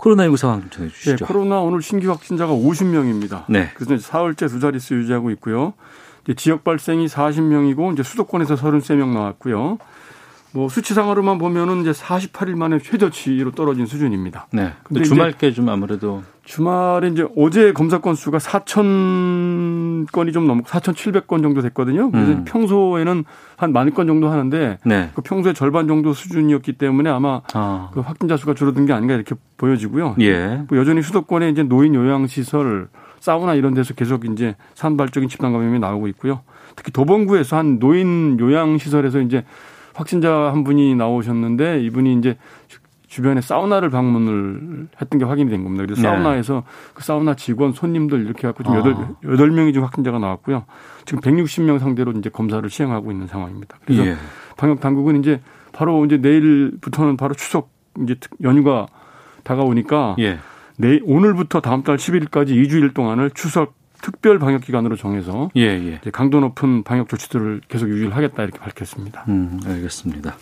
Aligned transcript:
코로나19 0.00 0.36
상황 0.36 0.60
좀 0.62 0.70
전해주시죠. 0.70 1.16
네, 1.16 1.24
코로나 1.24 1.60
오늘 1.60 1.82
신규 1.82 2.10
확진자가 2.10 2.52
50명입니다. 2.52 3.44
네. 3.48 3.70
그래서 3.74 3.94
이제 3.94 4.02
사흘째 4.02 4.46
두 4.46 4.58
자릿수 4.58 4.94
유지하고 4.94 5.30
있고요. 5.32 5.74
지역 6.36 6.64
발생이 6.64 7.06
40명이고 7.06 7.92
이제 7.92 8.02
수도권에서 8.02 8.54
33명 8.54 9.12
나왔고요. 9.12 9.78
뭐 10.52 10.68
수치상으로만 10.68 11.38
보면은 11.38 11.82
이제 11.82 11.92
48일 11.92 12.56
만에 12.56 12.78
최저치로 12.78 13.52
떨어진 13.52 13.86
수준입니다. 13.86 14.48
네. 14.52 14.72
근데 14.82 15.02
주말께 15.04 15.52
좀 15.52 15.68
아무래도 15.68 16.22
주말에 16.44 17.08
이제 17.08 17.24
어제 17.36 17.72
검사 17.72 17.98
건수가 18.00 18.38
4천 18.38 20.10
건이 20.10 20.32
좀 20.32 20.46
넘고 20.48 20.66
4,700건 20.66 21.42
정도 21.42 21.60
됐거든요. 21.62 22.10
그래서 22.10 22.32
음. 22.32 22.44
평소에는 22.44 23.24
한 23.56 23.72
만 23.72 23.90
건 23.90 24.06
정도 24.08 24.28
하는데 24.28 24.78
네. 24.84 25.10
그 25.14 25.22
평소의 25.22 25.54
절반 25.54 25.86
정도 25.86 26.12
수준이었기 26.12 26.72
때문에 26.74 27.10
아마 27.10 27.42
아, 27.54 27.90
그 27.92 28.00
확진자 28.00 28.36
수가 28.36 28.54
줄어든 28.54 28.86
게 28.86 28.92
아닌가 28.92 29.14
이렇게 29.14 29.34
보여지고요. 29.56 30.16
예. 30.20 30.62
뭐 30.68 30.78
여전히 30.78 31.02
수도권에 31.02 31.48
이제 31.50 31.62
노인 31.62 31.94
요양 31.94 32.26
시설, 32.26 32.88
사우나 33.20 33.54
이런 33.54 33.74
데서 33.74 33.94
계속 33.94 34.24
이제 34.24 34.56
산발적인 34.74 35.28
집단 35.28 35.52
감염이 35.52 35.78
나오고 35.78 36.08
있고요. 36.08 36.40
특히 36.74 36.90
도봉구에서 36.90 37.56
한 37.56 37.78
노인 37.78 38.38
요양 38.40 38.78
시설에서 38.78 39.20
이제 39.20 39.44
확진자 40.00 40.32
한 40.52 40.64
분이 40.64 40.94
나오셨는데 40.96 41.80
이분이 41.82 42.14
이제 42.14 42.36
주- 42.68 42.80
주변에 43.06 43.40
사우나를 43.40 43.90
방문을 43.90 44.88
했던 45.00 45.18
게 45.18 45.24
확인이 45.24 45.50
된 45.50 45.64
겁니다. 45.64 45.84
그래서 45.84 46.00
네. 46.00 46.08
사우나에서 46.08 46.62
그 46.94 47.02
사우나 47.02 47.34
직원, 47.34 47.72
손님들 47.72 48.24
이렇게 48.24 48.46
해갖고 48.46 48.62
지금 48.62 48.76
아. 48.76 48.78
여덟 48.78 48.96
여덟 49.24 49.50
명이 49.50 49.72
지금 49.72 49.84
확진자가 49.84 50.18
나왔고요. 50.18 50.64
지금 51.06 51.20
160명 51.20 51.78
상대로 51.80 52.12
이제 52.12 52.30
검사를 52.30 52.68
시행하고 52.68 53.10
있는 53.10 53.26
상황입니다. 53.26 53.78
그래서 53.84 54.06
예. 54.06 54.16
방역 54.56 54.80
당국은 54.80 55.18
이제 55.18 55.40
바로 55.72 56.04
이제 56.06 56.18
내일부터는 56.18 57.16
바로 57.16 57.34
추석 57.34 57.70
이제 58.02 58.14
특- 58.20 58.30
연휴가 58.42 58.86
다가오니까 59.42 60.16
예. 60.20 60.38
내 60.78 61.00
오늘부터 61.02 61.60
다음 61.60 61.82
달 61.82 61.96
11일까지 61.96 62.50
2주일 62.50 62.94
동안을 62.94 63.30
추석 63.32 63.74
특별 64.02 64.38
방역 64.38 64.62
기간으로 64.62 64.96
정해서 64.96 65.50
예, 65.56 65.62
예. 65.62 66.00
강도 66.10 66.40
높은 66.40 66.82
방역 66.82 67.08
조치들을 67.08 67.62
계속 67.68 67.88
유지를 67.88 68.16
하겠다 68.16 68.42
이렇게 68.42 68.58
밝혔습니다. 68.58 69.24
음, 69.28 69.60
알겠습니다. 69.64 70.36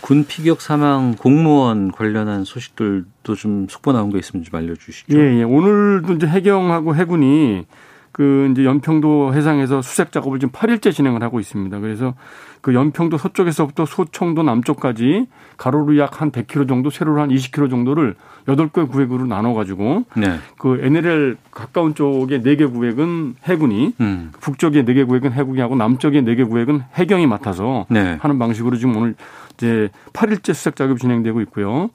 군 0.00 0.26
피격 0.26 0.60
사망 0.60 1.14
공무원 1.14 1.90
관련한 1.90 2.44
소식들도 2.44 3.34
좀 3.36 3.66
속보 3.68 3.92
나온 3.92 4.10
거 4.10 4.18
있으면 4.18 4.44
좀 4.44 4.54
알려주시죠. 4.54 5.18
예, 5.18 5.40
예. 5.40 5.42
오늘도 5.42 6.14
이제 6.14 6.26
해경하고 6.26 6.94
해군이 6.94 7.66
그 8.14 8.48
이제 8.52 8.64
연평도 8.64 9.34
해상에서 9.34 9.82
수색 9.82 10.12
작업을 10.12 10.38
지금 10.38 10.52
8일째 10.52 10.92
진행을 10.92 11.20
하고 11.24 11.40
있습니다. 11.40 11.80
그래서 11.80 12.14
그 12.60 12.72
연평도 12.72 13.18
서쪽에서부터 13.18 13.86
소청도 13.86 14.44
남쪽까지 14.44 15.26
가로로 15.56 15.98
약 15.98 16.20
한 16.20 16.30
100km 16.30 16.68
정도, 16.68 16.90
세로로 16.90 17.20
한 17.20 17.28
20km 17.28 17.68
정도를 17.68 18.14
8개 18.46 18.88
구획으로 18.88 19.26
나눠 19.26 19.52
가지고 19.52 20.04
네. 20.16 20.36
그 20.58 20.78
NLL 20.80 21.38
가까운 21.50 21.96
쪽의 21.96 22.42
4개 22.42 22.72
구획은 22.72 23.34
해군이 23.42 23.94
음. 24.00 24.30
북쪽의 24.40 24.84
4개 24.84 25.08
구획은 25.08 25.32
해군이 25.32 25.60
하고 25.60 25.74
남쪽의 25.74 26.22
4개 26.22 26.48
구획은 26.48 26.82
해경이 26.94 27.26
맡아서 27.26 27.86
네. 27.90 28.16
하는 28.20 28.38
방식으로 28.38 28.76
지금 28.76 28.96
오늘 28.96 29.16
이제 29.54 29.88
8일째 30.12 30.54
수색 30.54 30.76
작업이 30.76 31.00
진행되고 31.00 31.40
있고요. 31.40 31.90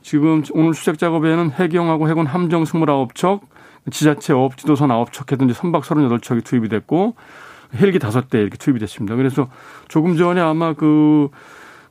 지금 0.00 0.44
오늘 0.52 0.74
수색 0.74 0.98
작업에는 1.00 1.50
해경하고 1.50 2.08
해군 2.08 2.26
함정 2.26 2.62
29척, 2.62 3.40
지자체 3.90 4.32
어업 4.32 4.56
지도선 4.56 4.88
9척 4.88 5.32
해도 5.32 5.44
이제 5.44 5.54
선박 5.54 5.82
38척이 5.82 6.44
투입이 6.44 6.68
됐고 6.68 7.14
헬기 7.76 7.98
5대 7.98 8.34
이렇게 8.34 8.56
투입이 8.56 8.80
됐습니다. 8.80 9.16
그래서 9.16 9.48
조금 9.88 10.16
전에 10.16 10.40
아마 10.40 10.74
그 10.74 11.28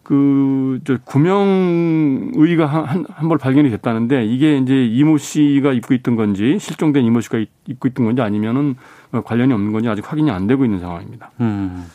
그, 0.05 0.79
저, 0.85 0.99
구명의가 1.03 2.67
한, 2.67 3.05
한벌 3.09 3.39
발견이 3.39 3.71
됐다는데 3.71 4.23
이게 4.25 4.59
이제 4.59 4.85
이모 4.85 5.17
씨가 5.17 5.73
입고 5.73 5.95
있던 5.95 6.15
건지 6.15 6.59
실종된 6.59 7.03
이모 7.03 7.21
씨가 7.21 7.39
입고 7.65 7.87
있던 7.87 8.05
건지 8.05 8.21
아니면은 8.21 8.75
관련이 9.23 9.51
없는 9.51 9.71
건지 9.71 9.89
아직 9.89 10.09
확인이 10.09 10.29
안 10.29 10.45
되고 10.45 10.63
있는 10.63 10.79
상황입니다. 10.79 11.31
음. 11.41 11.85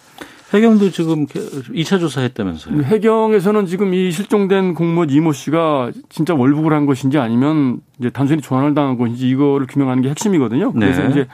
해경도 0.53 0.91
지금 0.91 1.27
2차 1.27 2.00
조사했다면서요. 2.00 2.83
해경에서는 2.83 3.66
지금 3.66 3.94
이 3.94 4.11
실종된 4.11 4.75
공무원 4.75 5.09
이모 5.11 5.33
씨가 5.33 5.93
진짜 6.09 6.34
월북을 6.34 6.72
한 6.72 6.87
것인지 6.87 7.19
아니면 7.19 7.81
이제 7.99 8.11
단순히 8.11 8.41
조난을 8.43 8.75
당한 8.75 8.99
것인지 8.99 9.28
이거를 9.28 9.66
규명하는 9.69 10.03
게 10.03 10.09
핵심이거든요. 10.11 10.72
그래서 10.72 11.03
네. 11.03 11.11
이제 11.11 11.28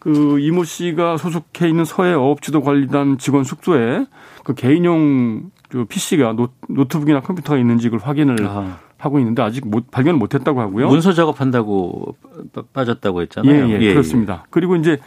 그 0.00 0.40
이모 0.40 0.64
씨가 0.64 1.16
소속해 1.16 1.68
있는 1.68 1.84
서해 1.84 2.12
어업지도 2.12 2.62
관리단 2.62 3.18
직원 3.18 3.44
숙소에 3.44 4.06
그 4.42 4.54
개인용 4.54 5.50
그 5.68 5.84
PC가 5.84 6.32
노, 6.32 6.48
노트북이나 6.68 7.20
컴퓨터가 7.20 7.56
있는지 7.58 7.88
그걸 7.88 8.00
확인을 8.08 8.36
아, 8.44 8.78
하고 8.98 9.20
있는데 9.20 9.42
아직 9.42 9.68
못, 9.68 9.90
발견을 9.92 10.18
못 10.18 10.34
했다고 10.34 10.60
하고요. 10.60 10.88
문서 10.88 11.12
작업한다고 11.12 12.16
빠- 12.52 12.62
빠졌다고 12.72 13.20
예, 13.20 13.22
했잖아요. 13.22 13.80
예, 13.80 13.92
그렇습니다. 13.92 14.46
그리고 14.50 14.74
이제 14.74 14.96
그 14.96 15.02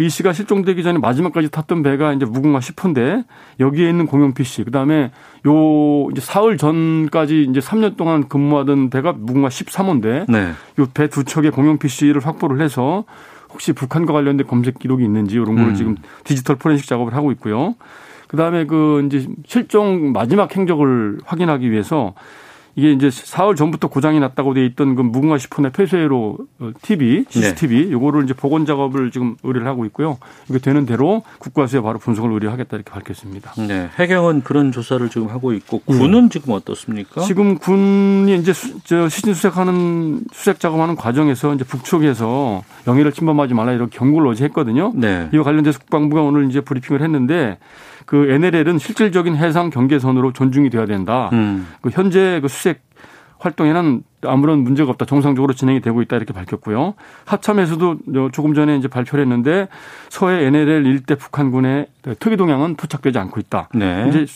이 0.00 0.08
씨가 0.08 0.32
실종되기 0.32 0.82
전에 0.82 0.98
마지막까지 0.98 1.50
탔던 1.50 1.82
배가 1.82 2.12
이제 2.12 2.24
무궁화 2.24 2.58
10호인데 2.58 3.24
여기에 3.60 3.88
있는 3.88 4.06
공용 4.06 4.34
PC 4.34 4.64
그다음에 4.64 5.12
요 5.46 6.10
이제 6.10 6.20
사흘 6.20 6.58
전까지 6.58 7.46
이제 7.48 7.60
3년 7.60 7.96
동안 7.96 8.28
근무하던 8.28 8.90
배가 8.90 9.12
무궁화 9.12 9.48
13호인데 9.48 10.30
네. 10.30 10.52
요배 10.78 11.08
두 11.08 11.24
척의 11.24 11.52
공용 11.52 11.78
PC를 11.78 12.26
확보를 12.26 12.60
해서 12.60 13.04
혹시 13.50 13.72
북한과 13.72 14.12
관련된 14.12 14.46
검색 14.48 14.80
기록이 14.80 15.04
있는지 15.04 15.36
이런 15.36 15.54
걸 15.54 15.68
음. 15.68 15.74
지금 15.74 15.96
디지털 16.24 16.56
포렌식 16.56 16.88
작업을 16.88 17.14
하고 17.14 17.30
있고요. 17.32 17.76
그다음에 18.26 18.66
그 18.66 19.06
이제 19.06 19.28
실종 19.46 20.10
마지막 20.12 20.56
행적을 20.56 21.18
확인하기 21.24 21.70
위해서 21.70 22.14
이게 22.76 22.92
이제 22.92 23.10
사흘 23.10 23.56
전부터 23.56 23.88
고장이 23.88 24.20
났다고 24.20 24.54
돼 24.54 24.64
있던 24.66 24.94
그 24.96 25.02
무궁화 25.02 25.36
10호의 25.36 25.72
폐쇄로 25.72 26.38
어, 26.58 26.70
TV, 26.82 27.24
CCTV 27.28 27.92
요거를 27.92 28.24
이제 28.24 28.34
복원 28.34 28.66
작업을 28.66 29.10
지금 29.10 29.36
의뢰를 29.42 29.66
하고 29.66 29.84
있고요. 29.86 30.18
이게 30.48 30.58
되는 30.58 30.84
대로 30.86 31.22
국과수에 31.38 31.80
바로 31.80 31.98
분석을 31.98 32.32
의뢰하겠다 32.32 32.76
이렇게 32.76 32.90
밝혔습니다. 32.90 33.52
네. 33.66 33.88
해경은 33.96 34.42
그런 34.42 34.72
조사를 34.72 35.08
지금 35.08 35.28
하고 35.28 35.52
있고 35.52 35.80
군은 35.80 36.30
지금 36.30 36.54
어떻습니까? 36.54 37.22
지금 37.22 37.58
군이 37.58 38.34
이제 38.36 38.52
수, 38.52 38.80
저 38.84 39.08
시신 39.08 39.34
수색하는 39.34 40.22
수색 40.32 40.58
작업하는 40.58 40.96
과정에서 40.96 41.54
이제 41.54 41.64
북쪽에서 41.64 42.64
영해를 42.86 43.12
침범하지 43.12 43.54
말라 43.54 43.72
이런 43.72 43.88
경고를 43.90 44.28
어제 44.28 44.44
했거든요. 44.44 44.92
네. 44.94 45.28
이와 45.32 45.44
관련돼서 45.44 45.78
국방부가 45.78 46.22
오늘 46.22 46.48
이제 46.48 46.60
브리핑을 46.60 47.02
했는데 47.02 47.58
그 48.04 48.30
NLL은 48.30 48.78
실질적인 48.78 49.36
해상 49.36 49.70
경계선으로 49.70 50.32
존중이 50.32 50.70
돼야 50.70 50.86
된다. 50.86 51.30
음. 51.32 51.66
그 51.80 51.90
현재 51.90 52.40
그 52.40 52.48
수색 52.48 52.82
활동에는 53.38 54.02
아무런 54.22 54.60
문제가 54.60 54.90
없다. 54.90 55.04
정상적으로 55.04 55.52
진행이 55.52 55.80
되고 55.80 56.00
있다. 56.00 56.16
이렇게 56.16 56.32
밝혔고요. 56.32 56.94
합참에서도 57.26 58.30
조금 58.32 58.54
전에 58.54 58.76
이제 58.76 58.88
발표를 58.88 59.24
했는데 59.24 59.68
서해 60.08 60.46
NLL 60.46 60.86
일대 60.86 61.14
북한군의 61.14 61.86
특이 62.18 62.36
동향은 62.36 62.76
포착되지 62.76 63.18
않고 63.18 63.40
있다. 63.40 63.68
네. 63.74 64.06
이제 64.08 64.26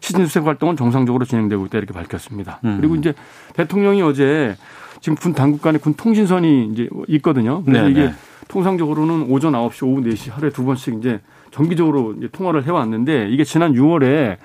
시즌 0.00 0.26
수색 0.26 0.46
활동은 0.46 0.76
정상적으로 0.76 1.24
진행되고 1.24 1.66
있다. 1.66 1.78
이렇게 1.78 1.92
밝혔습니다. 1.92 2.60
음. 2.64 2.76
그리고 2.78 2.94
이제 2.94 3.14
대통령이 3.54 4.00
어제 4.02 4.56
지금 5.00 5.16
군 5.16 5.32
당국 5.32 5.60
간에 5.60 5.78
군 5.78 5.94
통신선이 5.94 6.70
이제 6.72 6.88
있거든요. 7.08 7.64
그래서 7.64 7.84
네, 7.84 7.90
이게 7.90 8.00
네. 8.06 8.14
통상적으로는 8.48 9.22
오전 9.28 9.54
9시, 9.54 9.86
오후 9.86 10.02
4시 10.02 10.30
하루에 10.30 10.50
두 10.50 10.64
번씩 10.64 10.98
이제 10.98 11.20
정기적으로 11.50 12.14
통화를 12.32 12.64
해왔는데 12.64 13.28
이게 13.30 13.44
지난 13.44 13.74
6월에 13.74 14.36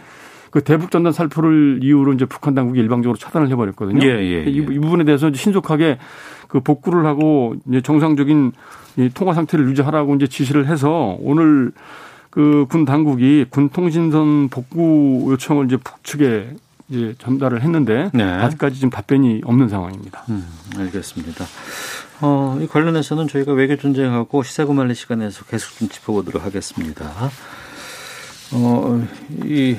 그 0.52 0.63
대북 0.63 0.90
전단 0.90 1.12
살포를 1.12 1.80
이유로 1.84 2.13
이제 2.13 2.25
북한 2.25 2.56
당국이 2.56 2.80
일방적으로 2.80 3.18
차단을 3.18 3.50
해버렸거든요. 3.50 4.06
예, 4.06 4.10
예, 4.10 4.46
예. 4.46 4.50
이, 4.50 4.57
이, 4.57 4.80
부분에 4.80 5.04
대해서 5.04 5.31
신속하게 5.34 5.98
그 6.48 6.62
복구를 6.62 7.06
하고 7.06 7.56
이제 7.68 7.81
정상적인 7.81 8.54
이 8.98 9.10
통화 9.13 9.34
상태를 9.34 9.68
유지하라고 9.68 10.16
이제 10.16 10.28
지시를 10.28 10.68
해서 10.68 11.18
오늘 11.19 11.72
그 12.36 12.66
군 12.68 12.84
당국이 12.84 13.46
군 13.50 13.69
통신선 13.69 14.50
복구 14.50 15.25
요청을 15.31 15.68
이제 15.68 15.78
북측에 15.78 16.50
이제 16.90 17.16
전달을 17.18 17.62
했는데 17.62 18.12
네. 18.13 18.24
아직까지 18.24 18.75
지금 18.75 18.90
답변이 18.90 19.42
없는 19.46 19.69
상황입니다. 19.69 20.24
음, 20.30 20.46
알겠습니다. 20.78 21.46
어, 22.22 22.58
이 22.62 22.68
관련해서는 22.68 23.28
저희가 23.28 23.54
외교 23.54 23.76
전쟁하고 23.76 24.44
시사구말리 24.44 24.96
시간에서 24.96 25.44
계속 25.46 25.78
좀 25.78 25.90
짚어보도록 25.90 26.44
하겠습니다. 26.46 27.12
어, 28.54 29.06
이 29.44 29.76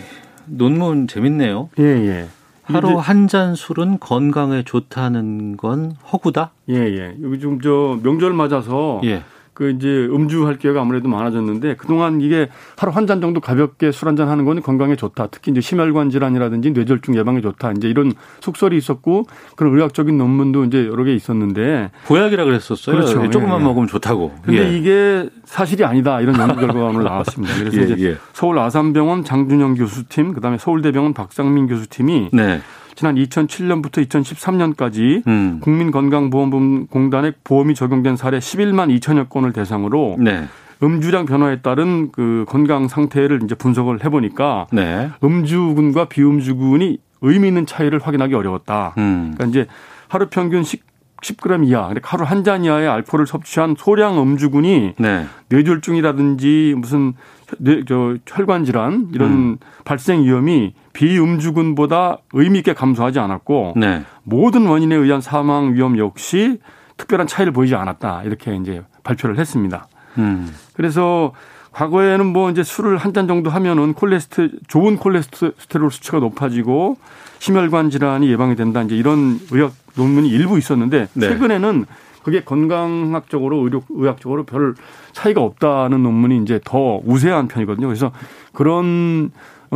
논문 0.46 1.08
재밌네요. 1.08 1.70
예, 1.78 1.84
예. 1.84 2.28
하루 2.64 2.96
한 2.98 3.28
잔 3.28 3.54
술은 3.54 4.00
건강에 4.00 4.64
좋다는 4.64 5.56
건 5.56 5.92
허구다? 6.12 6.50
예, 6.68 6.74
예. 6.74 7.16
여기 7.22 7.38
좀저 7.38 8.00
명절 8.02 8.32
맞아서 8.32 9.00
예. 9.04 9.22
그 9.56 9.70
이제 9.70 9.88
음주할 10.12 10.58
기회가 10.58 10.82
아무래도 10.82 11.08
많아졌는데 11.08 11.76
그동안 11.76 12.20
이게 12.20 12.50
하루 12.76 12.92
한 12.92 13.06
잔 13.06 13.22
정도 13.22 13.40
가볍게 13.40 13.90
술 13.90 14.06
한 14.06 14.16
잔 14.16 14.28
하는 14.28 14.44
건 14.44 14.60
건강에 14.60 14.96
좋다. 14.96 15.28
특히 15.28 15.50
이제 15.50 15.62
심혈관 15.62 16.10
질환이라든지 16.10 16.72
뇌졸중 16.72 17.16
예방에 17.16 17.40
좋다. 17.40 17.72
이제 17.72 17.88
이런 17.88 18.12
속설이 18.40 18.76
있었고 18.76 19.24
그런 19.56 19.74
의학적인 19.74 20.18
논문도 20.18 20.64
이제 20.66 20.86
여러 20.86 21.04
개 21.04 21.14
있었는데 21.14 21.90
보약이라 22.06 22.44
그랬었어요. 22.44 22.96
그렇죠. 22.96 23.30
조금만 23.30 23.58
예, 23.58 23.60
예. 23.62 23.64
먹으면 23.64 23.88
좋다고. 23.88 24.34
근데 24.44 24.72
예. 24.72 24.76
이게 24.76 25.30
사실이 25.46 25.84
아니다. 25.84 26.20
이런 26.20 26.38
연구 26.38 26.56
결과가 26.56 26.84
오늘 26.86 27.04
나왔습니다. 27.04 27.54
그래서 27.58 27.78
예, 27.78 27.82
이제 27.84 27.96
예. 28.10 28.16
서울 28.34 28.58
아산병원 28.58 29.24
장준영 29.24 29.74
교수팀, 29.76 30.34
그다음에 30.34 30.58
서울대병원 30.58 31.14
박상민 31.14 31.66
교수팀이 31.68 32.28
네. 32.34 32.60
지난 32.96 33.14
2007년부터 33.14 34.04
2013년까지 34.08 35.26
음. 35.26 35.60
국민건강보험공단의 35.60 37.34
보험이 37.44 37.74
적용된 37.74 38.16
사례 38.16 38.38
11만 38.38 38.98
2천여 38.98 39.28
건을 39.28 39.52
대상으로 39.52 40.16
네. 40.18 40.46
음주량 40.82 41.26
변화에 41.26 41.60
따른 41.60 42.10
그 42.10 42.44
건강 42.48 42.88
상태를 42.88 43.40
이제 43.44 43.54
분석을 43.54 44.02
해보니까 44.04 44.66
네. 44.72 45.10
음주군과 45.22 46.06
비음주군이 46.06 46.98
의미 47.20 47.48
있는 47.48 47.66
차이를 47.66 47.98
확인하기 47.98 48.34
어려웠다. 48.34 48.94
음. 48.98 49.34
그러니까 49.36 49.44
이제 49.46 49.66
하루 50.08 50.28
평균 50.28 50.62
10, 50.62 50.82
10g 51.22 51.66
이하, 51.66 51.82
그러니까 51.84 52.10
하루 52.10 52.24
한 52.24 52.44
잔 52.44 52.64
이하의 52.64 52.86
알코올을 52.88 53.26
섭취한 53.26 53.74
소량 53.78 54.20
음주군이 54.20 54.94
네. 54.98 55.26
뇌졸중이라든지 55.48 56.74
무슨 56.76 57.14
뇌, 57.58 57.82
저 57.86 58.16
혈관 58.26 58.64
질환 58.64 59.08
이런 59.14 59.30
음. 59.32 59.56
발생 59.84 60.22
위험이 60.24 60.74
비음주군보다 60.92 62.18
의미 62.32 62.58
있게 62.58 62.72
감소하지 62.74 63.18
않았고 63.18 63.74
네. 63.76 64.02
모든 64.22 64.66
원인에 64.66 64.94
의한 64.94 65.20
사망 65.20 65.74
위험 65.74 65.98
역시 65.98 66.60
특별한 66.96 67.26
차이를 67.26 67.52
보이지 67.52 67.74
않았다 67.74 68.22
이렇게 68.24 68.54
이제 68.56 68.82
발표를 69.02 69.38
했습니다. 69.38 69.86
음. 70.18 70.52
그래서 70.74 71.32
과거에는 71.72 72.24
뭐 72.26 72.50
이제 72.50 72.62
술을 72.62 72.96
한 72.96 73.12
잔 73.12 73.26
정도 73.28 73.50
하면은 73.50 73.92
콜레스테 73.94 74.48
좋은 74.66 74.96
콜레스테롤 74.96 75.90
수치가 75.90 76.18
높아지고 76.20 76.96
심혈관 77.38 77.90
질환이 77.90 78.30
예방이 78.30 78.56
된다 78.56 78.82
이제 78.82 78.96
이런 78.96 79.38
의학 79.50 79.72
논문이 79.96 80.28
일부 80.28 80.58
있었는데 80.58 81.08
네. 81.12 81.28
최근에는 81.28 81.84
그게 82.22 82.42
건강학적으로 82.42 83.58
의료 83.58 83.82
의학적으로 83.90 84.44
별 84.44 84.74
차이가 85.12 85.42
없다는 85.42 86.02
논문이 86.02 86.42
이제 86.42 86.60
더 86.64 87.00
우세한 87.04 87.48
편이거든요. 87.48 87.86
그래서 87.86 88.10
그런 88.52 89.30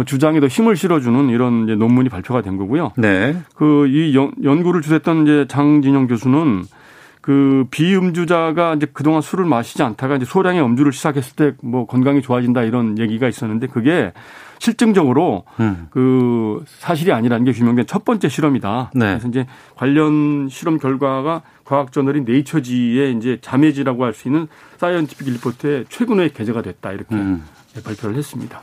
주장에 0.06 0.40
더 0.40 0.46
힘을 0.46 0.76
실어주는 0.76 1.28
이런 1.28 1.66
논문이 1.66 2.08
발표가 2.08 2.42
된 2.42 2.56
거고요. 2.56 2.92
네. 2.96 3.36
그 3.54 3.86
이 3.88 4.14
연구를 4.14 4.82
주셨던 4.82 5.22
이제 5.22 5.46
장진영 5.48 6.06
교수는 6.08 6.64
그 7.20 7.66
비음주자가 7.70 8.74
이제 8.74 8.86
그동안 8.92 9.20
술을 9.20 9.44
마시지 9.44 9.82
않다가 9.82 10.16
이제 10.16 10.24
소량의 10.24 10.62
음주를 10.62 10.92
시작했을 10.92 11.36
때 11.36 11.52
뭐 11.62 11.86
건강이 11.86 12.22
좋아진다 12.22 12.62
이런 12.62 12.98
얘기가 12.98 13.28
있었는데 13.28 13.66
그게 13.66 14.12
실증적으로 14.58 15.44
음. 15.58 15.88
그 15.90 16.62
사실이 16.66 17.12
아니라는 17.12 17.44
게 17.44 17.52
규명된 17.52 17.86
첫 17.86 18.04
번째 18.04 18.28
실험이다. 18.28 18.90
네. 18.94 19.06
그래서 19.06 19.28
이제 19.28 19.46
관련 19.76 20.48
실험 20.50 20.78
결과가 20.78 21.42
과학 21.64 21.92
저널인 21.92 22.24
네이처지의 22.24 23.14
이제 23.16 23.38
자매지라고 23.40 24.04
할 24.04 24.12
수 24.12 24.28
있는 24.28 24.48
사이언티픽 24.78 25.28
리포트에 25.34 25.84
최근에 25.88 26.30
게재가 26.30 26.62
됐다 26.62 26.92
이렇게 26.92 27.14
음. 27.14 27.44
발표를 27.84 28.16
했습니다. 28.16 28.60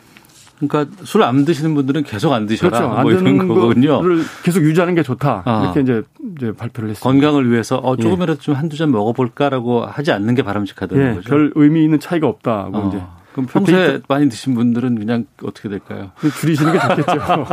그러니까 0.60 0.86
술 1.04 1.22
안 1.24 1.46
드시는 1.46 1.76
분들은 1.76 2.04
계속 2.04 2.34
안 2.34 2.46
드셔라 2.48 2.80
그렇죠. 2.80 3.02
뭐 3.02 3.12
이런 3.12 3.48
거거든요. 3.48 4.02
계속 4.44 4.64
유지하는 4.64 4.96
게 4.96 5.04
좋다. 5.04 5.44
아. 5.46 5.64
이렇게 5.64 5.82
이제, 5.82 6.04
이제 6.38 6.52
발표를 6.52 6.90
했습니다. 6.92 7.04
건강을 7.04 7.52
위해서 7.52 7.78
어, 7.78 7.96
조금이라도 7.96 8.34
예. 8.34 8.38
좀 8.44 8.56
한두 8.56 8.76
잔 8.78 8.92
먹어볼까라고 8.92 9.86
하지 9.86 10.12
않는 10.12 10.36
게 10.36 10.42
바람직하다는 10.44 11.10
예. 11.12 11.16
거죠. 11.16 11.30
별 11.30 11.52
의미 11.56 11.84
있는 11.84 12.00
차이가 12.00 12.28
없다고 12.28 12.78
어. 12.78 12.88
이제. 12.90 13.02
그럼 13.34 13.46
평소에 13.46 14.00
많이 14.08 14.30
드신 14.30 14.56
분들은 14.56 14.98
그냥 14.98 15.26
어떻게 15.44 15.70
될까요? 15.70 16.10
줄이시는 16.40 16.74
게 16.74 16.80
좋겠죠. 16.80 17.46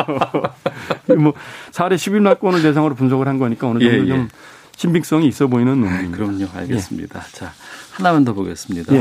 뭐 1.20 1.34
사례 1.72 1.96
11만건을 1.96 2.62
대상으로 2.62 2.94
분석을 2.94 3.28
한 3.28 3.38
거니까 3.38 3.68
어느 3.68 3.80
정도 3.80 3.94
예, 3.94 4.00
예. 4.02 4.06
좀 4.08 4.28
신빙성이 4.76 5.26
있어 5.28 5.46
보이는 5.46 5.78
논문입니다. 5.78 6.16
그럼요. 6.16 6.46
알겠습니다. 6.54 7.18
예. 7.20 7.36
자, 7.36 7.52
하나만 7.92 8.24
더 8.24 8.32
보겠습니다. 8.32 8.94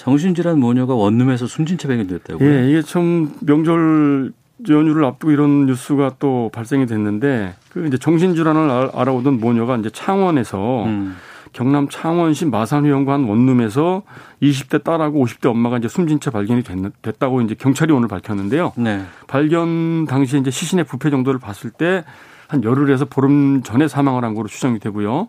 예. 0.00 0.04
정신질환 0.04 0.58
모녀가 0.58 0.94
원룸에서 0.94 1.46
순진체 1.46 1.88
발견됐다고요? 1.88 2.48
예, 2.48 2.68
이게 2.68 2.82
좀 2.82 3.32
명절 3.40 4.32
연휴를 4.68 5.04
앞두고 5.04 5.32
이런 5.32 5.66
뉴스가 5.66 6.16
또 6.18 6.50
발생이 6.52 6.86
됐는데 6.86 7.54
그 7.70 7.86
이제 7.86 7.96
정신질환을 7.96 8.90
알아오던 8.94 9.40
모녀가 9.40 9.76
이제 9.76 9.88
창원에서 9.90 10.84
음. 10.84 11.16
경남 11.52 11.88
창원시 11.88 12.44
마산회원과 12.46 13.12
한 13.14 13.24
원룸에서 13.24 14.02
20대 14.40 14.84
딸하고 14.84 15.24
50대 15.24 15.46
엄마가 15.50 15.78
이제 15.78 15.88
숨진 15.88 16.20
채 16.20 16.30
발견이 16.30 16.62
됐 17.02 17.18
다고 17.18 17.40
이제 17.40 17.56
경찰이 17.58 17.92
오늘 17.92 18.06
밝혔는데요. 18.08 18.72
네. 18.76 19.02
발견 19.26 20.04
당시에 20.04 20.38
이제 20.38 20.50
시신의 20.50 20.84
부패 20.84 21.10
정도를 21.10 21.40
봤을 21.40 21.70
때 21.70 22.04
한 22.50 22.64
열흘에서 22.64 23.04
보름 23.04 23.62
전에 23.62 23.86
사망을 23.86 24.24
한 24.24 24.34
것으로 24.34 24.48
추정이 24.48 24.80
되고요. 24.80 25.28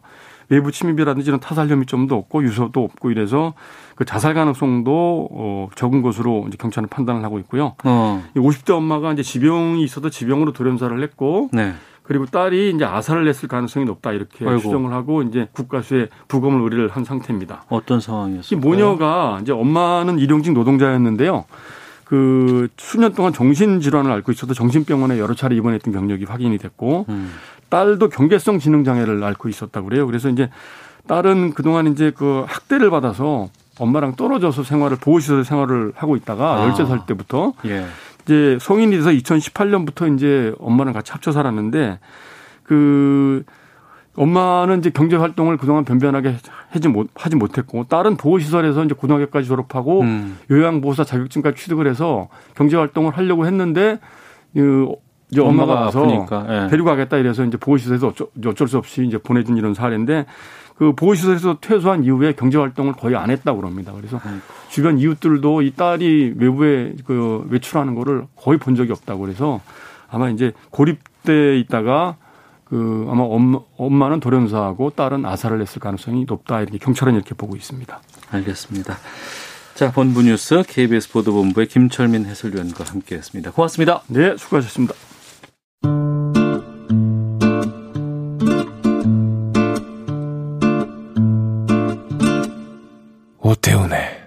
외부 0.51 0.69
침입이라든지 0.69 1.29
이런 1.29 1.39
타살 1.39 1.69
혐의점도 1.69 2.13
없고 2.13 2.43
유서도 2.43 2.83
없고 2.83 3.09
이래서 3.09 3.53
그 3.95 4.03
자살 4.03 4.33
가능성도 4.33 5.29
어 5.31 5.69
적은 5.75 6.01
것으로 6.01 6.45
이제 6.47 6.57
경찰은 6.59 6.89
판단을 6.89 7.23
하고 7.23 7.39
있고요. 7.39 7.75
어. 7.85 8.21
50대 8.35 8.71
엄마가 8.71 9.13
이제 9.13 9.23
지병이 9.23 9.81
있어도 9.83 10.09
지병으로 10.09 10.51
돌연사를 10.51 11.01
했고 11.01 11.49
네. 11.53 11.73
그리고 12.03 12.25
딸이 12.25 12.71
이제 12.71 12.83
아사를 12.83 13.23
냈을 13.23 13.47
가능성이 13.47 13.85
높다 13.85 14.11
이렇게 14.11 14.45
아이고. 14.45 14.59
추정을 14.59 14.91
하고 14.91 15.23
이제 15.23 15.47
국가수에 15.53 16.09
부검을 16.27 16.61
의뢰를 16.63 16.89
한 16.89 17.05
상태입니다. 17.05 17.63
어떤 17.69 18.01
상황이었어요? 18.01 18.59
이 18.59 18.61
모녀가 18.61 19.39
이제 19.41 19.53
엄마는 19.53 20.19
일용직 20.19 20.51
노동자였는데요. 20.51 21.45
그 22.03 22.67
수년 22.75 23.13
동안 23.13 23.31
정신 23.31 23.79
질환을 23.79 24.11
앓고 24.11 24.33
있어도 24.33 24.53
정신병원에 24.53 25.17
여러 25.17 25.33
차례 25.33 25.55
입원했던 25.55 25.93
경력이 25.93 26.25
확인이 26.25 26.57
됐고 26.57 27.05
음. 27.07 27.31
딸도 27.71 28.09
경계성 28.09 28.59
지능 28.59 28.83
장애를 28.83 29.23
앓고 29.23 29.49
있었다고 29.49 29.87
그래요. 29.87 30.05
그래서 30.05 30.29
이제 30.29 30.49
딸은 31.07 31.53
그동안 31.55 31.87
이제 31.87 32.11
그 32.15 32.43
학대를 32.47 32.91
받아서 32.91 33.49
엄마랑 33.79 34.15
떨어져서 34.15 34.63
생활을 34.63 34.97
보호시설 34.97 35.43
생활을 35.43 35.93
하고 35.95 36.15
있다가 36.15 36.61
아. 36.61 36.71
13살 36.71 37.07
때부터 37.07 37.53
예. 37.65 37.87
이제 38.23 38.57
성인이 38.61 38.95
돼서 38.95 39.09
2018년부터 39.09 40.13
이제 40.13 40.53
엄마랑 40.59 40.93
같이 40.93 41.11
합쳐 41.11 41.31
살았는데 41.31 41.99
그 42.63 43.43
엄마는 44.15 44.79
이제 44.79 44.89
경제 44.89 45.15
활동을 45.15 45.57
그동안 45.57 45.85
변변하게 45.85 46.35
하지 46.69 46.87
못 46.89 47.07
하지 47.15 47.37
못했고 47.37 47.85
딸은 47.85 48.17
보호 48.17 48.37
시설에서 48.37 48.83
이제 48.83 48.93
고등학교까지 48.93 49.47
졸업하고 49.47 50.01
음. 50.01 50.37
요양보호사 50.51 51.05
자격증까지 51.05 51.55
취득을 51.61 51.87
해서 51.87 52.27
경제 52.55 52.75
활동을 52.75 53.15
하려고 53.15 53.47
했는데 53.47 53.99
그 54.53 54.89
이제 55.31 55.41
엄마가, 55.41 55.73
와서 55.73 56.27
예. 56.49 56.67
데리고 56.69 56.89
가겠다 56.89 57.17
이래서 57.17 57.43
이제 57.45 57.57
보호 57.57 57.77
시설에서 57.77 58.09
어쩔, 58.09 58.27
어쩔 58.45 58.67
수 58.67 58.77
없이 58.77 59.05
이제 59.05 59.17
보내준 59.17 59.57
이런 59.57 59.73
사례인데 59.73 60.25
그 60.75 60.93
보호시설에서 60.93 61.59
퇴소한 61.61 62.03
이후에 62.03 62.33
경제활동을 62.33 62.93
거의 62.93 63.15
안 63.15 63.29
했다고 63.29 63.61
그럽니다. 63.61 63.93
그래서 63.93 64.19
음. 64.25 64.41
주변 64.69 64.97
이웃들도 64.97 65.61
이 65.61 65.73
딸이 65.75 66.33
외부에 66.37 66.95
그 67.05 67.45
외출하는 67.49 67.95
거를 67.95 68.25
거의 68.35 68.57
본 68.57 68.75
적이 68.75 68.91
없다고 68.91 69.21
그래서 69.21 69.61
아마 70.09 70.29
이제 70.29 70.53
고립돼 70.71 71.59
있다가 71.59 72.17
그 72.65 73.05
아마 73.09 73.23
엄마, 73.23 73.59
엄마는 73.77 74.21
돌연사하고 74.21 74.89
딸은 74.91 75.25
아사를 75.25 75.61
했을 75.61 75.79
가능성이 75.79 76.25
높다 76.27 76.61
이렇게 76.61 76.77
경찰은 76.77 77.13
이렇게 77.13 77.35
보고 77.35 77.55
있습니다. 77.55 78.01
알겠습니다. 78.31 78.97
자, 79.75 79.91
본부 79.91 80.23
뉴스 80.23 80.63
KBS 80.67 81.11
보도본부의 81.11 81.67
김철민 81.67 82.25
해설위원과 82.25 82.85
함께했습니다. 82.85 83.51
고맙습니다. 83.51 84.01
네, 84.07 84.35
수고하셨습니다. 84.35 84.95
오태훈의 93.39 94.21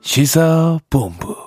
시사본부. 0.00 1.41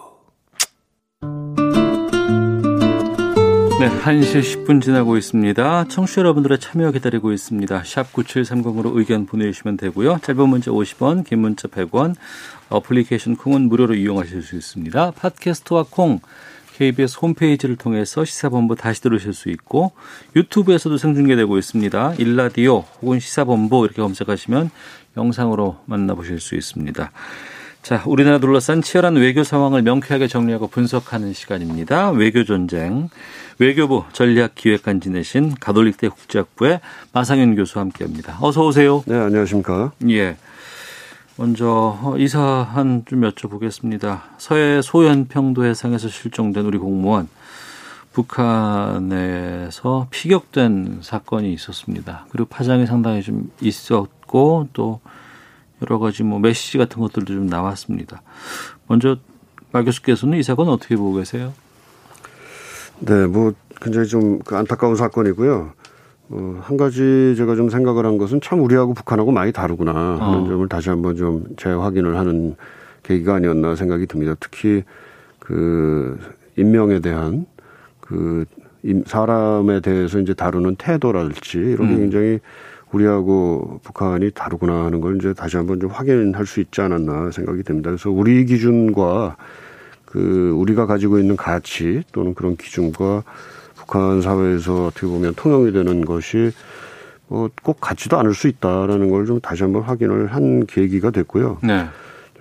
네, 3.85 3.91
1시 3.99 4.65
10분 4.65 4.81
지나고 4.81 5.15
있습니다. 5.15 5.87
청취자 5.89 6.21
여러분들의 6.21 6.59
참여 6.59 6.89
기다리고 6.89 7.31
있습니다. 7.31 7.83
샵 7.83 8.11
9730으로 8.13 8.97
의견 8.97 9.27
보내주시면 9.27 9.77
되고요. 9.77 10.17
짧은 10.23 10.49
문자 10.49 10.71
50원, 10.71 11.23
긴 11.23 11.37
문자 11.41 11.67
100원, 11.67 12.15
어플리케이션 12.69 13.35
콩은 13.35 13.69
무료로 13.69 13.93
이용하실 13.93 14.41
수 14.41 14.55
있습니다. 14.55 15.11
팟캐스트와 15.11 15.85
콩, 15.91 16.19
KBS 16.73 17.19
홈페이지를 17.21 17.75
통해서 17.75 18.25
시사본부 18.25 18.75
다시 18.75 19.03
들으실 19.03 19.33
수 19.33 19.49
있고 19.49 19.91
유튜브에서도 20.35 20.97
생중계되고 20.97 21.55
있습니다. 21.55 22.15
일라디오 22.17 22.85
혹은 23.03 23.19
시사본부 23.19 23.85
이렇게 23.85 24.01
검색하시면 24.01 24.71
영상으로 25.15 25.77
만나보실 25.85 26.39
수 26.39 26.55
있습니다. 26.55 27.11
자, 27.85 28.01
우리나라 28.07 28.39
둘러싼 28.39 28.81
치열한 28.81 29.15
외교 29.17 29.43
상황을 29.43 29.83
명쾌하게 29.83 30.27
정리하고 30.27 30.65
분석하는 30.69 31.33
시간입니다. 31.33 32.09
외교 32.09 32.43
전쟁. 32.43 33.09
외교부 33.59 34.05
전략기획관 34.11 35.01
지내신 35.01 35.53
가톨릭대 35.59 36.07
국제학부의 36.07 36.79
마상현 37.13 37.55
교수와 37.55 37.83
함께합니다. 37.83 38.39
어서 38.41 38.65
오세요. 38.65 39.03
네, 39.05 39.15
안녕하십니까? 39.15 39.91
예. 40.09 40.35
먼저 41.37 42.15
이 42.17 42.27
사안 42.27 43.03
좀 43.05 43.21
여쭤보겠습니다. 43.21 44.21
서해 44.39 44.81
소연평도 44.81 45.63
해상에서 45.63 46.07
실종된 46.07 46.65
우리 46.65 46.79
공무원 46.79 47.29
북한에서 48.13 50.07
피격된 50.09 51.01
사건이 51.03 51.53
있었습니다. 51.53 52.25
그리고 52.31 52.49
파장이 52.49 52.87
상당히 52.87 53.21
좀 53.21 53.51
있었고 53.61 54.69
또 54.73 55.01
여러 55.85 55.99
가지 55.99 56.23
뭐 56.23 56.39
메시지 56.39 56.77
같은 56.77 57.01
것들도 57.01 57.33
좀 57.33 57.47
나왔습니다. 57.47 58.21
먼저 58.87 59.17
마 59.71 59.83
교수께서는 59.83 60.37
이 60.37 60.43
사건 60.43 60.69
어떻게 60.69 60.95
보고 60.95 61.13
계세요? 61.13 61.53
네, 62.99 63.27
뭐 63.27 63.53
굉장히 63.81 64.07
좀그 64.07 64.55
안타까운 64.55 64.95
사건이고요. 64.95 65.71
어, 66.29 66.59
한 66.63 66.77
가지 66.77 67.35
제가 67.37 67.55
좀 67.55 67.69
생각을 67.69 68.05
한 68.05 68.17
것은 68.17 68.41
참 68.41 68.61
우리하고 68.61 68.93
북한하고 68.93 69.31
많이 69.31 69.51
다르구나 69.51 69.93
하는 69.93 70.21
어. 70.21 70.47
점을 70.47 70.67
다시 70.67 70.89
한번 70.89 71.15
좀 71.15 71.45
재확인을 71.57 72.17
하는 72.17 72.55
계기가 73.03 73.35
아니었나 73.35 73.75
생각이 73.75 74.07
듭니다. 74.07 74.35
특히 74.39 74.83
그 75.39 76.17
인명에 76.55 76.99
대한 76.99 77.45
그 77.99 78.45
사람에 79.05 79.81
대해서 79.81 80.19
이제 80.19 80.33
다루는 80.33 80.75
태도랄지 80.77 81.57
이런 81.57 81.89
게 81.89 81.93
음. 81.93 81.99
굉장히 81.99 82.39
우리하고 82.95 83.79
북한이 83.83 84.31
다르구나 84.31 84.85
하는 84.85 85.01
걸 85.01 85.17
이제 85.17 85.33
다시 85.33 85.57
한번 85.57 85.79
좀 85.79 85.89
확인할 85.89 86.45
수 86.45 86.61
있지 86.61 86.81
않았나 86.81 87.31
생각이 87.31 87.63
됩니다. 87.63 87.89
그래서 87.89 88.09
우리 88.09 88.45
기준과 88.45 89.35
그 90.05 90.51
우리가 90.55 90.85
가지고 90.85 91.19
있는 91.19 91.35
가치 91.35 92.03
또는 92.13 92.33
그런 92.33 92.55
기준과 92.55 93.23
북한 93.75 94.21
사회에서 94.21 94.87
어떻게 94.87 95.07
보면 95.07 95.33
통용이 95.35 95.71
되는 95.71 96.05
것이 96.05 96.51
뭐꼭 97.27 97.81
같지도 97.81 98.17
않을 98.19 98.33
수 98.33 98.47
있다라는 98.47 99.09
걸 99.09 99.25
좀 99.25 99.39
다시 99.41 99.63
한번 99.63 99.81
확인을 99.81 100.27
한 100.27 100.65
계기가 100.65 101.09
됐고요. 101.09 101.57
네. 101.63 101.85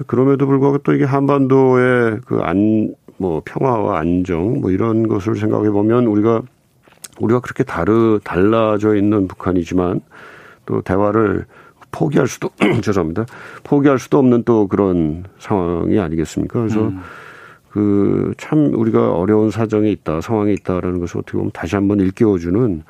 그럼에도 0.07 0.47
불구하고 0.47 0.79
또 0.79 0.93
이게 0.93 1.05
한반도의 1.05 2.21
그 2.27 2.41
안, 2.43 2.95
뭐 3.17 3.43
평화와 3.45 3.99
안정 3.99 4.61
뭐 4.61 4.71
이런 4.71 5.09
것을 5.09 5.37
생각해 5.37 5.71
보면 5.71 6.07
우리가 6.07 6.43
우리가 7.21 7.41
그렇게 7.41 7.65
다르, 7.65 8.19
달라져 8.23 8.97
있는 8.97 9.27
북한이지만 9.29 10.01
또 10.67 10.83
대화를 10.83 11.47
포기할 11.91 12.27
수도 12.27 12.51
죄송합니다. 12.83 13.27
포기할 13.63 13.99
수도 13.99 14.19
없는 14.19 14.43
또 14.45 14.67
그런 14.67 15.25
상황이 15.39 15.99
아니겠습니까? 15.99 16.61
그래서 16.61 16.89
음. 16.89 17.01
그참 17.71 18.73
우리가 18.75 19.13
어려운 19.13 19.51
사정에 19.51 19.91
있다, 19.91 20.21
상황에 20.21 20.53
있다라는 20.53 21.01
것을 21.01 21.19
어떻게 21.19 21.37
보면 21.39 21.51
다시 21.53 21.75
한번 21.75 22.01
일깨워주는 22.01 22.83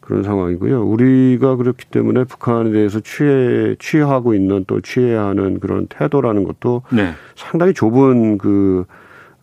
그런 0.00 0.22
상황이고요. 0.24 0.82
우리가 0.84 1.56
그렇기 1.56 1.86
때문에 1.86 2.24
북한에 2.24 2.72
대해서 2.72 2.98
취해 3.00 3.76
취하고 3.78 4.34
있는 4.34 4.64
또 4.66 4.80
취해야 4.80 5.26
하는 5.26 5.60
그런 5.60 5.86
태도라는 5.86 6.42
것도 6.42 6.82
네. 6.92 7.12
상당히 7.36 7.72
좁은 7.72 8.38
그 8.38 8.84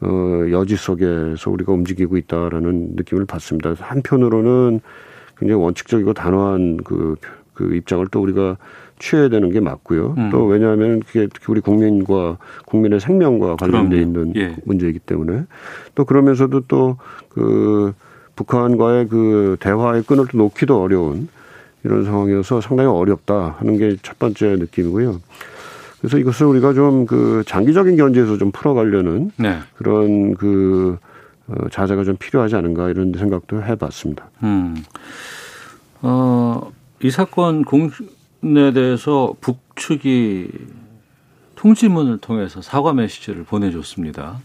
어, 0.02 0.46
여지 0.52 0.76
속에서 0.76 1.50
우리가 1.50 1.72
움직이고 1.72 2.18
있다라는 2.18 2.92
느낌을 2.96 3.26
받습니다. 3.26 3.76
한편으로는 3.80 4.82
굉장히 5.38 5.62
원칙적이고 5.62 6.14
단호한 6.14 6.78
그, 6.84 7.16
그 7.60 7.76
입장을 7.76 8.08
또 8.12 8.22
우리가 8.22 8.56
취해야 9.00 9.28
되는 9.28 9.52
게 9.52 9.60
맞고요. 9.60 10.16
음. 10.18 10.30
또 10.32 10.46
왜냐하면 10.46 11.02
그게 11.02 11.28
특히 11.28 11.46
우리 11.50 11.60
국민과 11.60 12.38
국민의 12.66 13.02
생명과 13.02 13.58
관련돼 13.58 14.00
있는 14.00 14.34
예. 14.38 14.56
문제이기 14.64 15.00
때문에 15.00 15.44
또 15.96 16.06
그러면서도 16.06 16.62
또 16.68 16.98
그 17.30 17.94
북한과의 18.36 19.08
그 19.10 19.58
대화의 19.60 20.04
끈을 20.04 20.28
또 20.32 20.38
놓기도 20.38 20.82
어려운 20.82 21.28
이런 21.84 22.04
상황이어서 22.06 22.62
상당히 22.62 22.90
어렵다 22.90 23.56
하는 23.60 23.78
게 23.78 23.96
첫 24.02 24.18
번째 24.20 24.56
느낌이고요. 24.58 25.20
그래서 26.00 26.18
이것을 26.18 26.46
우리가 26.48 26.74
좀 26.74 27.06
그 27.06 27.44
장기적인 27.46 27.98
견제에서 27.98 28.38
좀 28.38 28.52
풀어가려는 28.52 29.32
네. 29.38 29.60
그런 29.78 30.34
그 30.36 30.98
어, 31.48 31.68
자세가 31.70 32.04
좀 32.04 32.16
필요하지 32.18 32.56
않은가 32.56 32.90
이런 32.90 33.14
생각도 33.18 33.62
해봤습니다. 33.64 34.30
음. 34.44 34.76
어, 36.02 36.72
이 37.02 37.10
사건 37.10 37.64
공, 37.64 37.90
에 38.44 38.72
대해서 38.74 39.34
북측이 39.42 40.50
통지문을 41.56 42.20
통해서 42.20 42.62
사과 42.62 42.94
메시지를 42.94 43.44
보내줬습니다. 43.44 44.40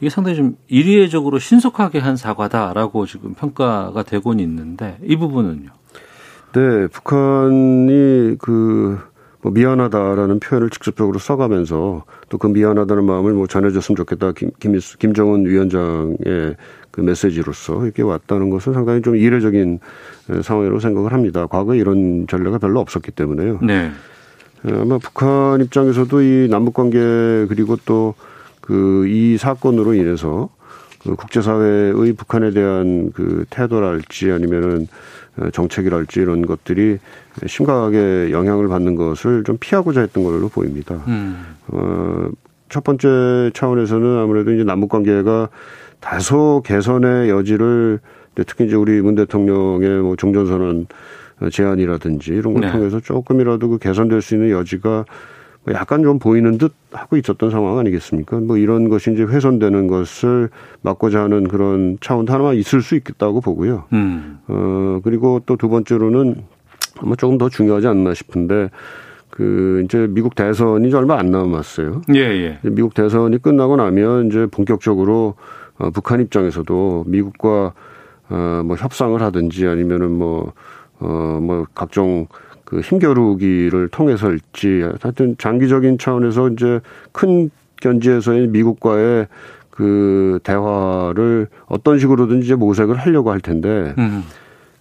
이게 0.00 0.08
상당히 0.08 0.36
좀 0.36 0.56
이례적으로 0.68 1.38
신속하게 1.38 1.98
한 1.98 2.16
사과다라고 2.16 3.06
지금 3.06 3.34
평가가 3.34 4.02
되고는 4.02 4.42
있는데 4.44 4.98
이 5.04 5.16
부분은요? 5.16 5.70
네, 6.52 6.86
북한이 6.88 8.36
그뭐 8.38 9.52
미안하다라는 9.52 10.40
표현을 10.40 10.70
직접적으로 10.70 11.18
써가면서 11.18 12.04
또 12.28 12.38
그 12.38 12.48
미안하다는 12.48 13.04
마음을 13.04 13.34
뭐 13.34 13.46
전해줬으면 13.46 13.96
좋겠다 13.96 14.32
김, 14.32 14.50
김, 14.58 14.78
김정은 14.98 15.46
위원장의 15.46 16.56
그 16.90 17.00
메시지로서 17.00 17.84
이렇게 17.84 18.02
왔다는 18.02 18.50
것은 18.50 18.72
상당히 18.72 19.02
좀 19.02 19.16
이례적인 19.16 19.80
상황이라고 20.42 20.80
생각을 20.80 21.12
합니다. 21.12 21.46
과거에 21.46 21.78
이런 21.78 22.26
전례가 22.28 22.58
별로 22.58 22.80
없었기 22.80 23.10
때문에요. 23.12 23.58
네. 23.62 23.90
아마 24.64 24.98
북한 24.98 25.60
입장에서도 25.60 26.22
이 26.22 26.48
남북 26.48 26.74
관계 26.74 26.98
그리고 27.48 27.76
또 27.84 28.14
그 28.62 29.06
이 29.08 29.36
사건으로 29.36 29.94
인해서 29.94 30.48
그 31.02 31.16
국제사회의 31.16 32.12
북한에 32.14 32.52
대한 32.52 33.10
그 33.12 33.44
태도랄지 33.50 34.30
아니면은 34.30 34.86
정책이랄지 35.52 36.20
이런 36.20 36.46
것들이 36.46 36.98
심각하게 37.46 38.30
영향을 38.30 38.68
받는 38.68 38.94
것을 38.94 39.42
좀 39.44 39.56
피하고자 39.58 40.00
했던 40.00 40.22
걸로 40.22 40.48
보입니다. 40.48 41.02
음. 41.08 41.44
어, 41.68 42.28
첫 42.68 42.84
번째 42.84 43.50
차원에서는 43.52 44.18
아무래도 44.18 44.52
이제 44.52 44.62
남북 44.62 44.90
관계가 44.90 45.48
다소 46.00 46.62
개선의 46.64 47.30
여지를 47.30 48.00
특히 48.34 48.66
이제 48.66 48.74
우리 48.76 49.00
문 49.00 49.14
대통령의 49.14 50.02
뭐 50.02 50.16
종전선언 50.16 50.86
제안이라든지 51.50 52.32
이런 52.32 52.54
걸 52.54 52.62
네. 52.62 52.72
통해서 52.72 53.00
조금이라도 53.00 53.68
그 53.68 53.78
개선될 53.78 54.22
수 54.22 54.34
있는 54.34 54.50
여지가 54.50 55.04
뭐 55.64 55.74
약간 55.74 56.02
좀 56.02 56.18
보이는 56.18 56.58
듯 56.58 56.72
하고 56.92 57.16
있었던 57.16 57.50
상황 57.50 57.78
아니겠습니까? 57.78 58.38
뭐 58.40 58.56
이런 58.56 58.88
것이 58.88 59.12
이제 59.12 59.22
훼손되는 59.22 59.86
것을 59.86 60.48
막고자 60.82 61.22
하는 61.22 61.46
그런 61.46 61.98
차원도 62.00 62.32
하나만 62.32 62.56
있을 62.56 62.82
수 62.82 62.96
있겠다고 62.96 63.40
보고요. 63.40 63.84
음. 63.92 64.38
어, 64.48 65.00
그리고 65.04 65.40
또 65.46 65.56
두 65.56 65.68
번째로는 65.68 66.36
아마 66.98 67.14
조금 67.16 67.38
더 67.38 67.48
중요하지 67.48 67.86
않나 67.86 68.14
싶은데 68.14 68.70
그 69.30 69.82
이제 69.84 70.06
미국 70.10 70.34
대선이 70.34 70.88
이제 70.88 70.96
얼마 70.96 71.18
안 71.18 71.30
남았어요. 71.30 72.02
예, 72.14 72.20
예. 72.20 72.58
미국 72.62 72.94
대선이 72.94 73.38
끝나고 73.38 73.76
나면 73.76 74.26
이제 74.28 74.46
본격적으로 74.46 75.34
어, 75.78 75.90
북한 75.90 76.20
입장에서도 76.20 77.04
미국과 77.06 77.72
어, 78.32 78.62
뭐 78.64 78.76
협상을 78.76 79.20
하든지 79.20 79.66
아니면은 79.66 80.10
뭐, 80.10 80.52
어, 81.00 81.38
뭐 81.42 81.66
각종 81.74 82.26
그 82.64 82.80
힘겨루기를 82.80 83.88
통해서일지 83.88 84.82
하여튼 85.02 85.36
장기적인 85.36 85.98
차원에서 85.98 86.48
이제 86.48 86.80
큰 87.12 87.50
견지에서의 87.82 88.48
미국과의 88.48 89.26
그 89.68 90.38
대화를 90.44 91.48
어떤 91.66 91.98
식으로든지 91.98 92.54
모색을 92.54 92.96
하려고 92.96 93.30
할 93.30 93.40
텐데 93.40 93.94
음. 93.98 94.22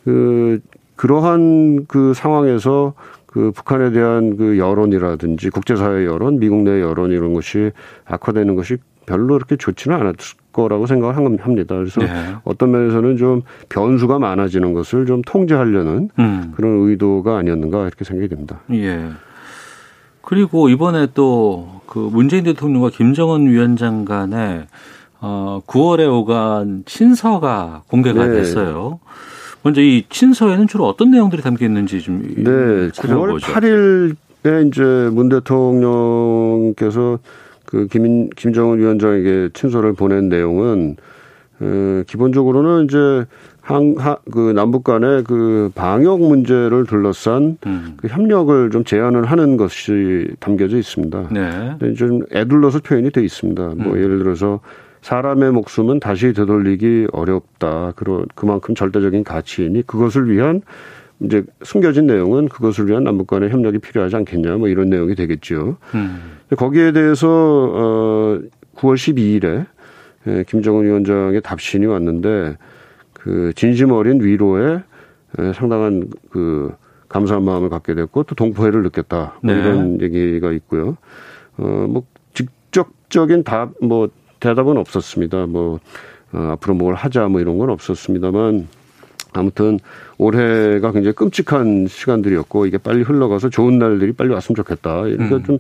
그 0.06 0.62
그러한 0.96 1.88
그 1.88 2.14
상황에서 2.14 2.94
그 3.26 3.52
북한에 3.52 3.92
대한 3.92 4.38
그 4.38 4.58
여론이라든지 4.58 5.50
국제사회 5.50 6.06
여론, 6.06 6.40
미국 6.40 6.60
내 6.64 6.80
여론 6.80 7.12
이런 7.12 7.34
것이 7.34 7.72
악화되는 8.06 8.56
것이 8.56 8.78
별로 9.06 9.36
그렇게 9.36 9.56
좋지는 9.56 9.98
않았을 9.98 10.38
거라고 10.54 10.86
생각을 10.86 11.16
합니다. 11.16 11.76
그래서 11.76 12.02
네. 12.02 12.36
어떤 12.44 12.72
면에서는 12.72 13.18
좀 13.18 13.42
변수가 13.70 14.20
많아지는 14.20 14.74
것을 14.74 15.06
좀 15.06 15.22
통제하려는 15.24 16.10
음. 16.20 16.54
그런 16.56 16.90
의도가 16.90 17.38
아니었는가 17.38 17.88
이렇게 17.88 18.04
생각이 18.04 18.28
됩니다. 18.28 18.60
예. 18.74 19.10
그리고 20.22 20.70
이번에 20.70 21.08
또 21.14 21.82
그 21.92 22.00
문재인 22.00 22.46
대통령과 22.46 22.90
김정은 22.90 23.48
위원장 23.48 24.06
간에 24.06 24.66
어 25.20 25.60
9월에 25.68 26.10
오간 26.10 26.84
친서가 26.86 27.84
공개가 27.90 28.26
네. 28.26 28.38
됐어요. 28.38 29.02
먼저 29.62 29.82
이 29.82 30.06
친서에는 30.08 30.70
주로 30.70 30.88
어떤 30.88 31.12
내용들이 31.12 31.42
담겨 31.42 31.66
있는지 31.66 32.00
좀 32.00 32.22
네, 32.38 32.44
9월 32.50 32.96
살펴보죠. 32.96 33.46
8일에 33.46 34.68
이제 34.68 34.82
문 35.12 35.28
대통령께서 35.28 37.20
그 37.72 37.88
김, 37.88 38.30
김정은 38.32 38.80
위원장에게 38.80 39.50
친서를 39.54 39.94
보낸 39.94 40.28
내용은 40.28 40.98
어, 41.62 42.04
기본적으로는 42.06 42.86
이제 42.86 43.26
항, 43.62 43.96
하, 43.98 44.18
그 44.30 44.52
남북 44.52 44.84
간의 44.84 45.24
그 45.24 45.72
방역 45.74 46.20
문제를 46.20 46.86
둘러싼 46.86 47.58
음. 47.66 47.94
그 47.96 48.10
협력을 48.10 48.72
좀 48.72 48.84
제안을 48.84 49.26
하는 49.26 49.56
것이 49.56 50.28
담겨져 50.40 50.78
있습니다. 50.78 51.30
네. 51.32 51.94
좀 51.94 52.24
애둘러서 52.34 52.80
표현이 52.80 53.12
돼 53.12 53.24
있습니다. 53.24 53.76
뭐 53.78 53.98
예를 53.98 54.18
들어서 54.18 54.60
사람의 55.02 55.52
목숨은 55.52 56.00
다시 56.02 56.34
되돌리기 56.34 57.08
어렵다. 57.14 57.94
그런 57.96 58.26
그만큼 58.36 58.76
절대적인 58.76 59.24
가치이니 59.24 59.84
그것을 59.88 60.30
위한 60.30 60.62
이제 61.24 61.44
숨겨진 61.64 62.08
내용은 62.08 62.48
그것을 62.50 62.88
위한 62.88 63.04
남북 63.04 63.28
간의 63.28 63.50
협력이 63.50 63.80
필요하지 63.80 64.16
않겠냐. 64.16 64.58
뭐 64.58 64.68
이런 64.68 64.90
내용이 64.90 65.16
되겠죠. 65.16 65.78
음. 65.96 66.40
거기에 66.56 66.92
대해서 66.92 67.28
어 67.30 68.40
9월 68.76 68.96
12일에 68.96 69.66
예, 70.28 70.44
김정은 70.48 70.86
위원장의 70.86 71.42
답신이 71.42 71.86
왔는데 71.86 72.58
그 73.14 73.54
진심 73.56 73.92
어린 73.92 74.22
위로에 74.22 74.80
예, 75.40 75.54
상당한 75.54 76.10
그 76.30 76.74
감사한 77.10 77.44
마음을 77.44 77.70
갖게 77.70 77.94
됐고 77.94 78.24
또 78.24 78.36
동포애를 78.36 78.84
느꼈다. 78.84 79.40
뭐 79.42 79.54
네. 79.54 79.60
이런 79.60 80.02
얘기가 80.02 80.52
있고요. 80.52 80.98
어뭐 81.58 82.04
직접적인 82.34 83.44
답 83.44 83.74
뭐 83.82 84.10
대답은 84.42 84.76
없었습니다. 84.76 85.46
뭐 85.46 85.80
어, 86.34 86.38
앞으로 86.54 86.74
뭘 86.74 86.96
하자 86.96 87.30
뭐 87.30 87.40
이런 87.40 87.58
건 87.58 87.70
없었습니다만 87.70 88.68
아무튼 89.34 89.80
올해가 90.18 90.92
굉장히 90.92 91.14
끔찍한 91.16 91.88
시간들이었고 91.88 92.66
이게 92.66 92.78
빨리 92.78 93.02
흘러가서 93.02 93.50
좋은 93.50 93.80
날들이 93.80 94.14
빨리 94.14 94.30
왔으면 94.34 94.56
좋겠다. 94.56 95.08
이렇게 95.08 95.36
음. 95.36 95.44
좀 95.44 95.58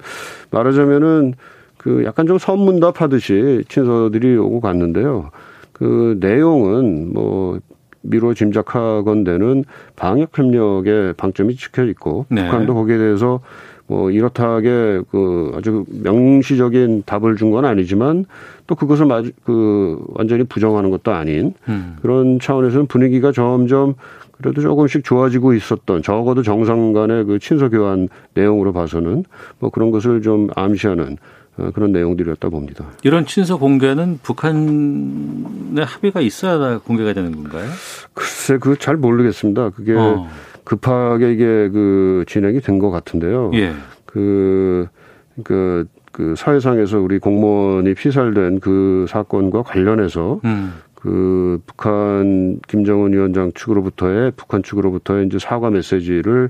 말하자면은 0.51 1.33
그 1.77 2.03
약간 2.05 2.27
좀 2.27 2.37
선문답 2.37 3.01
하듯이 3.01 3.63
친서들이 3.67 4.37
오고 4.37 4.61
갔는데요. 4.61 5.31
그 5.71 6.17
내용은 6.19 7.11
뭐 7.13 7.59
미로 8.01 8.33
짐작하건대는 8.33 9.63
방역 9.95 10.37
협력에 10.37 11.13
방점이 11.17 11.55
찍혀 11.55 11.85
있고 11.85 12.25
네. 12.29 12.45
북한도 12.45 12.73
거기에 12.73 12.97
대해서 12.97 13.41
뭐 13.88 14.09
이렇다하게 14.11 15.01
그 15.11 15.51
아주 15.55 15.85
명시적인 15.89 17.03
답을 17.05 17.35
준 17.35 17.51
건 17.51 17.65
아니지만 17.65 18.25
또 18.67 18.75
그것을 18.75 19.05
마주 19.05 19.31
그 19.43 20.00
완전히 20.13 20.43
부정하는 20.45 20.89
것도 20.91 21.11
아닌 21.11 21.53
음. 21.67 21.97
그런 22.01 22.39
차원에서는 22.39 22.85
분위기가 22.88 23.31
점점 23.33 23.95
그래도 24.38 24.61
조금씩 24.61 25.03
좋아지고 25.03 25.53
있었던 25.53 26.01
적어도 26.01 26.41
정상 26.43 26.93
간의 26.93 27.25
그 27.25 27.39
친서 27.39 27.69
교환 27.69 28.07
내용으로 28.33 28.71
봐서는 28.73 29.25
뭐 29.59 29.69
그런 29.69 29.91
것을 29.91 30.21
좀 30.21 30.47
암시하는 30.55 31.17
어, 31.57 31.69
그런 31.75 31.91
내용들이었다 31.91 32.47
봅니다. 32.50 32.85
이런 33.03 33.25
친서 33.25 33.57
공개는 33.57 34.19
북한의 34.23 35.85
합의가 35.85 36.21
있어야 36.21 36.77
공개가 36.79 37.13
되는 37.13 37.31
건가요? 37.33 37.69
글쎄 38.13 38.57
그 38.57 38.77
잘 38.77 38.95
모르겠습니다. 38.95 39.71
그게 39.71 39.93
어. 39.93 40.27
급하게 40.63 41.33
이게 41.33 41.69
그 41.69 42.23
진행이 42.27 42.61
된 42.61 42.79
것 42.79 42.89
같은데요. 42.91 43.51
예. 43.53 43.71
그, 44.05 44.87
그, 45.43 45.85
그 46.11 46.35
사회상에서 46.35 46.99
우리 46.99 47.19
공무원이 47.19 47.93
피살된 47.93 48.59
그 48.59 49.05
사건과 49.07 49.63
관련해서 49.63 50.39
음. 50.45 50.73
그 50.95 51.59
북한 51.65 52.59
김정은 52.67 53.13
위원장 53.13 53.51
측으로부터의 53.53 54.33
북한 54.35 54.61
측으로부터의 54.61 55.25
이제 55.27 55.39
사과 55.39 55.69
메시지를 55.69 56.50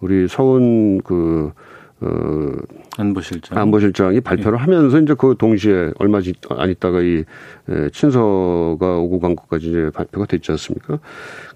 우리 0.00 0.28
서훈 0.28 1.00
그 1.02 1.50
어, 2.00 2.52
안보실장. 2.96 3.58
안보실장이 3.58 4.20
발표를 4.20 4.58
하면서 4.58 5.00
이제 5.00 5.14
그 5.18 5.34
동시에 5.36 5.90
얼마 5.98 6.20
지- 6.20 6.32
안 6.50 6.70
있다가 6.70 7.00
이 7.00 7.24
에, 7.68 7.90
친서가 7.92 8.98
오고 8.98 9.18
간 9.20 9.34
것까지 9.34 9.68
이제 9.68 9.90
발표가 9.92 10.26
됐지 10.26 10.52
않습니까? 10.52 10.98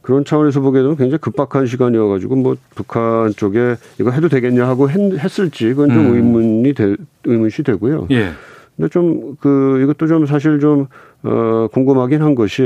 그런 0.03 0.25
차원에서 0.25 0.61
보기에는 0.61 0.97
굉장히 0.97 1.19
급박한 1.19 1.67
시간이어가지고 1.67 2.35
뭐 2.37 2.57
북한 2.75 3.31
쪽에 3.37 3.77
이거 4.01 4.11
해도 4.11 4.29
되겠냐 4.29 4.67
하고 4.67 4.91
했, 4.91 4.97
했을지 5.17 5.69
그건 5.69 5.91
좀 5.91 6.07
음. 6.07 6.15
의문이 6.15 6.75
되, 6.75 6.97
의문시 7.25 7.63
되고요. 7.63 8.09
예. 8.11 8.31
근데 8.77 8.89
좀 8.89 9.37
그 9.41 9.81
이것도 9.83 10.07
좀 10.09 10.27
사실 10.27 10.59
좀 10.59 10.87
어, 11.23 11.69
궁금하긴 11.73 12.21
한 12.21 12.35
것이 12.35 12.63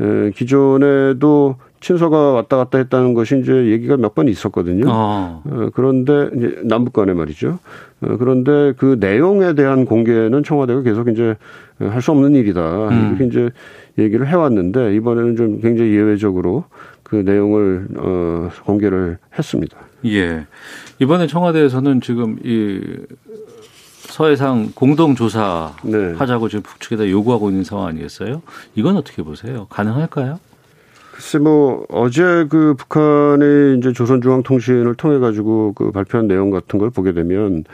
에, 0.00 0.30
기존에도 0.36 1.56
친서가 1.80 2.32
왔다 2.32 2.56
갔다 2.56 2.78
했다는 2.78 3.14
것이 3.14 3.40
이제 3.40 3.66
얘기가 3.66 3.96
몇 3.96 4.14
번 4.14 4.28
있었거든요. 4.28 4.84
어. 4.88 5.42
어, 5.44 5.68
그런데 5.74 6.28
이제 6.36 6.60
남북 6.64 6.92
간에 6.92 7.12
말이죠. 7.14 7.58
어, 8.02 8.16
그런데 8.18 8.72
그 8.76 8.96
내용에 9.00 9.54
대한 9.54 9.84
공개는 9.86 10.42
청와대가 10.42 10.82
계속 10.82 11.08
이제 11.08 11.36
할 11.78 12.02
수 12.02 12.10
없는 12.10 12.34
일이다. 12.34 12.88
음. 12.88 13.08
이렇게 13.18 13.24
이제 13.26 13.50
얘기를 13.98 14.26
해왔는데 14.28 14.94
이번에는 14.96 15.36
좀 15.36 15.60
굉장히 15.60 15.92
예외적으로 15.94 16.64
그 17.02 17.16
내용을 17.16 17.88
어, 17.96 18.50
공개를 18.66 19.16
했습니다. 19.38 19.78
예. 20.04 20.46
이번에 20.98 21.26
청와대에서는 21.26 22.02
지금 22.02 22.36
이 22.44 22.80
서해상 24.00 24.72
공동조사 24.74 25.72
네. 25.84 26.12
하자고 26.12 26.48
지금 26.48 26.62
북측에다 26.62 27.08
요구하고 27.08 27.48
있는 27.48 27.64
상황 27.64 27.86
아니겠어요? 27.86 28.42
이건 28.74 28.96
어떻게 28.96 29.22
보세요? 29.22 29.66
가능할까요? 29.70 30.38
글쎄 31.20 31.38
뭐 31.38 31.84
어제 31.90 32.46
그 32.48 32.74
북한의 32.78 33.76
이제 33.76 33.92
조선중앙통신을 33.92 34.94
통해 34.94 35.18
가지고 35.18 35.74
그 35.74 35.92
발표한 35.92 36.26
내용 36.26 36.50
같은 36.50 36.78
걸 36.78 36.88
보게 36.88 37.12
되면 37.12 37.64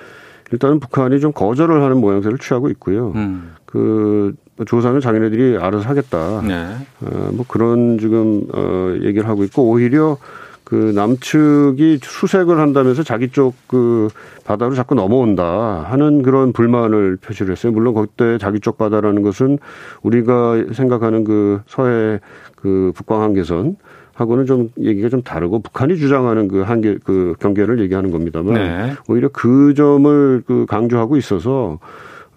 일단은 0.51 0.81
북한이 0.81 1.21
좀 1.21 1.31
거절을 1.33 1.81
하는 1.81 1.99
모양새를 1.99 2.39
취하고 2.39 2.69
있고요. 2.71 3.13
음. 3.15 3.55
그 3.65 4.35
조사는 4.67 5.01
자기네들이 5.01 5.59
알아서 5.59 5.89
하겠다. 5.89 6.43
네. 6.43 6.67
어, 7.03 7.31
뭐 7.35 7.45
그런 7.47 7.99
지금 7.99 8.43
어 8.53 8.95
얘기를 9.01 9.29
하고 9.29 9.45
있고 9.45 9.71
오히려 9.71 10.19
그 10.67 10.75
남측이 10.75 12.01
수색을 12.03 12.59
한다면서 12.59 13.03
자기 13.05 13.29
쪽 13.29 13.55
그 13.69 14.09
바다로 14.45 14.75
자꾸 14.75 14.95
넘어온다 14.95 15.85
하는 15.89 16.23
그런 16.23 16.53
불만을 16.53 17.17
표시를 17.17 17.53
했어요. 17.53 17.73
물론 17.73 17.95
그때 17.95 18.39
자기 18.39 18.61
쪽 18.61 18.79
바다라는 18.79 19.23
것은 19.23 19.59
우리가 20.03 20.65
생각하는 20.73 21.25
그 21.25 21.61
서해 21.67 22.21
그 22.57 22.93
북광 22.95 23.23
한계선 23.23 23.77
하고는 24.15 24.47
좀 24.47 24.71
얘기가 24.79 25.09
좀 25.09 25.23
다르고 25.23 25.61
북한이 25.61 25.97
주장하는 25.97 26.49
그 26.49 26.63
한계 26.63 26.97
그 27.05 27.35
경계를 27.39 27.81
얘기하는 27.81 28.11
겁니다만 28.11 28.55
네. 28.55 28.93
오히려 29.09 29.29
그 29.33 29.75
점을 29.75 30.43
그 30.47 30.65
강조하고 30.67 31.17
있어서 31.17 31.79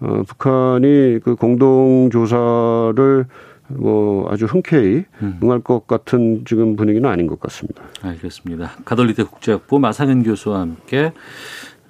어, 0.00 0.22
북한이 0.26 1.20
그 1.24 1.36
공동 1.36 2.10
조사를 2.10 3.26
뭐 3.70 4.30
아주 4.30 4.46
흔쾌히 4.46 5.04
음. 5.22 5.38
응할 5.42 5.60
것 5.60 5.86
같은 5.86 6.44
지금 6.46 6.76
분위기는 6.76 7.08
아닌 7.08 7.26
것 7.26 7.40
같습니다. 7.40 7.82
알겠습니다. 8.02 8.72
가톨리대 8.84 9.24
국제학부 9.24 9.78
마상현 9.78 10.22
교수와 10.22 10.60
함께 10.60 11.12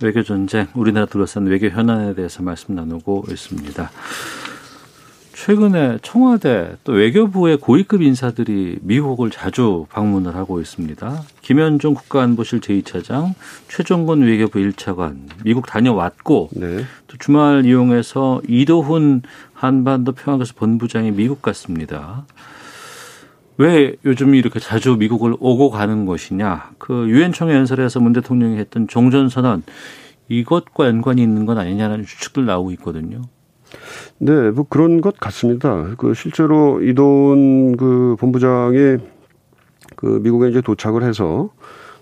외교 0.03 0.23
전쟁, 0.23 0.67
우리나라 0.75 1.07
둘러싼 1.07 1.47
외교 1.47 1.69
현안에 1.69 2.15
대해서 2.15 2.43
말씀 2.43 2.75
나누고 2.75 3.25
있습니다. 3.29 3.91
최근에 5.43 6.01
청와대 6.03 6.77
또 6.85 6.93
외교부의 6.93 7.57
고위급 7.57 8.03
인사들이 8.03 8.81
미국을 8.83 9.31
자주 9.31 9.87
방문을 9.89 10.37
하고 10.37 10.61
있습니다. 10.61 11.23
김현종 11.41 11.95
국가안보실 11.95 12.61
제2차장, 12.61 13.33
최종건 13.67 14.21
외교부 14.21 14.59
1차관 14.59 15.17
미국 15.43 15.65
다녀왔고 15.65 16.51
네. 16.53 16.85
또 17.07 17.17
주말 17.17 17.65
이용해서 17.65 18.43
이도훈 18.47 19.23
한반도 19.55 20.13
평화교섭 20.13 20.57
본부장이 20.57 21.11
미국 21.11 21.41
갔습니다. 21.41 22.27
왜 23.57 23.97
요즘 24.05 24.35
이렇게 24.35 24.61
자주 24.61 24.97
미국을 24.97 25.35
오고 25.41 25.71
가는 25.71 26.05
것이냐? 26.05 26.73
그 26.77 27.09
유엔 27.09 27.33
총회 27.33 27.55
연설에서 27.55 27.99
문 28.01 28.13
대통령이 28.13 28.59
했던 28.59 28.89
종전 28.89 29.31
선언 29.31 29.63
이것과 30.29 30.87
연관이 30.87 31.23
있는 31.23 31.47
건 31.47 31.57
아니냐는 31.57 32.05
추측들 32.05 32.45
나오고 32.45 32.73
있거든요. 32.73 33.23
네, 34.19 34.51
뭐 34.51 34.67
그런 34.69 35.01
것 35.01 35.17
같습니다. 35.19 35.87
그 35.99 36.15
실제로 36.15 36.83
이도훈 36.83 37.77
그 37.77 38.17
본부장이 38.19 38.99
그 39.97 40.21
미국에 40.23 40.49
이제 40.51 40.61
도착을 40.61 41.03
해서 41.03 41.51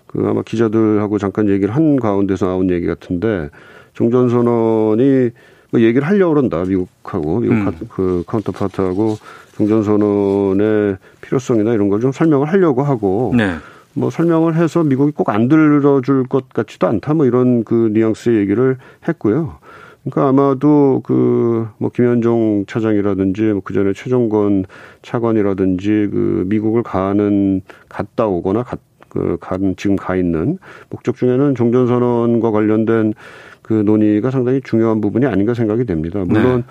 그 0.07 0.25
아마 0.27 0.41
기자들하고 0.41 1.17
잠깐 1.17 1.49
얘기를 1.49 1.75
한 1.75 1.97
가운데서 1.99 2.47
나온 2.47 2.69
얘기 2.69 2.87
같은데 2.87 3.49
종전 3.93 4.29
선언이 4.29 5.29
뭐 5.71 5.81
얘기를 5.81 6.07
하려고 6.07 6.33
그런다 6.35 6.63
미국하고 6.65 7.39
미국 7.41 7.53
음. 7.55 7.65
카- 7.65 7.71
그 7.89 8.23
카운터파트하고 8.25 9.17
종전 9.55 9.83
선언의 9.83 10.97
필요성이나 11.21 11.73
이런 11.73 11.89
걸 11.89 11.99
좀 11.99 12.11
설명을 12.11 12.47
하려고 12.47 12.81
하고 12.83 13.33
네. 13.35 13.55
뭐 13.93 14.09
설명을 14.09 14.55
해서 14.55 14.83
미국이 14.83 15.11
꼭 15.11 15.29
안 15.29 15.47
들어줄 15.47 16.23
것 16.27 16.49
같지도 16.49 16.87
않다 16.87 17.13
뭐 17.13 17.25
이런 17.25 17.63
그 17.63 17.89
뉘앙스의 17.93 18.37
얘기를 18.39 18.77
했고요. 19.07 19.57
그러니까 20.03 20.29
아마도 20.29 21.01
그 21.03 21.49
뭐 21.77 21.89
김현종 21.89 22.65
차장이라든지 22.67 23.41
뭐 23.43 23.61
그 23.63 23.73
전에 23.73 23.93
최종건 23.93 24.65
차관이라든지 25.01 26.09
그 26.11 26.43
미국을 26.47 26.83
가는 26.83 27.61
갔다 27.87 28.27
오거나 28.27 28.63
갔, 28.63 28.79
그, 29.09 29.37
간, 29.39 29.75
지금 29.77 29.95
가 29.95 30.15
있는 30.15 30.57
목적 30.89 31.15
중에는 31.15 31.55
종전선언과 31.55 32.51
관련된 32.51 33.13
그 33.61 33.73
논의가 33.73 34.31
상당히 34.31 34.61
중요한 34.63 35.01
부분이 35.01 35.25
아닌가 35.25 35.53
생각이 35.53 35.85
됩니다. 35.85 36.23
물론 36.25 36.57
네. 36.57 36.63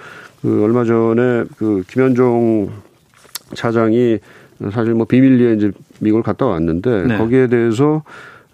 그 0.42 0.64
얼마 0.64 0.84
전에 0.84 1.44
그 1.56 1.84
김현종 1.88 2.70
차장이 3.54 4.18
사실 4.72 4.94
뭐 4.94 5.06
비밀리에 5.06 5.54
이제 5.54 5.70
미국을 6.00 6.22
갔다 6.22 6.46
왔는데 6.46 7.04
네. 7.06 7.18
거기에 7.18 7.46
대해서 7.46 8.02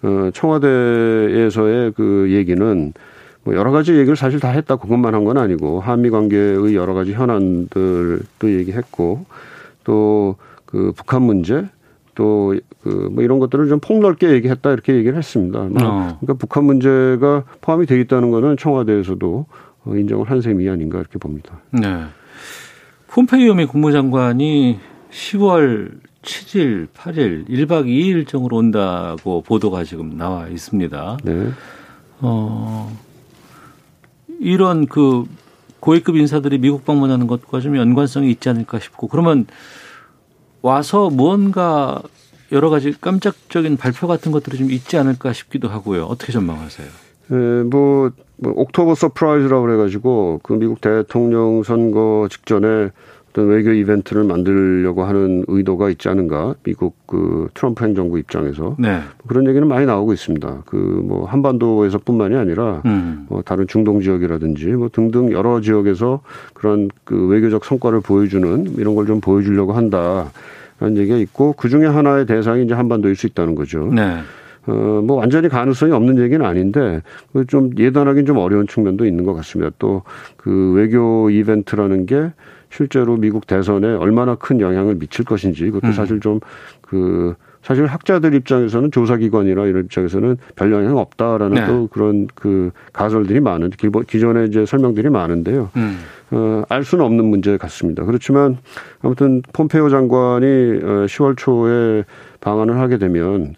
어 0.03 0.29
청와대에서의 0.33 1.93
그 1.95 2.27
얘기는 2.29 2.93
뭐 3.45 3.55
여러 3.55 3.71
가지 3.71 3.93
얘기를 3.93 4.15
사실 4.17 4.39
다 4.41 4.49
했다 4.49 4.75
그것만 4.75 5.13
한 5.15 5.23
건 5.23 5.37
아니고 5.37 5.79
한미 5.79 6.09
관계의 6.09 6.75
여러 6.75 6.93
가지 6.93 7.13
현안들도 7.13 8.43
얘기했고 8.43 9.25
또 9.85 10.35
그 10.65 10.91
북한 10.95 11.21
문제 11.21 11.65
또 12.15 12.53
그 12.83 13.09
뭐 13.11 13.23
이런 13.23 13.39
것들을 13.39 13.67
좀 13.69 13.79
폭넓게 13.79 14.29
얘기했다 14.31 14.71
이렇게 14.73 14.93
얘기를 14.95 15.17
했습니다. 15.17 15.59
뭐 15.59 15.77
어. 15.83 16.17
그러니까 16.19 16.33
북한 16.35 16.63
문제가 16.65 17.43
포함이 17.61 17.85
되어 17.85 17.97
있다는 17.99 18.29
거는 18.31 18.57
청와대에서도 18.57 19.45
인정을 19.87 20.29
한 20.29 20.41
셈이 20.41 20.67
아닌가 20.69 20.99
이렇게 20.99 21.17
봅니다. 21.19 21.61
네. 21.71 22.05
폼페이오 23.07 23.53
미 23.55 23.65
국무장관이 23.65 24.79
10월 25.11 25.91
7일, 26.23 26.87
8일 26.89 27.47
1박 27.47 27.85
2일 27.85 28.17
일정으로 28.17 28.57
온다고 28.57 29.41
보도가 29.41 29.83
지금 29.83 30.17
나와 30.17 30.47
있습니다. 30.47 31.17
네. 31.23 31.49
어, 32.21 32.91
이런 34.39 34.85
그 34.87 35.25
고위급 35.79 36.15
인사들이 36.15 36.57
미국 36.57 36.85
방문하는 36.85 37.27
것과 37.27 37.59
좀 37.59 37.77
연관성이 37.77 38.31
있지 38.31 38.49
않을까 38.49 38.79
싶고 38.79 39.07
그러면 39.07 39.45
와서 40.61 41.09
무언가 41.09 42.01
여러 42.51 42.69
가지 42.69 42.91
깜짝적인 42.99 43.77
발표 43.77 44.07
같은 44.07 44.31
것들이 44.31 44.57
좀 44.57 44.71
있지 44.71 44.97
않을까 44.97 45.33
싶기도 45.33 45.67
하고요. 45.67 46.05
어떻게 46.05 46.31
전망하세요? 46.31 46.87
네, 47.27 47.63
뭐, 47.63 48.11
뭐 48.37 48.53
October 48.55 48.95
surprise라고 48.95 49.65
그래가지고 49.65 50.39
그 50.43 50.53
미국 50.53 50.81
대통령 50.81 51.63
선거 51.63 52.27
직전에 52.29 52.89
어떤 53.35 53.49
외교 53.49 53.71
이벤트를 53.71 54.23
만들려고 54.23 55.03
하는 55.03 55.43
의도가 55.49 55.89
있지 55.89 56.07
않은가 56.07 56.55
미국 56.63 56.95
그 57.05 57.49
트럼프 57.53 57.83
행정부 57.83 58.17
입장에서 58.17 58.77
네. 58.79 59.01
그런 59.27 59.45
얘기는 59.49 59.67
많이 59.67 59.85
나오고 59.85 60.13
있습니다. 60.13 60.63
그 60.65 60.95
뭐 61.05 61.25
한반도에서뿐만이 61.25 62.35
아니라 62.35 62.81
음. 62.85 63.25
뭐 63.27 63.41
다른 63.41 63.67
중동 63.67 63.99
지역이라든지 64.01 64.67
뭐 64.67 64.89
등등 64.91 65.31
여러 65.33 65.59
지역에서 65.59 66.21
그런 66.53 66.89
그 67.03 67.27
외교적 67.27 67.65
성과를 67.65 67.99
보여주는 67.99 68.73
이런 68.77 68.95
걸 68.95 69.05
좀 69.05 69.19
보여주려고 69.21 69.73
한다 69.73 70.31
라는 70.79 70.97
얘기가 70.97 71.17
있고 71.17 71.53
그 71.53 71.69
중에 71.69 71.85
하나의 71.85 72.25
대상이 72.25 72.63
이제 72.63 72.73
한반도일 72.73 73.15
수 73.15 73.27
있다는 73.27 73.53
거죠. 73.55 73.91
네. 73.93 74.17
어, 74.67 75.01
뭐 75.05 75.17
완전히 75.17 75.47
가능성이 75.49 75.91
없는 75.91 76.17
얘기는 76.19 76.43
아닌데 76.43 77.01
그좀 77.33 77.71
예단하기는 77.77 78.25
좀 78.25 78.37
어려운 78.37 78.65
측면도 78.65 79.05
있는 79.05 79.25
것 79.25 79.33
같습니다. 79.33 79.71
또 79.77 80.03
그 80.37 80.71
외교 80.73 81.29
이벤트라는 81.29 82.05
게 82.07 82.31
실제로 82.69 83.17
미국 83.17 83.47
대선에 83.47 83.87
얼마나 83.87 84.35
큰 84.35 84.59
영향을 84.59 84.95
미칠 84.95 85.25
것인지 85.25 85.65
그것도 85.65 85.87
음. 85.87 85.93
사실 85.93 86.19
좀그 86.19 87.35
사실 87.65 87.87
학자들 87.87 88.35
입장에서는 88.35 88.91
조사기관이나 88.91 89.65
이런 89.65 89.85
입장에서는 89.85 90.37
별 90.55 90.71
영향 90.71 90.97
없다라는 90.97 91.55
네. 91.55 91.65
또 91.65 91.87
그런 91.87 92.27
그 92.35 92.69
가설들이 92.93 93.39
많은 93.39 93.71
기존에 94.07 94.45
이제 94.45 94.67
설명들이 94.67 95.09
많은데요. 95.09 95.71
음. 95.75 95.97
어, 96.29 96.63
알 96.69 96.83
수는 96.83 97.03
없는 97.03 97.25
문제 97.25 97.57
같습니다. 97.57 98.03
그렇지만 98.03 98.57
아무튼 99.01 99.41
폼페이오 99.51 99.89
장관이 99.89 100.45
10월 101.07 101.31
어, 101.31 101.35
초에 101.35 102.03
방한을 102.39 102.77
하게 102.77 102.99
되면 102.99 103.55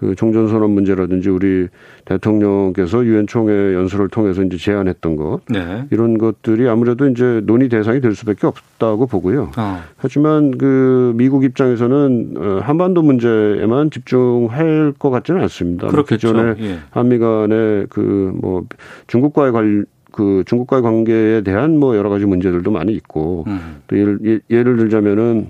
그 0.00 0.14
종전 0.14 0.48
선언 0.48 0.70
문제라든지 0.70 1.28
우리 1.28 1.68
대통령께서 2.06 3.04
유엔 3.04 3.26
총회 3.26 3.74
연설을 3.74 4.08
통해서 4.08 4.42
이제 4.42 4.56
제안했던 4.56 5.16
것 5.16 5.40
네. 5.48 5.84
이런 5.90 6.18
것들이 6.18 6.68
아무래도 6.68 7.06
이제 7.06 7.40
논의 7.44 7.68
대상이 7.68 8.00
될 8.00 8.14
수밖에 8.14 8.46
없다고 8.46 9.06
보고요. 9.06 9.52
어. 9.56 9.82
하지만 9.96 10.56
그 10.56 11.12
미국 11.16 11.44
입장에서는 11.44 12.34
어, 12.36 12.60
한반도 12.62 13.02
문제에만 13.02 13.90
집중할 13.90 14.94
것 14.98 15.10
같지는 15.10 15.42
않습니다. 15.42 15.84
뭐 15.84 15.90
그렇겠죠. 15.92 16.32
기존에 16.32 16.54
예. 16.60 16.78
한미 16.90 17.18
간의 17.18 17.86
그 17.90 18.30
뭐 18.40 18.64
중국과의 19.06 19.52
관, 19.52 19.84
그 20.12 20.42
중국과의 20.46 20.82
관계에 20.82 21.42
대한 21.42 21.78
뭐 21.78 21.96
여러 21.96 22.08
가지 22.10 22.24
문제들도 22.26 22.70
많이 22.70 22.92
있고 22.92 23.44
음. 23.46 23.76
또 23.86 23.98
예를, 23.98 24.18
예, 24.24 24.40
예를 24.50 24.76
들자면은 24.76 25.48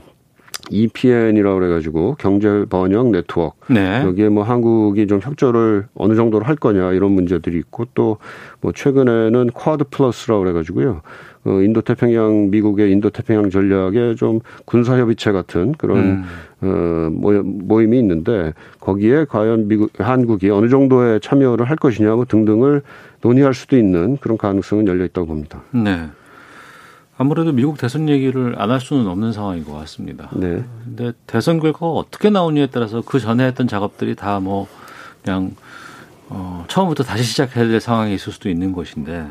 EPN이라고 0.70 1.58
그래가지고 1.58 2.16
경제 2.18 2.64
번역 2.70 3.10
네트워크 3.10 3.72
네. 3.72 4.02
여기에 4.04 4.28
뭐 4.30 4.44
한국이 4.44 5.06
좀 5.06 5.20
협조를 5.20 5.86
어느 5.94 6.14
정도로 6.14 6.44
할 6.44 6.56
거냐 6.56 6.92
이런 6.92 7.12
문제들이 7.12 7.58
있고 7.58 7.86
또 7.94 8.18
뭐 8.60 8.72
최근에는 8.72 9.50
쿼드 9.50 9.84
플러스라고 9.90 10.42
그래가지고요 10.42 11.00
어, 11.44 11.50
인도 11.62 11.80
태평양 11.80 12.50
미국의 12.50 12.92
인도 12.92 13.08
태평양 13.08 13.48
전략에 13.48 14.14
좀 14.14 14.40
군사 14.66 14.98
협의체 14.98 15.32
같은 15.32 15.72
그런 15.72 15.98
음. 15.98 16.24
어, 16.60 17.40
모임이 17.42 17.98
있는데 17.98 18.52
거기에 18.78 19.24
과연 19.24 19.68
미국 19.68 19.90
한국이 19.98 20.50
어느 20.50 20.68
정도의 20.68 21.20
참여를 21.20 21.64
할 21.64 21.76
것이냐 21.76 22.14
뭐 22.14 22.26
등등을 22.26 22.82
논의할 23.22 23.54
수도 23.54 23.78
있는 23.78 24.18
그런 24.18 24.36
가능성은 24.36 24.86
열려 24.86 25.04
있다고 25.06 25.28
봅니다. 25.28 25.62
네. 25.70 26.08
아무래도 27.20 27.52
미국 27.52 27.76
대선 27.76 28.08
얘기를 28.08 28.54
안 28.58 28.70
할 28.70 28.80
수는 28.80 29.06
없는 29.06 29.32
상황인 29.32 29.62
것 29.64 29.72
같습니다. 29.80 30.30
네. 30.32 30.64
근데 30.84 31.12
대선 31.26 31.60
결과가 31.60 31.88
어떻게 31.88 32.30
나오느냐에 32.30 32.68
따라서 32.68 33.02
그 33.04 33.18
전에 33.20 33.44
했던 33.46 33.68
작업들이 33.68 34.14
다 34.14 34.40
뭐 34.40 34.66
그냥 35.22 35.54
어 36.30 36.64
처음부터 36.68 37.02
다시 37.04 37.22
시작해야 37.24 37.68
될 37.68 37.78
상황이 37.78 38.14
있을 38.14 38.32
수도 38.32 38.48
있는 38.48 38.72
것인데 38.72 39.26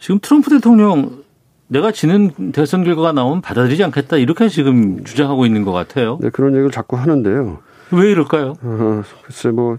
지금 0.00 0.18
트럼프 0.20 0.50
대통령 0.50 1.22
내가 1.68 1.92
지는 1.92 2.32
대선 2.50 2.82
결과가 2.82 3.12
나오면 3.12 3.42
받아들이지 3.42 3.84
않겠다 3.84 4.16
이렇게 4.16 4.48
지금 4.48 5.04
주장하고 5.04 5.46
있는 5.46 5.64
것 5.64 5.70
같아요. 5.70 6.18
네 6.20 6.30
그런 6.30 6.50
얘기를 6.54 6.70
자꾸 6.72 6.96
하는데요. 6.96 7.58
왜 7.92 8.10
이럴까요? 8.10 8.54
어, 8.60 9.02
글쎄 9.22 9.50
뭐 9.50 9.78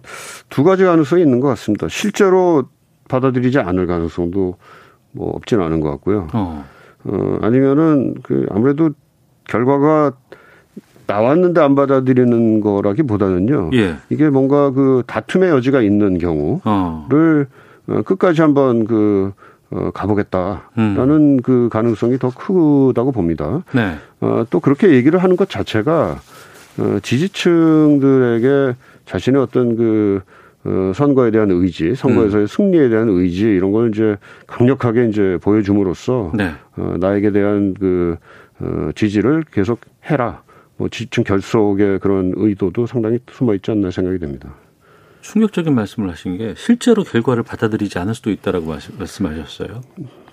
두 0.50 0.64
가지 0.64 0.86
가능성이 0.86 1.24
있는 1.24 1.42
것 1.42 1.50
같습니다. 1.50 1.88
실제로 1.90 2.70
받아들이지 3.10 3.60
않을 3.60 3.88
가능성도 3.88 4.56
뭐 5.12 5.32
없지는 5.36 5.66
않은 5.66 5.82
것 5.82 5.90
같고요. 5.92 6.30
어. 6.34 6.64
어, 7.06 7.40
아니면은 7.42 8.16
그 8.24 8.46
아무래도 8.50 8.92
결과가 9.46 10.14
나왔는데 11.08 11.60
안 11.60 11.76
받아들이는 11.76 12.62
거라기보다는요. 12.62 13.72
예. 13.74 13.96
이게 14.10 14.30
뭔가 14.30 14.70
그 14.72 15.04
다툼의 15.08 15.50
여지가 15.50 15.82
있는 15.82 16.20
경우를 16.20 17.48
어. 17.88 18.02
끝까지 18.06 18.42
한번 18.42 18.86
그 18.86 19.34
어, 19.72 19.92
가보겠다라는 19.92 21.10
음. 21.10 21.38
그 21.42 21.70
가능성이 21.72 22.18
더 22.18 22.30
크다고 22.30 23.12
봅니다. 23.12 23.64
네. 23.74 23.96
어, 24.20 24.44
또 24.50 24.60
그렇게 24.60 24.94
얘기를 24.94 25.22
하는 25.22 25.36
것 25.36 25.50
자체가 25.50 26.20
어, 26.80 27.00
지지층들에게 27.02 28.76
자신의 29.06 29.42
어떤 29.42 29.76
그 29.76 30.22
어, 30.66 30.92
선거에 30.94 31.32
대한 31.32 31.52
의지, 31.52 31.96
선거에서의 31.96 32.44
음. 32.44 32.48
승리에 32.48 32.90
대한 32.90 33.08
의지 33.10 33.44
이런 33.44 33.72
걸 33.72 33.90
이제 33.90 34.18
강력하게 34.48 35.08
이제 35.08 35.38
보여줌으로써 35.42 36.32
네. 36.36 36.52
어, 36.76 36.96
나에게 37.00 37.32
대한 37.32 37.74
그 37.74 38.18
어, 38.60 38.90
지지를 38.96 39.44
계속 39.52 39.80
해라. 40.06 40.44
뭐 40.76 40.88
지층 40.90 41.24
결속의 41.24 42.00
그런 42.00 42.34
의도도 42.36 42.88
상당히 42.88 43.20
숨어 43.30 43.54
있지 43.56 43.72
않나 43.72 43.92
생각이 43.92 44.18
됩니다. 44.20 44.54
충격적인 45.22 45.76
말씀을 45.76 46.10
하신 46.10 46.38
게 46.38 46.54
실제로 46.58 47.04
결과를 47.04 47.44
받아들이지 47.44 48.00
않을 48.00 48.16
수도 48.16 48.32
있다라고 48.32 48.74
말씀하셨어요. 48.98 49.82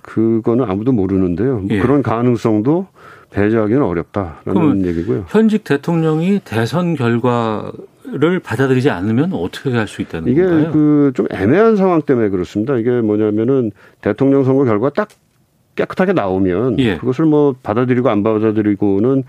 그거는 0.07 0.65
아무도 0.65 0.93
모르는데요. 0.93 1.65
예. 1.71 1.79
그런 1.81 2.03
가능성도 2.03 2.87
배제하기는 3.31 3.83
어렵다라는 3.83 4.87
얘기고요. 4.87 5.27
현직 5.29 5.65
대통령이 5.65 6.41
대선 6.45 6.95
결과 6.95 7.71
를 8.09 8.39
받아들이지 8.39 8.89
않으면 8.89 9.33
어떻게 9.33 9.73
할 9.77 9.89
수 9.89 10.01
있다는 10.01 10.31
이게 10.31 10.43
건가요? 10.43 10.61
이게 10.61 10.71
그 10.71 11.11
좀 11.13 11.27
애매한 11.33 11.75
상황 11.75 12.01
때문에 12.03 12.29
그렇습니다. 12.29 12.77
이게 12.77 13.01
뭐냐면은 13.01 13.73
대통령 14.01 14.45
선거 14.45 14.65
결과 14.65 14.91
딱 14.91 15.09
깨끗하게 15.75 16.13
나오면 16.13 16.79
예. 16.79 16.99
그것을 16.99 17.25
뭐 17.25 17.57
받아들이고 17.65 18.09
안 18.09 18.23
받아들이고는 18.23 19.25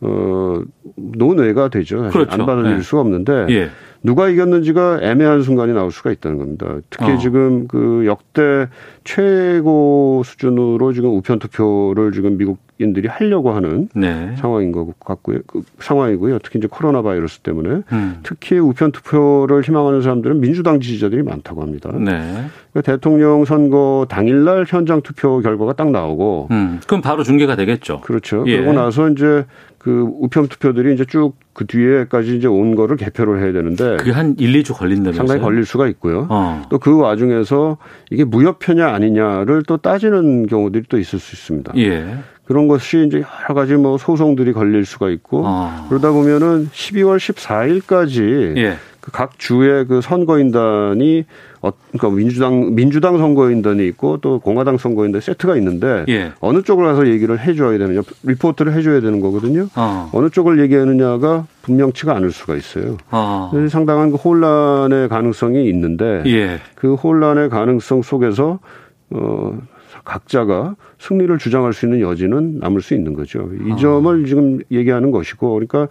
어 0.00 0.60
논외가 0.96 1.68
되죠. 1.68 2.08
그렇죠. 2.10 2.32
안 2.32 2.46
받아들일 2.46 2.78
예. 2.78 2.80
수가 2.82 3.02
없는데 3.02 3.46
예. 3.50 3.70
누가 4.06 4.28
이겼는지가 4.28 5.00
애매한 5.02 5.42
순간이 5.42 5.72
나올 5.72 5.90
수가 5.90 6.12
있다는 6.12 6.38
겁니다. 6.38 6.78
특히 6.90 7.10
어. 7.12 7.18
지금 7.18 7.66
그 7.66 8.04
역대 8.06 8.68
최고 9.02 10.22
수준으로 10.24 10.92
지금 10.92 11.10
우편 11.10 11.40
투표를 11.40 12.12
지금 12.12 12.38
미국 12.38 12.58
한국인들이 12.76 13.08
하려고 13.08 13.52
하는 13.52 13.88
네. 13.94 14.34
상황인 14.36 14.72
것 14.72 14.98
같고요. 15.00 15.40
그 15.46 15.62
상황이고요. 15.78 16.38
특히 16.40 16.58
이제 16.58 16.68
코로나 16.70 17.02
바이러스 17.02 17.40
때문에 17.40 17.82
음. 17.92 18.18
특히 18.22 18.58
우편 18.58 18.92
투표를 18.92 19.62
희망하는 19.62 20.02
사람들은 20.02 20.40
민주당 20.40 20.80
지지자들이 20.80 21.22
많다고 21.22 21.62
합니다. 21.62 21.90
네. 21.92 22.46
그러니까 22.72 22.82
대통령 22.82 23.44
선거 23.44 24.06
당일날 24.08 24.66
현장 24.68 25.02
투표 25.02 25.40
결과가 25.40 25.72
딱 25.72 25.90
나오고 25.90 26.48
음. 26.50 26.80
그럼 26.86 27.00
바로 27.00 27.22
중계가 27.22 27.56
되겠죠. 27.56 28.00
그렇죠. 28.02 28.44
예. 28.46 28.58
그러고 28.58 28.72
나서 28.74 29.08
이제 29.08 29.44
그 29.78 30.08
우편 30.20 30.48
투표들이 30.48 30.94
이제 30.94 31.04
쭉 31.04 31.36
그 31.56 31.66
뒤에까지 31.66 32.36
이제 32.36 32.46
온 32.46 32.76
거를 32.76 32.98
개표를 32.98 33.42
해야 33.42 33.50
되는데 33.50 33.96
그게 33.96 34.10
한 34.10 34.36
1, 34.38 34.62
2주 34.62 34.76
걸린다면서요? 34.76 35.16
상당히 35.16 35.40
걸릴 35.40 35.64
수가 35.64 35.88
있고요. 35.88 36.26
어. 36.28 36.62
또그 36.68 36.98
와중에서 36.98 37.78
이게 38.10 38.24
무효표냐 38.24 38.86
아니냐를 38.86 39.62
또 39.66 39.78
따지는 39.78 40.48
경우들이 40.48 40.84
또 40.90 40.98
있을 40.98 41.18
수 41.18 41.34
있습니다. 41.34 41.72
예. 41.78 42.18
그런 42.44 42.68
것이 42.68 43.06
이제 43.06 43.22
여러 43.44 43.54
가지 43.54 43.74
뭐 43.74 43.96
소송들이 43.96 44.52
걸릴 44.52 44.84
수가 44.84 45.08
있고 45.08 45.44
어. 45.46 45.86
그러다 45.88 46.12
보면은 46.12 46.68
12월 46.68 47.16
14일까지 47.16 48.58
예. 48.58 48.76
그 49.00 49.10
각 49.12 49.38
주의 49.38 49.86
그 49.86 50.00
선거인단이 50.00 51.24
어, 51.62 51.70
그러니까 51.92 52.16
민주당 52.16 52.74
민주당 52.74 53.18
선거인단이 53.18 53.86
있고 53.88 54.18
또 54.18 54.38
공화당 54.40 54.78
선거인단 54.78 55.20
세트가 55.20 55.56
있는데 55.56 56.04
예. 56.08 56.32
어느 56.40 56.62
쪽을 56.62 56.84
가서 56.84 57.08
얘기를 57.08 57.38
해줘야 57.38 57.78
되느냐 57.78 58.02
리포트를 58.22 58.72
해줘야 58.72 59.00
되는 59.00 59.20
거거든요. 59.20 59.68
어. 59.76 60.10
어느 60.12 60.30
쪽을 60.30 60.60
얘기하느냐가 60.60 61.46
분명치가 61.62 62.14
않을 62.16 62.30
수가 62.30 62.56
있어요. 62.56 62.96
어. 63.10 63.50
상당한 63.70 64.10
그 64.10 64.16
혼란의 64.16 65.08
가능성이 65.08 65.68
있는데 65.68 66.22
예. 66.26 66.60
그 66.74 66.94
혼란의 66.94 67.48
가능성 67.48 68.02
속에서 68.02 68.58
어 69.10 69.58
각자가 70.04 70.76
승리를 70.98 71.36
주장할 71.38 71.72
수 71.72 71.86
있는 71.86 72.00
여지는 72.00 72.58
남을 72.60 72.80
수 72.80 72.94
있는 72.94 73.14
거죠. 73.14 73.50
이 73.66 73.72
아. 73.72 73.76
점을 73.76 74.26
지금 74.26 74.60
얘기하는 74.70 75.10
것이고 75.10 75.52
그러니까 75.52 75.88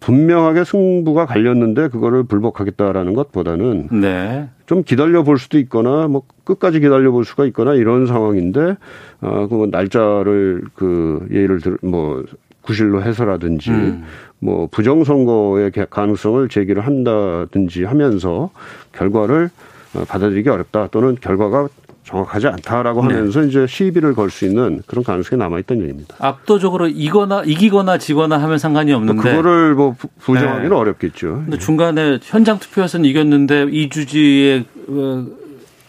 분명하게 0.00 0.64
승부가 0.64 1.26
갈렸는데 1.26 1.88
그거를 1.88 2.24
불복하겠다라는 2.24 3.14
것보다는 3.14 3.88
네. 4.00 4.48
좀 4.66 4.82
기다려 4.82 5.22
볼 5.22 5.38
수도 5.38 5.58
있거나 5.58 6.08
뭐 6.08 6.22
끝까지 6.44 6.80
기다려 6.80 7.10
볼 7.10 7.24
수가 7.24 7.46
있거나 7.46 7.74
이런 7.74 8.06
상황인데 8.06 8.76
아그 9.20 9.68
날짜를 9.70 10.64
그 10.74 11.26
예를 11.30 11.60
들뭐 11.60 12.24
구실로 12.62 13.02
해서라든지 13.02 13.70
음. 13.70 14.04
뭐 14.38 14.68
부정 14.70 15.04
선거의 15.04 15.70
가능성을 15.70 16.48
제기를 16.48 16.84
한다든지 16.84 17.84
하면서 17.84 18.50
결과를 18.92 19.50
어, 19.94 20.04
받아들이기 20.06 20.48
어렵다 20.48 20.88
또는 20.88 21.16
결과가 21.20 21.68
정확하지 22.06 22.46
않다라고 22.46 23.04
네. 23.06 23.14
하면서 23.14 23.42
이제 23.42 23.66
시비를 23.66 24.14
걸 24.14 24.30
수 24.30 24.44
있는 24.46 24.82
그런 24.86 25.02
가능성이 25.04 25.38
남아 25.38 25.58
있다는 25.60 25.82
얘기입니다. 25.82 26.14
압도적으로 26.18 26.88
이거나 26.88 27.42
이기거나 27.44 27.98
지거나 27.98 28.38
하면 28.42 28.58
상관이 28.58 28.92
없는데 28.92 29.22
그거를 29.22 29.74
뭐 29.74 29.94
부- 29.98 30.08
부정하기는 30.20 30.68
네. 30.70 30.74
어렵겠죠. 30.74 31.42
근데 31.44 31.58
중간에 31.58 32.18
현장 32.22 32.58
투표에서는 32.58 33.04
이겼는데 33.08 33.66
이 33.70 33.88
주지에 33.88 34.64
어, 34.88 35.26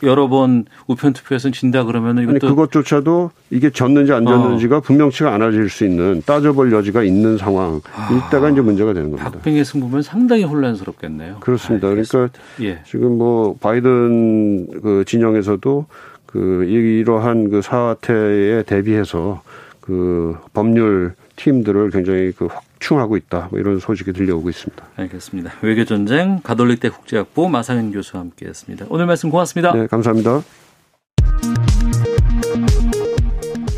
여러 0.03 0.27
번 0.27 0.65
우편 0.87 1.13
투표에서는 1.13 1.53
진다 1.53 1.83
그러면은 1.83 2.27
아니 2.27 2.37
이것도 2.37 2.49
그것조차도 2.55 3.31
이게 3.49 3.69
졌는지 3.69 4.13
안 4.13 4.27
어. 4.27 4.31
졌는지가 4.31 4.81
분명치가 4.81 5.33
않아질 5.33 5.69
수 5.69 5.85
있는 5.85 6.21
따져볼 6.25 6.71
여지가 6.71 7.03
있는 7.03 7.37
상황 7.37 7.81
이때가 8.27 8.49
이제 8.49 8.61
문제가 8.61 8.93
되는 8.93 9.09
겁니다. 9.09 9.31
박빙의 9.31 9.65
승부면 9.65 10.01
상당히 10.01 10.43
혼란스럽겠네요. 10.43 11.37
그렇습니다. 11.39 11.89
그러니까 11.89 12.29
예. 12.61 12.79
지금 12.85 13.17
뭐 13.17 13.55
바이든 13.59 14.81
그 14.81 15.03
진영에서도 15.07 15.85
그 16.25 16.65
이러한 16.65 17.49
그 17.49 17.61
사태에 17.61 18.63
대비해서 18.63 19.41
그 19.81 20.35
법률 20.53 21.13
팀들을 21.37 21.89
굉장히 21.91 22.31
그 22.31 22.47
확 22.47 22.66
충하고 22.79 23.17
있다 23.17 23.47
뭐 23.51 23.59
이런 23.59 23.79
소식이 23.79 24.13
들려오고 24.13 24.49
있습니다. 24.49 24.85
알겠습니다. 24.95 25.53
외교 25.61 25.85
전쟁 25.85 26.39
가톨릭대 26.43 26.89
국제학부 26.89 27.49
마상현 27.49 27.91
교수와 27.91 28.21
함께했습니다. 28.21 28.87
오늘 28.89 29.05
말씀 29.05 29.29
고맙습니다. 29.29 29.73
네, 29.73 29.87
감사합니다. 29.87 30.41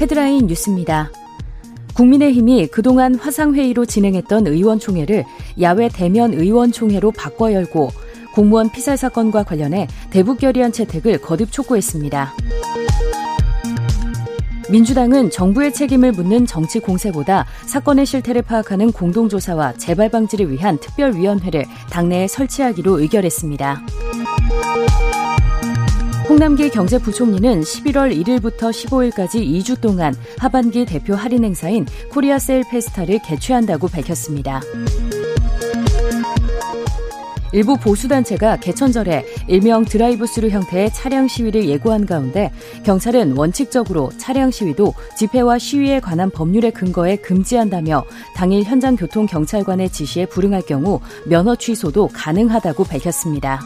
헤드라인 0.01 0.47
뉴스입니다. 0.47 1.11
국민의힘이 1.93 2.67
그동안 2.67 3.15
화상회의로 3.15 3.85
진행했던 3.85 4.47
의원총회를 4.47 5.25
야외 5.59 5.89
대면 5.89 6.33
의원총회로 6.33 7.11
바꿔 7.11 7.51
열고 7.51 7.89
공무원 8.33 8.71
피살 8.71 8.95
사건과 8.95 9.43
관련해 9.43 9.87
대북 10.09 10.39
결의안 10.39 10.71
채택을 10.71 11.19
거듭 11.19 11.51
촉구했습니다. 11.51 12.33
민주당은 14.69 15.31
정부의 15.31 15.73
책임을 15.73 16.11
묻는 16.11 16.45
정치 16.45 16.79
공세보다 16.79 17.45
사건의 17.65 18.05
실태를 18.05 18.43
파악하는 18.43 18.91
공동조사와 18.91 19.73
재발 19.73 20.09
방지를 20.09 20.51
위한 20.51 20.77
특별위원회를 20.77 21.65
당내에 21.89 22.27
설치하기로 22.27 22.99
의결했습니다. 22.99 23.81
홍남기 26.29 26.69
경제부총리는 26.69 27.61
11월 27.61 28.15
1일부터 28.15 28.69
15일까지 28.69 29.43
2주 29.43 29.81
동안 29.81 30.13
하반기 30.37 30.85
대표 30.85 31.15
할인 31.15 31.43
행사인 31.43 31.87
코리아 32.11 32.37
세일 32.37 32.63
페스타를 32.69 33.19
개최한다고 33.25 33.87
밝혔습니다. 33.87 34.61
일부 37.51 37.77
보수단체가 37.77 38.57
개천절에 38.57 39.25
일명 39.47 39.85
드라이브스루 39.85 40.49
형태의 40.49 40.91
차량 40.93 41.27
시위를 41.27 41.67
예고한 41.67 42.05
가운데 42.05 42.51
경찰은 42.83 43.35
원칙적으로 43.37 44.11
차량 44.17 44.51
시위도 44.51 44.93
집회와 45.17 45.57
시위에 45.57 45.99
관한 45.99 46.29
법률의 46.29 46.71
근거에 46.71 47.15
금지한다며 47.17 48.05
당일 48.35 48.63
현장 48.63 48.95
교통 48.95 49.25
경찰관의 49.25 49.89
지시에 49.89 50.25
불응할 50.25 50.61
경우 50.63 50.99
면허 51.25 51.55
취소도 51.55 52.09
가능하다고 52.13 52.83
밝혔습니다. 52.83 53.59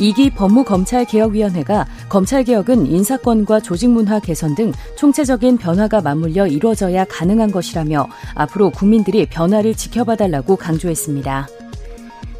이기 0.00 0.30
법무검찰개혁위원회가 0.30 1.86
검찰개혁은 2.08 2.86
인사권과 2.86 3.60
조직문화 3.60 4.20
개선 4.20 4.54
등 4.54 4.72
총체적인 4.96 5.58
변화가 5.58 6.00
맞물려 6.00 6.46
이루어져야 6.46 7.04
가능한 7.04 7.50
것이라며 7.50 8.06
앞으로 8.34 8.70
국민들이 8.70 9.26
변화를 9.26 9.74
지켜봐달라고 9.74 10.56
강조했습니다. 10.56 11.48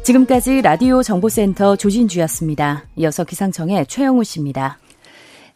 지금까지 0.03 0.61
라디오 0.61 1.03
정보센터 1.03 1.75
조진주였습니다. 1.75 2.85
이어서 2.95 3.25
기상청의 3.25 3.85
최영우 3.87 4.23
씨입니다. 4.23 4.79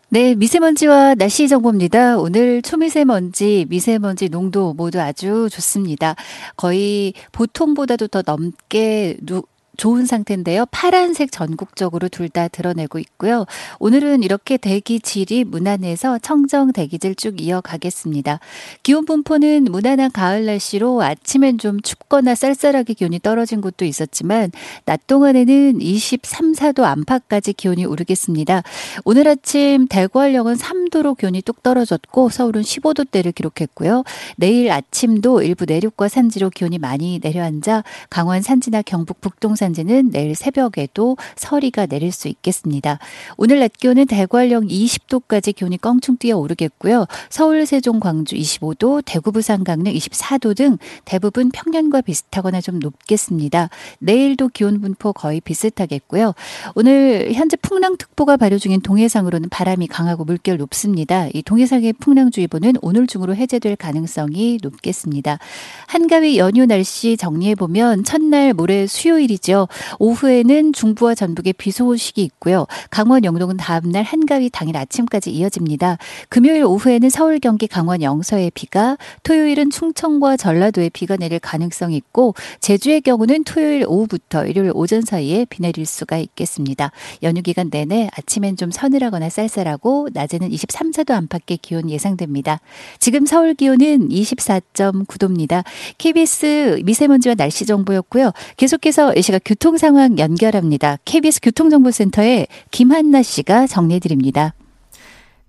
네, 0.09 0.35
미세먼지와 0.35 1.15
날씨 1.15 1.47
정보입니다. 1.47 2.19
오늘 2.19 2.61
초미세먼지, 2.61 3.65
미세먼지 3.67 4.29
농도 4.29 4.73
모두 4.73 5.01
아주 5.01 5.47
좋습니다. 5.49 6.15
거의 6.55 7.13
보통보다도 7.31 8.09
더 8.09 8.21
넘게 8.23 9.17
누, 9.23 9.41
좋은 9.77 10.05
상태인데요. 10.05 10.65
파란색 10.71 11.31
전국적으로 11.31 12.09
둘 12.09 12.33
다 12.33 12.47
드러내고 12.47 12.97
있고요. 12.97 13.45
오늘은 13.77 14.23
이렇게 14.23 14.57
대기 14.57 14.99
질이 14.99 15.43
무난해서 15.43 16.17
청정 16.17 16.73
대기질 16.73 17.13
쭉 17.13 17.39
이어가겠습니다. 17.39 18.39
기온 18.81 19.05
분포는 19.05 19.65
무난한 19.65 20.12
가을 20.12 20.45
날씨로 20.45 21.03
아침엔 21.03 21.59
좀 21.59 21.79
춥거나 21.79 22.33
쌀쌀하게 22.33 22.95
기온이 22.95 23.19
떨어진 23.19 23.62
곳도 23.62 23.86
있었지만 23.86 24.51
낮 24.86 25.05
동안에는 25.05 25.79
23, 25.79 26.53
4도 26.53 26.83
안팎까지 26.83 27.53
기온이 27.53 27.86
오르겠습니다. 27.86 28.63
오늘 29.05 29.27
아침 29.27 29.88
대구활령은 29.88 30.55
3도로 30.55 31.15
기온이 31.15 31.43
뚝 31.43 31.62
떨어졌고 31.62 32.29
서울은 32.29 32.63
15도대를 32.63 33.36
기록했고요. 33.36 34.03
내일 34.38 34.71
아침도 34.71 35.43
일부 35.43 35.65
내륙과 35.65 36.07
산지로 36.07 36.49
기온이 36.49 36.79
많이 36.79 37.19
내려앉아 37.21 37.83
강원 38.09 38.41
산지나 38.41 38.81
경북 38.81 39.21
북동 39.21 39.55
산 39.55 39.62
지는 39.71 40.10
내일 40.10 40.34
새벽에도 40.34 41.15
서리가 41.36 41.86
내릴 41.86 42.12
수 42.12 42.28
있겠습니다. 42.28 42.97
오늘 43.38 43.60
낮 43.60 43.71
기온은 43.73 44.08
대구활령 44.08 44.67
20도까지 44.67 45.56
기온이 45.56 45.78
껑충 45.78 46.17
뛰어 46.17 46.38
오르겠고요. 46.39 47.06
서울, 47.30 47.67
세종, 47.67 47.99
광주 47.99 48.36
25도, 48.36 49.04
대구, 49.06 49.32
부산, 49.32 49.63
강릉 49.63 49.93
24도 49.93 50.56
등 50.56 50.78
대부분 51.06 51.52
평년과 51.52 52.02
비슷하거나 52.02 52.62
좀 52.62 52.80
높겠습니다. 52.80 53.69
내일도 53.99 54.49
기온 54.49 54.82
분포 54.82 55.13
거의 55.13 55.39
비슷하겠고요. 55.39 56.34
오늘 56.76 57.32
현재 57.34 57.56
풍랑특보가 57.58 58.38
발효 58.38 58.58
중인 58.58 58.82
동해상으로는 58.82 59.49
바람이 59.49 59.88
강하고 59.88 60.26
물결 60.26 60.58
높습니다. 60.58 61.28
이 61.34 61.43
동해상의 61.43 61.93
풍랑주의보는 61.93 62.73
오늘 62.82 63.06
중으로 63.06 63.36
해제될 63.36 63.76
가능성이 63.76 64.58
높겠습니다. 64.62 65.39
한가위 65.88 66.38
연휴 66.38 66.65
날씨 66.65 67.17
정리해 67.17 67.56
보면 67.56 68.04
첫날 68.04 68.54
모레 68.54 68.88
수요일이죠. 68.88 69.52
있죠. 69.53 69.67
오후에는 69.99 70.73
중부와 70.73 71.13
전북에 71.13 71.53
비 71.53 71.71
소식이 71.71 72.23
있고요. 72.23 72.65
강원 72.89 73.23
영동은 73.23 73.57
다음날 73.57 74.03
한가위 74.03 74.49
당일 74.49 74.75
아침까지 74.75 75.31
이어집니다. 75.31 75.97
금요일 76.29 76.65
오후에는 76.65 77.09
서울, 77.09 77.39
경기, 77.39 77.67
강원 77.67 78.01
영서에 78.01 78.49
비가, 78.53 78.97
토요일은 79.21 79.69
충청과 79.69 80.37
전라도에 80.37 80.89
비가 80.89 81.15
내릴 81.15 81.39
가능성이 81.39 81.95
있고 81.97 82.33
제주의 82.59 82.99
경우는 83.01 83.43
토요일 83.43 83.85
오후부터 83.87 84.47
일요일 84.47 84.71
오전 84.73 85.01
사이에 85.01 85.45
비 85.45 85.61
내릴 85.61 85.85
수가 85.85 86.17
있겠습니다. 86.17 86.91
연휴 87.21 87.41
기간 87.41 87.69
내내 87.69 88.09
아침엔 88.17 88.57
좀 88.57 88.71
서늘하거나 88.71 89.29
쌀쌀하고 89.29 90.09
낮에는 90.13 90.51
23, 90.51 90.91
4도 90.91 91.11
안팎의 91.11 91.57
기온 91.61 91.89
예상됩니다. 91.89 92.59
지금 92.99 93.25
서울 93.25 93.53
기온은 93.53 94.09
24.9도입니다. 94.09 95.63
KBS 95.97 96.81
미세먼지와 96.83 97.35
날씨 97.35 97.65
정보였고요. 97.65 98.31
계속해서 98.57 99.13
이 99.15 99.21
시각 99.21 99.42
교통 99.45 99.77
상황 99.77 100.17
연결합니다. 100.17 100.97
KBS 101.06 101.41
교통정보센터의 101.41 102.47
김한나 102.71 103.21
씨가 103.21 103.67
정리해 103.67 103.99
드립니다. 103.99 104.53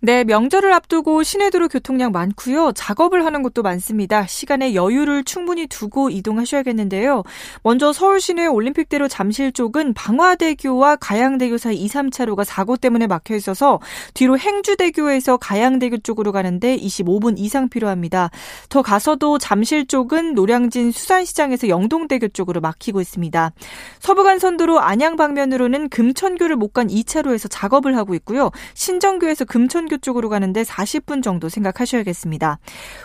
네, 0.04 0.22
명절을 0.22 0.70
앞두고 0.70 1.22
시내도로 1.22 1.68
교통량 1.68 2.12
많고요. 2.12 2.72
작업을 2.72 3.24
하는 3.24 3.42
곳도 3.42 3.62
많습니다. 3.62 4.26
시간에 4.26 4.74
여유를 4.74 5.24
충분히 5.24 5.66
두고 5.66 6.10
이동하셔야겠는데요. 6.10 7.22
먼저 7.62 7.90
서울 7.90 8.20
시내 8.20 8.44
올림픽대로 8.44 9.08
잠실 9.08 9.50
쪽은 9.50 9.94
방화대교와 9.94 10.96
가양대교 10.96 11.56
사이 11.56 11.76
2, 11.76 11.88
3차로가 11.88 12.44
사고 12.44 12.76
때문에 12.76 13.06
막혀 13.06 13.34
있어서 13.36 13.80
뒤로 14.12 14.36
행주대교에서 14.36 15.38
가양대교 15.38 16.00
쪽으로 16.00 16.32
가는데 16.32 16.76
25분 16.76 17.38
이상 17.38 17.70
필요합니다. 17.70 18.30
더 18.68 18.82
가서도 18.82 19.38
잠실 19.38 19.86
쪽은 19.86 20.34
노량진 20.34 20.92
수산시장에서 20.92 21.70
영동대교 21.70 22.28
쪽으로 22.28 22.60
막히고 22.60 23.00
있습니다. 23.00 23.52
서부간선도로 24.00 24.80
안양 24.80 25.16
방면으로는 25.16 25.88
금천교를 25.88 26.56
못 26.56 26.74
간 26.74 26.88
2차로에서 26.88 27.46
작업을 27.48 27.96
하고 27.96 28.16
있고요. 28.16 28.50
신정교에서 28.74 29.44
금천교 29.44 29.93
고등학교 29.94 29.98
쪽으로 29.98 30.28
가는데 30.28 30.62
40분 30.62 31.22
정도 31.22 31.48
생각하셔야겠습니다. 31.48 32.58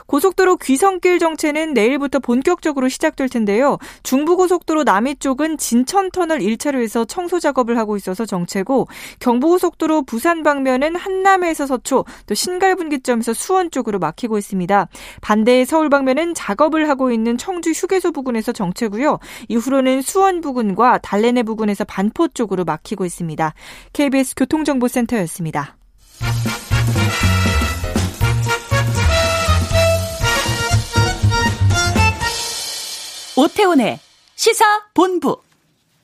고속도로 0.08 0.58
귀성길 0.58 1.20
정체는 1.20 1.74
내일부터 1.74 2.20
본격적으로 2.20 2.90
시작될 2.90 3.30
텐데요. 3.30 3.78
중부고속도로 4.04 4.84
남이 4.84 5.18
쪽은 5.18 5.58
진천터널 5.58 6.40
1차로에서 6.40 7.08
청소 7.08 7.40
작업을 7.40 7.78
하고 7.78 7.98
있어서 7.98 8.26
정체고 8.26 8.88
경부고속도로 9.20 10.04
부산 10.04 10.44
방면은 10.44 10.96
한남에서 10.96 11.68
서초 11.68 12.06
또 12.26 12.34
신갈분기점에서 12.34 13.34
수원 13.34 13.72
쪽으로 13.72 14.00
막히고 14.00 14.38
있습니다. 14.38 14.88
반대의 15.22 15.66
서울 15.66 15.90
방면은 15.90 16.34
작업을 16.34 16.90
하고 16.90 17.12
있는 17.12 17.38
청주 17.38 17.72
휴게소 17.72 18.12
부근에서 18.12 18.52
정체고요. 18.52 19.20
이후로는 19.48 20.02
수원 20.02 20.42
부근과 20.42 20.98
달래내 21.00 21.44
부근에서 21.44 21.84
반포 21.84 22.30
쪽으로 22.30 22.66
막히고 22.66 23.06
있습니다. 23.06 23.54
KBS 23.94 24.36
교통정보센터였습니다. 24.36 25.78
오태훈의 33.36 34.00
시사 34.36 34.66
본부. 34.94 35.42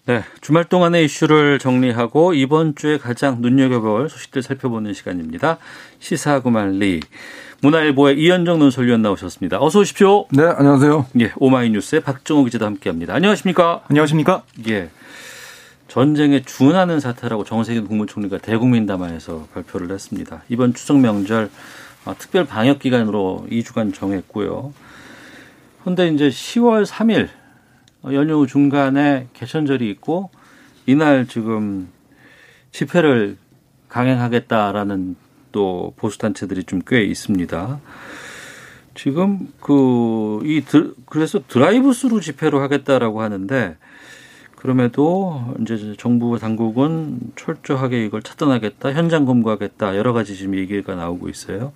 네, 0.05 0.23
주말 0.39 0.65
동안의 0.65 1.05
이슈를 1.05 1.59
정리하고 1.59 2.33
이번 2.33 2.75
주에 2.75 2.97
가장 2.97 3.41
눈여겨볼 3.41 4.07
소식들 4.07 4.43
살펴보는 4.43 4.93
시간입니다. 4.93 5.57
시사구말리 5.99 7.01
문화일보의 7.61 8.17
이현정 8.19 8.59
논설위원 8.59 9.01
나오셨습니다. 9.01 9.59
어서 9.59 9.79
오십시오. 9.79 10.27
네, 10.29 10.43
안녕하세요. 10.43 11.07
예, 11.21 11.33
오마이뉴스의 11.37 12.03
박정호 12.03 12.45
기자도 12.45 12.65
함께합니다. 12.65 13.15
안녕하십니까? 13.15 13.81
안녕하십니까? 13.89 14.43
예. 14.69 14.89
전쟁에 15.95 16.41
준하는 16.41 16.99
사태라고 16.99 17.45
정세균 17.45 17.87
국무총리가 17.87 18.39
대국민 18.39 18.85
담화에서 18.85 19.47
발표를 19.53 19.89
했습니다. 19.91 20.43
이번 20.49 20.73
추석 20.73 20.99
명절 20.99 21.49
어, 22.03 22.15
특별 22.17 22.45
방역 22.45 22.79
기간으로 22.79 23.47
2주간 23.49 23.93
정했고요. 23.93 24.73
그런데 25.79 26.09
이제 26.09 26.27
10월 26.27 26.85
3일 26.85 27.29
어, 28.03 28.09
연휴 28.11 28.45
중간에 28.45 29.29
개천절이 29.31 29.89
있고 29.91 30.31
이날 30.85 31.27
지금 31.27 31.87
집회를 32.73 33.37
강행하겠다라는 33.87 35.15
또 35.53 35.93
보수 35.95 36.17
단체들이 36.17 36.65
좀 36.65 36.81
꽤 36.85 37.03
있습니다. 37.03 37.79
지금 38.95 39.47
그 39.61 40.41
이 40.43 40.61
그래서 41.05 41.39
드라이브 41.47 41.93
스루 41.93 42.19
집회로 42.19 42.59
하겠다라고 42.59 43.21
하는데 43.21 43.77
그럼에도 44.65 45.53
이제 45.61 45.93
정부 45.99 46.39
당국은 46.39 47.19
철저하게 47.35 48.03
이걸 48.03 48.23
차단하겠다, 48.23 48.93
현장 48.93 49.25
검거하겠다 49.25 49.95
여러 49.95 50.11
가지 50.11 50.35
지금 50.35 50.57
얘기가 50.57 50.95
나오고 50.95 51.29
있어요. 51.29 51.71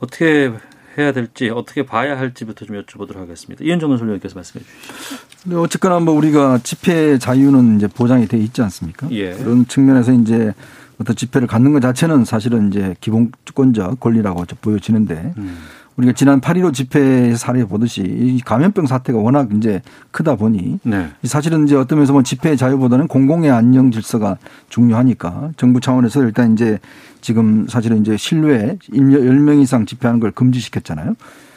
어떻게 0.00 0.52
해야 0.98 1.12
될지 1.12 1.48
어떻게 1.48 1.86
봐야 1.86 2.18
할지부터 2.18 2.66
좀 2.66 2.76
여쭤보도록 2.82 3.16
하겠습니다. 3.16 3.64
이현정 3.64 3.88
논설위원께서 3.88 4.34
말씀해 4.34 4.62
주시죠. 4.64 5.16
네, 5.44 5.56
어쨌거나 5.56 5.98
뭐 5.98 6.12
우리가 6.14 6.58
집회 6.62 7.16
자유는 7.16 7.78
이제 7.78 7.86
보장이 7.86 8.28
돼 8.28 8.36
있지 8.36 8.60
않습니까? 8.60 9.10
예. 9.10 9.32
그런 9.32 9.66
측면에서 9.66 10.12
이제 10.12 10.52
어떤 11.00 11.16
집회를 11.16 11.48
갖는 11.48 11.72
것 11.72 11.80
자체는 11.80 12.26
사실은 12.26 12.68
이제 12.68 12.94
기본권적 13.00 13.98
권리라고 13.98 14.44
보여지는데 14.60 15.32
음. 15.38 15.58
우리가 15.96 16.12
지난 16.12 16.40
8.15 16.40 16.74
집회 16.74 17.34
사례 17.36 17.64
보듯이 17.64 18.02
이 18.02 18.40
감염병 18.44 18.86
사태가 18.86 19.18
워낙 19.18 19.48
이제 19.54 19.80
크다 20.10 20.34
보니 20.36 20.80
네. 20.82 21.08
사실은 21.22 21.64
이제 21.64 21.76
어떤 21.76 21.98
면에서 21.98 22.12
뭐 22.12 22.22
집회 22.22 22.56
자유보다는 22.56 23.06
공공의 23.06 23.50
안녕 23.50 23.90
질서가 23.90 24.36
중요하니까 24.68 25.50
정부 25.56 25.80
차원에서 25.80 26.22
일단 26.24 26.52
이제 26.52 26.78
지금 27.20 27.66
사실은 27.68 28.00
이제 28.00 28.16
실외 28.16 28.76
10명 28.90 29.62
이상 29.62 29.86
집회하는 29.86 30.20
걸 30.20 30.32
금지시켰잖아요. 30.32 31.14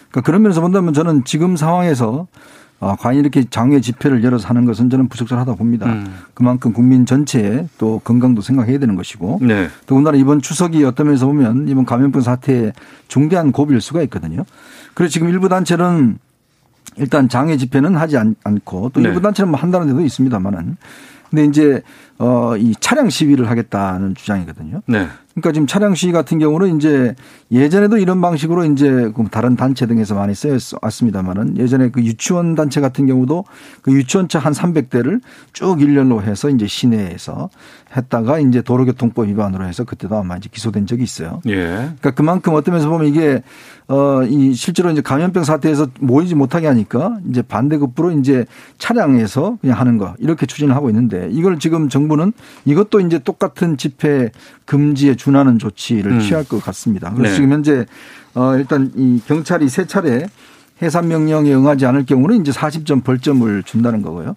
그러니까 0.10 0.22
그런 0.22 0.44
면에서 0.44 0.62
본다면 0.62 0.94
저는 0.94 1.24
지금 1.26 1.58
상황에서 1.58 2.28
아, 2.80 2.96
과연 3.00 3.20
이렇게 3.20 3.44
장외 3.44 3.82
집회를 3.82 4.24
열어서 4.24 4.48
하는 4.50 4.66
것은 4.66 4.90
저는 4.90 5.08
부적절하다 5.10 5.56
봅니다. 5.56 5.88
음. 5.88 6.14
그만큼 6.36 6.74
국민 6.74 7.06
전체의 7.08 7.70
또 7.80 8.00
건강도 8.04 8.42
생각해야 8.42 8.78
되는 8.78 8.96
것이고 8.96 9.40
네. 9.42 9.68
더군다나 9.88 10.18
이번 10.18 10.42
추석이 10.42 10.84
어떤 10.84 11.08
면에서 11.08 11.26
보면 11.26 11.68
이번 11.68 11.86
감염병 11.86 12.22
사태에 12.22 12.74
중대한 13.08 13.52
고비일 13.52 13.82
수가 13.82 14.04
있거든요. 14.04 14.44
그래서 14.94 15.12
지금 15.12 15.30
일부 15.30 15.50
단체는 15.50 16.20
일단 16.98 17.30
장외 17.30 17.58
집회는 17.58 17.96
하지 17.96 18.18
않, 18.18 18.36
고또 18.64 19.02
네. 19.02 19.10
일부 19.10 19.22
단체는 19.22 19.52
뭐 19.52 19.60
한다는 19.60 19.88
데도 19.88 20.02
있습니다만은 20.02 20.78
근데 21.30 21.46
이제 21.46 21.82
어, 22.20 22.56
이 22.58 22.74
차량 22.80 23.10
시위를 23.10 23.50
하겠다는 23.50 24.16
주장이거든요. 24.16 24.82
네. 24.88 25.08
그러니까 25.38 25.52
지금 25.52 25.68
차량 25.68 25.94
시위 25.94 26.12
같은 26.12 26.40
경우는 26.40 26.78
이제 26.78 27.14
예전에도 27.52 27.98
이런 27.98 28.22
방식으로 28.22 28.66
이제 28.66 29.12
그 29.16 29.26
다른 29.30 29.56
단체 29.56 29.86
등에서 29.86 30.16
많이 30.16 30.34
쓰였습니다만은 30.34 31.58
예전에 31.58 31.90
그 31.92 32.02
유치원 32.02 32.56
단체 32.56 32.82
같은 32.82 33.06
경우도 33.06 33.46
그 33.84 33.92
유치원차 33.92 34.40
한 34.40 34.52
300대를 34.52 35.22
쭉 35.54 35.80
일렬로 35.80 36.24
해서 36.24 36.50
이제 36.50 36.66
시내에서 36.66 37.50
했다가 37.96 38.40
이제 38.40 38.62
도로교통법 38.64 39.28
위반으로 39.28 39.66
해서 39.66 39.84
그때도 39.84 40.18
아마 40.18 40.38
이제 40.38 40.50
기소된 40.52 40.88
적이 40.88 41.04
있어요. 41.04 41.42
예. 41.48 41.66
그러니까 41.66 42.12
그만큼 42.12 42.54
어떤 42.56 42.74
면에서 42.74 42.90
보면 42.90 43.08
이게 43.08 43.44
어, 43.88 44.24
이 44.24 44.54
실제로 44.54 44.90
이제 44.92 45.02
감염병 45.02 45.44
사태에서 45.44 45.88
모이지 46.00 46.36
못하게 46.36 46.68
하니까 46.68 47.20
이제 47.30 47.42
반대급부로 47.42 48.12
이제 48.12 48.46
차량에서 48.80 49.58
그냥 49.62 49.80
하는 49.80 49.98
거 49.98 50.16
이렇게 50.18 50.46
추진을 50.46 50.76
하고 50.76 50.90
있는데 50.90 51.30
이걸 51.32 51.60
지금 51.60 51.88
정 51.88 52.07
부는 52.08 52.34
이것도 52.66 53.00
이제 53.02 53.20
똑같은 53.20 53.78
집회 53.78 54.32
금지에 54.66 55.16
준하는 55.16 55.60
조치를 55.60 56.14
음. 56.14 56.20
취할 56.20 56.44
것 56.44 56.62
같습니다. 56.64 57.12
그래서 57.12 57.32
네. 57.32 57.36
지금 57.36 57.52
현재 57.52 57.86
어, 58.34 58.56
일단 58.56 58.92
이 58.96 59.22
경찰이 59.26 59.70
세 59.70 59.86
차례 59.86 60.28
해산 60.82 61.08
명령에 61.08 61.54
응하지 61.54 61.86
않을 61.86 62.06
경우는 62.06 62.42
이제 62.42 62.52
40점 62.52 63.04
벌점을 63.04 63.64
준다는 63.64 64.02
거고요. 64.02 64.36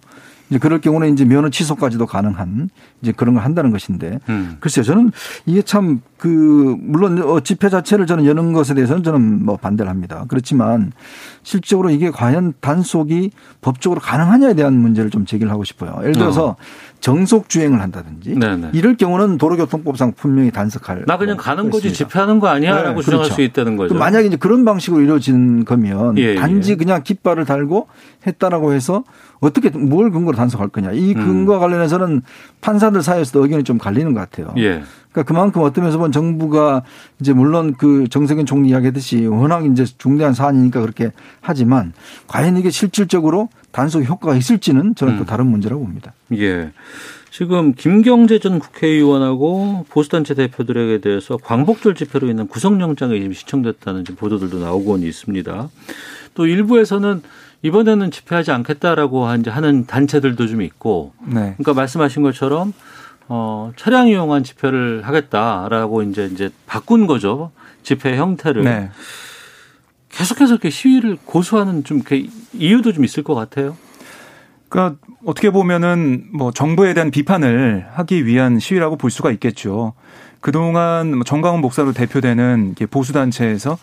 이제 0.49 0.59
그럴 0.59 0.81
경우는 0.81 1.13
이제 1.13 1.23
면허 1.23 1.49
취소까지도 1.49 2.05
가능한 2.05 2.69
이제 3.01 3.13
그런 3.13 3.35
걸 3.35 3.43
한다는 3.43 3.71
것인데 3.71 4.19
음. 4.27 4.57
글쎄요 4.59 4.83
저는 4.83 5.11
이게 5.45 5.61
참 5.61 6.01
그 6.21 6.77
물론 6.79 7.19
어, 7.23 7.39
집회 7.39 7.67
자체를 7.67 8.05
저는 8.05 8.27
여는 8.27 8.53
것에 8.53 8.75
대해서는 8.75 9.01
저는 9.01 9.43
뭐 9.43 9.57
반대를 9.57 9.89
합니다. 9.89 10.25
그렇지만 10.27 10.91
실적으로 11.41 11.89
이게 11.89 12.11
과연 12.11 12.53
단속이 12.61 13.31
법적으로 13.61 13.99
가능하냐에 13.99 14.53
대한 14.53 14.75
문제를 14.75 15.09
좀 15.09 15.25
제기를 15.25 15.51
하고 15.51 15.63
싶어요. 15.63 15.95
예를 16.01 16.11
들어서 16.11 16.49
어. 16.49 16.55
정속 16.99 17.49
주행을 17.49 17.81
한다든지 17.81 18.35
네네. 18.35 18.69
이럴 18.73 18.97
경우는 18.97 19.39
도로교통법상 19.39 20.13
분명히 20.15 20.51
단속할 20.51 21.05
나 21.07 21.17
그냥 21.17 21.37
가는 21.37 21.71
거지 21.71 21.91
집회하는 21.91 22.39
거 22.39 22.49
아니야라고 22.49 22.99
네, 22.99 23.03
주장할 23.03 23.23
그렇죠. 23.23 23.33
수 23.33 23.41
있다는 23.41 23.75
거죠. 23.75 23.95
만약에 23.95 24.27
이제 24.27 24.37
그런 24.37 24.63
방식으로 24.63 25.01
이루어진 25.01 25.65
거면 25.65 26.19
예, 26.19 26.35
단지 26.35 26.73
예. 26.73 26.75
그냥 26.75 27.01
깃발을 27.01 27.45
달고 27.45 27.87
했다라고 28.27 28.73
해서 28.73 29.03
어떻게 29.39 29.71
뭘 29.71 30.11
근거로 30.11 30.37
단속할 30.37 30.67
거냐. 30.67 30.91
이 30.91 31.15
음. 31.15 31.25
근거와 31.25 31.57
관련해서는 31.57 32.21
판사들 32.61 33.01
사이에서도 33.01 33.43
의견이 33.43 33.63
좀 33.63 33.79
갈리는 33.79 34.13
것 34.13 34.19
같아요. 34.19 34.53
예. 34.59 34.83
그러니까 35.11 35.23
그만큼 35.23 35.61
어떤 35.61 35.83
면에서 35.83 35.97
보면 35.97 36.11
정부가 36.11 36.83
이제 37.19 37.33
물론 37.33 37.73
그 37.77 38.07
정세균 38.09 38.45
총리 38.45 38.69
이야기했듯이 38.69 39.25
워낙 39.27 39.65
이제 39.65 39.85
중대한 39.85 40.33
사안이니까 40.33 40.81
그렇게 40.81 41.11
하지만 41.41 41.93
과연 42.27 42.57
이게 42.57 42.69
실질적으로 42.69 43.49
단속 43.71 44.03
효과가 44.03 44.35
있을지는 44.35 44.95
저는 44.95 45.17
또 45.17 45.23
음. 45.23 45.25
다른 45.25 45.47
문제라고 45.47 45.83
봅니다. 45.83 46.13
예. 46.33 46.71
지금 47.29 47.73
김경재 47.73 48.39
전 48.39 48.59
국회의원하고 48.59 49.85
보수단체 49.89 50.33
대표들에게 50.33 50.99
대해서 50.99 51.37
광복절 51.37 51.95
집회로 51.95 52.27
인한 52.27 52.47
구속영장이 52.47 53.33
시청됐다는 53.33 54.03
보도들도 54.03 54.59
나오고 54.59 54.97
있습니다. 54.97 55.69
또 56.33 56.45
일부에서는 56.45 57.21
이번에는 57.63 58.11
집회하지 58.11 58.51
않겠다라고 58.51 59.25
하는 59.25 59.85
단체들도 59.85 60.47
좀 60.47 60.61
있고, 60.61 61.13
네. 61.25 61.55
그러니까 61.57 61.73
말씀하신 61.73 62.21
것처럼 62.23 62.73
어, 63.33 63.71
차량 63.77 64.09
이용한 64.09 64.43
집회를 64.43 65.03
하겠다라고 65.07 66.03
이제 66.03 66.29
이제 66.33 66.49
바꾼 66.65 67.07
거죠 67.07 67.51
집회 67.81 68.17
형태를. 68.17 68.65
네. 68.65 68.89
계속해서 70.09 70.55
이렇게 70.55 70.69
시위를 70.69 71.17
고수하는 71.23 71.85
좀 71.85 72.01
이유도 72.53 72.91
좀 72.91 73.05
있을 73.05 73.23
것 73.23 73.33
같아요. 73.33 73.77
그러니까 74.67 74.99
어떻게 75.25 75.49
보면은 75.49 76.25
뭐 76.33 76.51
정부에 76.51 76.93
대한 76.93 77.09
비판을 77.09 77.87
하기 77.93 78.25
위한 78.25 78.59
시위라고 78.59 78.97
볼 78.97 79.09
수가 79.09 79.31
있겠죠. 79.31 79.93
그동안 80.41 81.15
뭐 81.15 81.23
정강훈 81.23 81.61
목사로 81.61 81.93
대표되는 81.93 82.75
보수 82.89 83.13
단체에서 83.13 83.77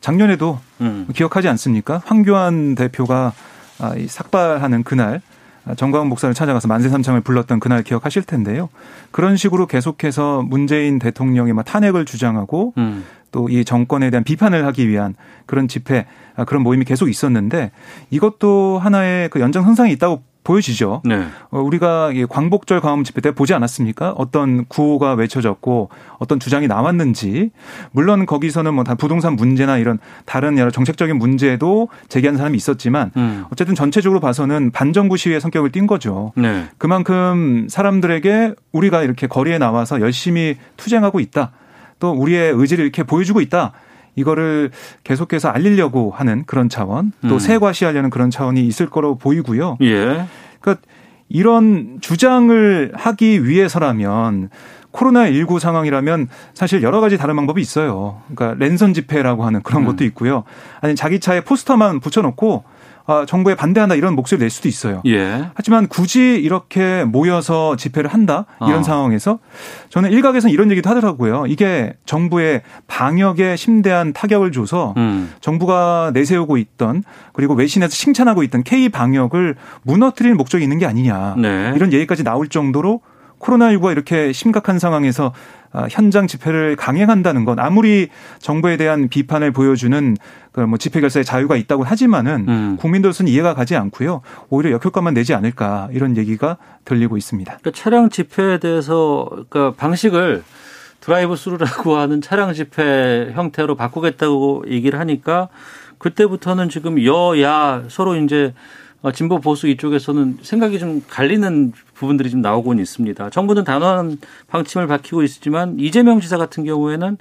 작년에도 0.00 0.60
음. 0.80 1.08
기억하지 1.12 1.48
않습니까? 1.48 2.00
황교안 2.04 2.76
대표가 2.76 3.32
아, 3.80 3.94
삭발하는 4.06 4.84
그날 4.84 5.20
정광훈 5.76 6.08
목사를 6.08 6.34
찾아가서 6.34 6.68
만세 6.68 6.88
삼창을 6.88 7.22
불렀던 7.22 7.60
그날 7.60 7.82
기억하실 7.82 8.24
텐데요. 8.24 8.68
그런 9.10 9.36
식으로 9.36 9.66
계속해서 9.66 10.42
문재인 10.42 10.98
대통령의 10.98 11.54
탄핵을 11.64 12.04
주장하고 12.04 12.74
음. 12.76 13.04
또이 13.30 13.64
정권에 13.64 14.10
대한 14.10 14.22
비판을 14.22 14.64
하기 14.66 14.88
위한 14.88 15.14
그런 15.46 15.66
집회, 15.66 16.06
아, 16.36 16.44
그런 16.44 16.62
모임이 16.62 16.84
계속 16.84 17.08
있었는데 17.08 17.72
이것도 18.10 18.78
하나의 18.78 19.28
그 19.28 19.40
연장선상이 19.40 19.90
있다고 19.92 20.22
보여지죠. 20.44 21.02
네. 21.04 21.26
어, 21.50 21.60
우리가 21.60 22.10
광복절 22.28 22.80
광화문 22.80 23.04
집회 23.04 23.20
때 23.20 23.32
보지 23.32 23.54
않았습니까? 23.54 24.12
어떤 24.12 24.66
구호가 24.66 25.14
외쳐졌고 25.14 25.88
어떤 26.18 26.38
주장이 26.38 26.68
나왔는지 26.68 27.50
물론 27.90 28.26
거기서는 28.26 28.74
뭐다 28.74 28.94
부동산 28.94 29.34
문제나 29.34 29.78
이런 29.78 29.98
다른 30.26 30.58
여러 30.58 30.70
정책적인 30.70 31.16
문제도 31.16 31.88
제기한 32.08 32.36
사람이 32.36 32.56
있었지만 32.56 33.10
음. 33.16 33.44
어쨌든 33.50 33.74
전체적으로 33.74 34.20
봐서는 34.20 34.70
반정부 34.70 35.16
시위의 35.16 35.40
성격을 35.40 35.72
띈 35.72 35.86
거죠. 35.86 36.32
네. 36.36 36.66
그만큼 36.78 37.66
사람들에게 37.68 38.54
우리가 38.72 39.02
이렇게 39.02 39.26
거리에 39.26 39.58
나와서 39.58 40.00
열심히 40.00 40.56
투쟁하고 40.76 41.20
있다. 41.20 41.52
또 41.98 42.10
우리의 42.10 42.52
의지를 42.52 42.84
이렇게 42.84 43.02
보여주고 43.02 43.40
있다. 43.40 43.72
이거를 44.16 44.70
계속해서 45.02 45.48
알리려고 45.48 46.10
하는 46.10 46.44
그런 46.46 46.68
차원, 46.68 47.12
또 47.28 47.34
음. 47.34 47.38
세과시하려는 47.38 48.10
그런 48.10 48.30
차원이 48.30 48.66
있을 48.66 48.88
거로 48.88 49.16
보이고요. 49.16 49.78
예. 49.82 50.26
그러니까 50.60 50.86
이런 51.28 51.98
주장을 52.00 52.92
하기 52.94 53.46
위해서라면 53.46 54.50
코로나19 54.92 55.58
상황이라면 55.58 56.28
사실 56.54 56.82
여러 56.82 57.00
가지 57.00 57.18
다른 57.18 57.34
방법이 57.34 57.60
있어요. 57.60 58.22
그러니까 58.32 58.64
랜선 58.64 58.94
집회라고 58.94 59.44
하는 59.44 59.62
그런 59.62 59.82
음. 59.82 59.86
것도 59.86 60.04
있고요. 60.04 60.44
아니 60.80 60.94
자기 60.94 61.18
차에 61.18 61.40
포스터만 61.40 62.00
붙여놓고 62.00 62.64
아, 63.06 63.26
정부에 63.26 63.54
반대한다 63.54 63.94
이런 63.96 64.14
목소리를 64.14 64.42
낼 64.42 64.50
수도 64.50 64.68
있어요. 64.68 65.02
예. 65.06 65.50
하지만 65.54 65.88
굳이 65.88 66.40
이렇게 66.42 67.04
모여서 67.04 67.76
집회를 67.76 68.10
한다 68.10 68.46
이런 68.66 68.80
어. 68.80 68.82
상황에서 68.82 69.38
저는 69.90 70.10
일각에서는 70.10 70.52
이런 70.52 70.70
얘기도 70.70 70.88
하더라고요. 70.88 71.44
이게 71.46 71.94
정부의 72.06 72.62
방역에 72.86 73.56
심대한 73.56 74.12
타격을 74.14 74.52
줘서 74.52 74.94
음. 74.96 75.32
정부가 75.40 76.12
내세우고 76.14 76.56
있던 76.56 77.02
그리고 77.34 77.54
외신에서 77.54 77.92
칭찬하고 77.92 78.42
있던 78.44 78.62
K 78.62 78.88
방역을 78.88 79.56
무너뜨릴 79.82 80.34
목적이 80.34 80.64
있는 80.64 80.78
게 80.78 80.86
아니냐 80.86 81.34
네. 81.36 81.72
이런 81.76 81.92
얘기까지 81.92 82.24
나올 82.24 82.48
정도로 82.48 83.00
코로나19가 83.38 83.92
이렇게 83.92 84.32
심각한 84.32 84.78
상황에서 84.78 85.26
아, 85.26 85.32
현장 85.90 86.26
집회를 86.26 86.76
강행한다는 86.76 87.44
건 87.44 87.58
아무리 87.58 88.08
정부에 88.38 88.76
대한 88.76 89.08
비판을 89.08 89.50
보여주는 89.52 90.16
그뭐 90.52 90.78
집회 90.78 91.00
결사의 91.00 91.24
자유가 91.24 91.56
있다고 91.56 91.82
하지만은 91.82 92.46
음. 92.48 92.76
국민들로서는 92.78 93.30
이해가 93.30 93.54
가지 93.54 93.74
않고요. 93.76 94.22
오히려 94.50 94.70
역효과만 94.72 95.14
내지 95.14 95.34
않을까 95.34 95.88
이런 95.92 96.16
얘기가 96.16 96.58
들리고 96.84 97.16
있습니다. 97.16 97.56
그러니까 97.60 97.70
차량 97.72 98.08
집회에 98.08 98.58
대해서 98.58 99.28
그러니까 99.30 99.72
방식을 99.72 100.44
드라이브 101.00 101.36
스루라고 101.36 101.96
하는 101.98 102.20
차량 102.20 102.54
집회 102.54 103.32
형태로 103.34 103.74
바꾸겠다고 103.74 104.64
얘기를 104.68 104.98
하니까 105.00 105.48
그때부터는 105.98 106.68
지금 106.68 107.02
여야 107.04 107.84
서로 107.88 108.16
이제 108.16 108.54
어, 108.54 108.83
진보 109.12 109.38
보수 109.38 109.68
이쪽에서는 109.68 110.38
생각이 110.42 110.78
좀 110.78 111.02
갈리는 111.08 111.72
부분들이 111.94 112.30
좀 112.30 112.40
나오곤 112.40 112.78
있습니다. 112.78 113.30
정부는 113.30 113.64
단호한 113.64 114.18
방침을 114.48 114.86
밝히고 114.86 115.22
있지만 115.24 115.76
이재명 115.78 116.20
지사 116.20 116.38
같은 116.38 116.64
경우에는 116.64 117.18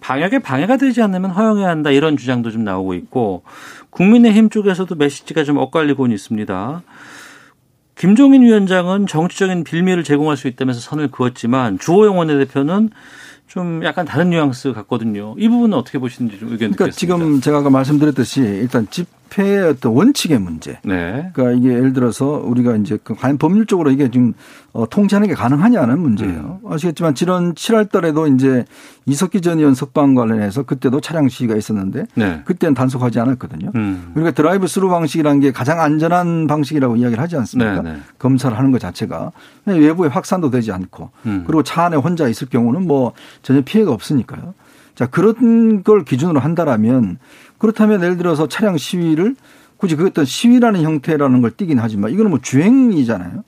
방역에 0.00 0.38
방해가 0.38 0.76
되지 0.76 1.02
않으면 1.02 1.30
허용해야 1.30 1.68
한다 1.68 1.90
이런 1.90 2.16
주장도 2.16 2.50
좀 2.50 2.62
나오고 2.64 2.94
있고 2.94 3.42
국민의힘 3.90 4.50
쪽에서도 4.50 4.94
메시지가 4.94 5.44
좀 5.44 5.56
엇갈리곤 5.56 6.12
있습니다. 6.12 6.82
김종인 7.96 8.42
위원장은 8.42 9.06
정치적인 9.06 9.64
빌미를 9.64 10.04
제공할 10.04 10.36
수 10.36 10.48
있다면서 10.48 10.80
선을 10.80 11.10
그었지만 11.10 11.78
주호영 11.78 12.18
원내대표는 12.18 12.90
좀 13.46 13.84
약간 13.84 14.04
다른 14.04 14.30
뉘앙스 14.30 14.72
같거든요. 14.72 15.34
이 15.38 15.48
부분은 15.48 15.76
어떻게 15.76 15.98
보시는지 15.98 16.38
좀 16.38 16.48
의견 16.48 16.72
그러니까 16.72 16.86
듣겠습니다. 16.86 16.98
지금 16.98 17.40
제가 17.40 17.58
아까 17.58 17.70
말씀드렸듯이 17.70 18.40
일단 18.40 18.88
집회의 18.90 19.58
어떤 19.68 19.92
원칙의 19.92 20.38
문제. 20.38 20.78
네. 20.84 21.30
그러니까 21.32 21.50
이게 21.58 21.74
예를 21.74 21.92
들어서 21.92 22.26
우리가 22.44 22.76
이제 22.76 22.98
그 23.02 23.14
과연 23.14 23.38
법률적으로 23.38 23.90
이게 23.90 24.10
지금 24.10 24.32
어, 24.72 24.88
통제하는 24.88 25.28
게 25.28 25.34
가능하냐는 25.34 26.00
문제예요. 26.00 26.60
음. 26.64 26.72
아시겠지만 26.72 27.14
지난 27.14 27.54
7월 27.54 27.90
달에도 27.90 28.26
이제 28.26 28.64
이석기 29.06 29.40
전 29.40 29.58
의원 29.58 29.74
석방 29.74 30.14
관련해서 30.14 30.64
그때도 30.64 31.00
차량 31.00 31.28
시위가 31.28 31.56
있었는데 31.56 32.06
네. 32.14 32.42
그때는 32.44 32.74
단속하지 32.74 33.20
않았거든요. 33.20 33.70
음. 33.74 34.12
우리가 34.14 34.32
드라이브 34.32 34.66
스루 34.66 34.88
방식이라는 34.88 35.40
게 35.40 35.52
가장 35.52 35.80
안전한 35.80 36.46
방식이라고 36.46 36.96
이야기를 36.96 37.22
하지 37.22 37.36
않습니까? 37.36 37.82
네, 37.82 37.92
네. 37.92 37.98
검사를 38.18 38.56
하는 38.56 38.72
것 38.72 38.80
자체가 38.80 39.32
외부에 39.66 40.08
확산도 40.08 40.50
되지 40.50 40.72
않고 40.72 41.10
음. 41.26 41.44
그리고 41.46 41.62
차 41.62 41.84
안에 41.84 41.96
혼자 41.96 42.28
있을 42.28 42.48
경우는 42.48 42.86
뭐 42.86 43.12
전혀 43.42 43.62
피해가 43.64 43.92
없으니까요. 43.92 44.54
자, 44.94 45.06
그런 45.06 45.82
걸 45.82 46.04
기준으로 46.04 46.40
한다라면 46.40 47.18
그렇다면 47.58 48.02
예를 48.02 48.16
들어서 48.16 48.48
차량 48.48 48.76
시위를 48.76 49.34
굳이 49.76 49.96
그 49.96 50.06
어떤 50.06 50.24
시위라는 50.24 50.82
형태라는 50.82 51.42
걸 51.42 51.50
띠긴 51.50 51.78
하지만 51.78 52.10
이거는 52.12 52.30
뭐 52.30 52.40
주행이잖아요. 52.40 53.44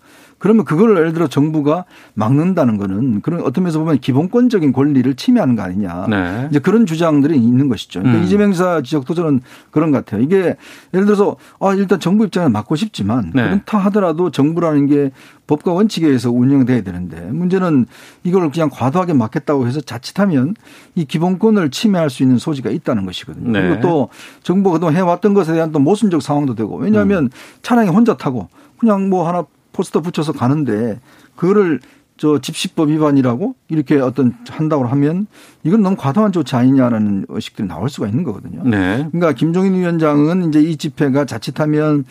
그러면 0.47 0.65
그걸 0.65 0.97
예를 0.97 1.13
들어 1.13 1.27
정부가 1.27 1.87
막는다는 2.15 2.77
거는 2.77 3.21
그런 3.21 3.41
어떤 3.41 3.65
면에서 3.65 3.81
보면 3.81 3.99
기본권적인 3.99 4.73
권리를 4.73 5.13
침해하는 5.15 5.57
거 5.57 5.63
아니냐. 5.63 6.07
네. 6.09 6.47
이제 6.51 6.61
그런 6.61 6.87
주장들이 6.87 7.37
있는 7.37 7.69
것이죠. 7.69 7.99
그러니까 7.99 8.21
음. 8.21 8.25
이재명 8.25 8.53
사 8.53 8.81
지적도 8.81 9.15
저는 9.15 9.41
그런 9.73 9.91
것 9.91 10.05
같아요. 10.05 10.23
이게 10.23 10.55
예를 10.95 11.05
들어서 11.05 11.35
아 11.59 11.75
일단 11.75 11.99
정부 11.99 12.25
입장을 12.25 12.49
막고 12.49 12.77
싶지만 12.77 13.33
네. 13.35 13.43
그렇다 13.43 13.79
하더라도 13.79 14.31
정부라는 14.31 14.87
게 14.87 15.11
법과 15.49 15.73
원칙에 15.73 16.07
의해서 16.07 16.31
운영돼야 16.31 16.83
되는데 16.83 17.21
문제는 17.23 17.87
이걸 18.23 18.49
그냥 18.53 18.71
과도하게 18.73 19.15
막겠다고 19.15 19.67
해서 19.67 19.81
자칫하면 19.81 20.55
이 20.95 21.07
기본권을 21.07 21.73
침해할 21.73 22.09
수 22.09 22.23
있는 22.23 22.39
소지가 22.39 22.71
있다는 22.71 23.05
것이거든요. 23.05 23.51
네. 23.51 23.63
그리고 23.63 23.81
또 23.81 24.09
정부가 24.45 24.75
그동안 24.75 24.95
해왔던 24.95 25.35
것에 25.35 25.55
대한 25.55 25.73
또 25.73 25.81
모순적 25.81 26.23
상황도 26.23 26.55
되고 26.55 26.77
왜냐하면 26.77 27.25
음. 27.25 27.31
차량이 27.63 27.91
혼자 27.91 28.17
타고 28.17 28.49
그냥 28.79 29.09
뭐 29.09 29.27
하나 29.27 29.45
포스터 29.77 30.01
붙여서 30.01 30.33
가는데 30.33 30.99
그거를 31.37 31.81
저 32.17 32.41
집시법 32.41 32.89
위반이라고 32.89 33.55
이렇게 33.69 33.99
어떤 33.99 34.33
한다고 34.49 34.87
하면 34.87 35.27
이건 35.65 35.83
너무 35.83 35.97
과도한 35.97 36.33
조치 36.33 36.57
아니냐라는 36.57 37.27
의식들이 37.29 37.69
나올 37.69 37.91
수가 37.91 38.09
있는 38.09 38.25
거거든요. 38.25 38.63
네. 38.65 39.07
그러니까 39.13 39.33
김종인 39.33 39.75
위원장은 39.75 40.49
이제 40.49 40.61
이 40.63 40.77
집회가 40.77 41.27
자칫하면 41.27 42.07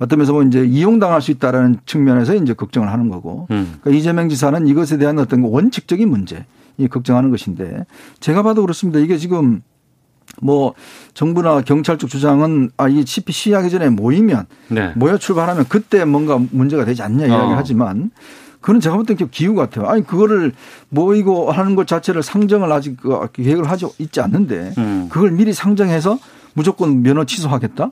어떤 0.00 0.18
면에서 0.18 0.32
뭐 0.32 0.42
이제 0.42 0.64
이용당할 0.64 1.22
수 1.22 1.30
있다라는 1.30 1.78
측면에서 1.86 2.34
이제 2.34 2.52
걱정을 2.52 2.90
하는 2.90 3.08
거고 3.08 3.46
음. 3.52 3.76
그러니까 3.80 3.90
이재명 3.96 4.28
지사는 4.28 4.66
이것에 4.66 4.98
대한 4.98 5.20
어떤 5.20 5.42
원칙적인 5.42 6.08
문제 6.08 6.44
이 6.76 6.88
걱정하는 6.88 7.30
것인데 7.30 7.86
제가 8.18 8.42
봐도 8.42 8.62
그렇습니다. 8.62 8.98
이게 8.98 9.16
지금 9.16 9.62
뭐 10.42 10.74
정부나 11.14 11.62
경찰 11.62 11.98
쪽 11.98 12.08
주장은 12.08 12.70
아 12.76 12.88
이게 12.88 13.04
CP 13.04 13.32
시하기 13.32 13.70
전에 13.70 13.88
모이면 13.90 14.46
네. 14.68 14.92
모여 14.96 15.16
출발하면 15.18 15.66
그때 15.68 16.04
뭔가 16.04 16.38
문제가 16.50 16.84
되지 16.84 17.02
않냐 17.02 17.26
이야기를 17.26 17.54
어. 17.54 17.56
하지만 17.56 18.10
그는 18.60 18.80
제가 18.80 18.96
볼 18.96 19.04
때 19.04 19.14
기후 19.14 19.54
같아요. 19.54 19.86
아니 19.86 20.02
그거를 20.06 20.52
모이고 20.88 21.50
하는 21.52 21.74
것 21.74 21.86
자체를 21.86 22.22
상정을 22.22 22.72
아직 22.72 22.96
그 23.00 23.28
계획을 23.32 23.70
하지 23.70 23.86
있지 23.98 24.20
않는데 24.20 24.72
음. 24.78 25.08
그걸 25.10 25.32
미리 25.32 25.52
상정해서 25.52 26.18
무조건 26.56 27.02
면허 27.02 27.24
취소하겠다? 27.24 27.90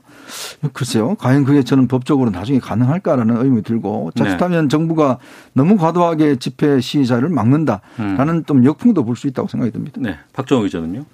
글쎄요. 0.73 1.17
과연 1.17 1.45
그게 1.45 1.65
저는 1.65 1.89
법적으로 1.89 2.31
나중에 2.31 2.61
가능할까라는 2.61 3.37
의문이 3.37 3.63
들고 3.65 4.13
자칫하면 4.15 4.63
네. 4.65 4.69
정부가 4.69 5.19
너무 5.53 5.77
과도하게 5.77 6.37
집회 6.37 6.81
시위자를 6.81 7.29
막는다라는 7.29 8.35
음. 8.35 8.45
좀 8.47 8.65
역풍도 8.65 9.05
볼 9.05 9.17
수 9.17 9.27
있다고 9.27 9.49
생각이 9.49 9.73
듭니다. 9.73 9.99
네. 10.01 10.17
박정호 10.33 10.63
기자는요? 10.63 11.05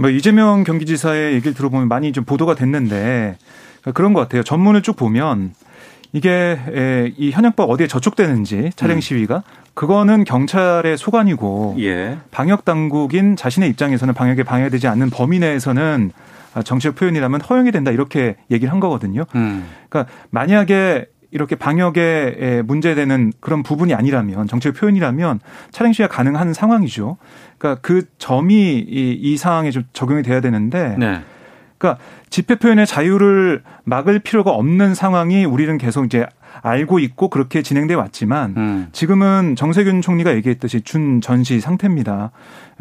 뭐 0.00 0.08
이재명 0.08 0.64
경기지사의 0.64 1.34
얘기를 1.34 1.52
들어보면 1.52 1.88
많이 1.88 2.12
좀 2.12 2.24
보도가 2.24 2.54
됐는데 2.54 3.36
그런 3.94 4.14
것 4.14 4.20
같아요. 4.20 4.42
전문을 4.42 4.82
쭉 4.82 4.96
보면 4.96 5.52
이게 6.12 6.58
이 7.16 7.30
현역법 7.30 7.68
어디에 7.68 7.86
저촉되는지 7.86 8.70
차량 8.76 8.96
음. 8.96 9.00
시위가 9.00 9.42
그거는 9.74 10.24
경찰의 10.24 10.96
소관이고 10.98 11.76
예. 11.80 12.18
방역 12.30 12.64
당국인 12.64 13.36
자신의 13.36 13.68
입장에서는 13.70 14.14
방역에 14.14 14.42
방해되지 14.42 14.88
않는 14.88 15.10
범위 15.10 15.38
내에서는 15.38 16.10
정치적 16.64 16.96
표현이라면 16.96 17.42
허용이 17.42 17.70
된다 17.70 17.90
이렇게 17.90 18.36
얘기를 18.50 18.72
한 18.72 18.80
거거든요. 18.80 19.24
음. 19.34 19.66
그러니까 19.88 20.12
만약에 20.30 21.06
이렇게 21.30 21.54
방역에 21.56 22.62
문제되는 22.66 23.32
그런 23.40 23.62
부분이 23.62 23.94
아니라면 23.94 24.46
정치적 24.48 24.74
표현이라면 24.76 25.40
차량 25.70 25.92
시위가 25.92 26.12
가능한 26.12 26.52
상황이죠. 26.52 27.16
그러니까 27.58 27.80
그 27.82 28.06
점이 28.18 28.78
이, 28.78 29.18
이 29.20 29.36
상황에 29.36 29.70
좀 29.70 29.84
적용이 29.92 30.22
돼야 30.22 30.40
되는데 30.40 30.96
네. 30.98 31.20
그러니까 31.78 32.02
집회 32.28 32.56
표현의 32.56 32.86
자유를 32.86 33.62
막을 33.84 34.18
필요가 34.18 34.50
없는 34.50 34.94
상황이 34.94 35.44
우리는 35.44 35.78
계속 35.78 36.04
이제 36.04 36.26
알고 36.62 36.98
있고 36.98 37.28
그렇게 37.28 37.62
진행돼 37.62 37.94
왔지만 37.94 38.54
음. 38.56 38.88
지금은 38.92 39.56
정세균 39.56 40.02
총리가 40.02 40.34
얘기했듯이 40.34 40.82
준 40.82 41.20
전시 41.20 41.60
상태입니다. 41.60 42.32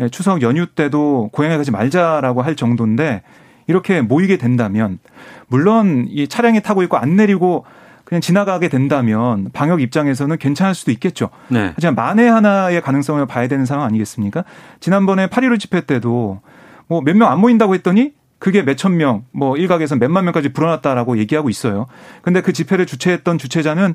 예, 0.02 0.10
추석 0.10 0.42
연휴 0.42 0.66
때도 0.66 1.30
고향에 1.32 1.56
가지 1.56 1.72
말자라고 1.72 2.42
할 2.42 2.56
정도인데 2.56 3.22
이렇게 3.68 4.02
모이게 4.02 4.38
된다면 4.38 5.00
물론 5.48 6.08
이 6.10 6.28
차량에 6.28 6.60
타고 6.60 6.84
있고 6.84 6.98
안 6.98 7.16
내리고 7.16 7.66
그냥 8.10 8.22
지나가게 8.22 8.70
된다면 8.70 9.50
방역 9.54 9.82
입장에서는 9.82 10.38
괜찮을 10.40 10.74
수도 10.74 10.90
있겠죠. 10.92 11.30
네. 11.48 11.72
하지만 11.76 11.94
만에 11.94 12.28
하나의 12.28 12.82
가능성을 12.82 13.24
봐야 13.28 13.48
되는 13.48 13.66
상황 13.66 13.86
아니겠습니까? 13.86 14.44
지난번에 14.80 15.28
8.15 15.28 15.60
집회 15.60 15.82
때도 15.82 16.42
뭐 16.88 17.02
몇 17.02 17.16
명 17.16 17.32
안 17.32 17.40
모인다고 17.40 17.76
했더니 17.76 18.14
그게 18.40 18.64
몇천 18.64 18.98
명, 18.98 19.26
뭐 19.32 19.58
일각에서 19.58 19.96
몇만 19.98 20.24
명까지 20.26 20.54
불어났다라고 20.54 21.18
얘기하고 21.20 21.50
있어요. 21.50 21.86
근데 22.24 22.42
그 22.42 22.52
집회를 22.52 22.86
주최했던 22.88 23.38
주최자는 23.38 23.94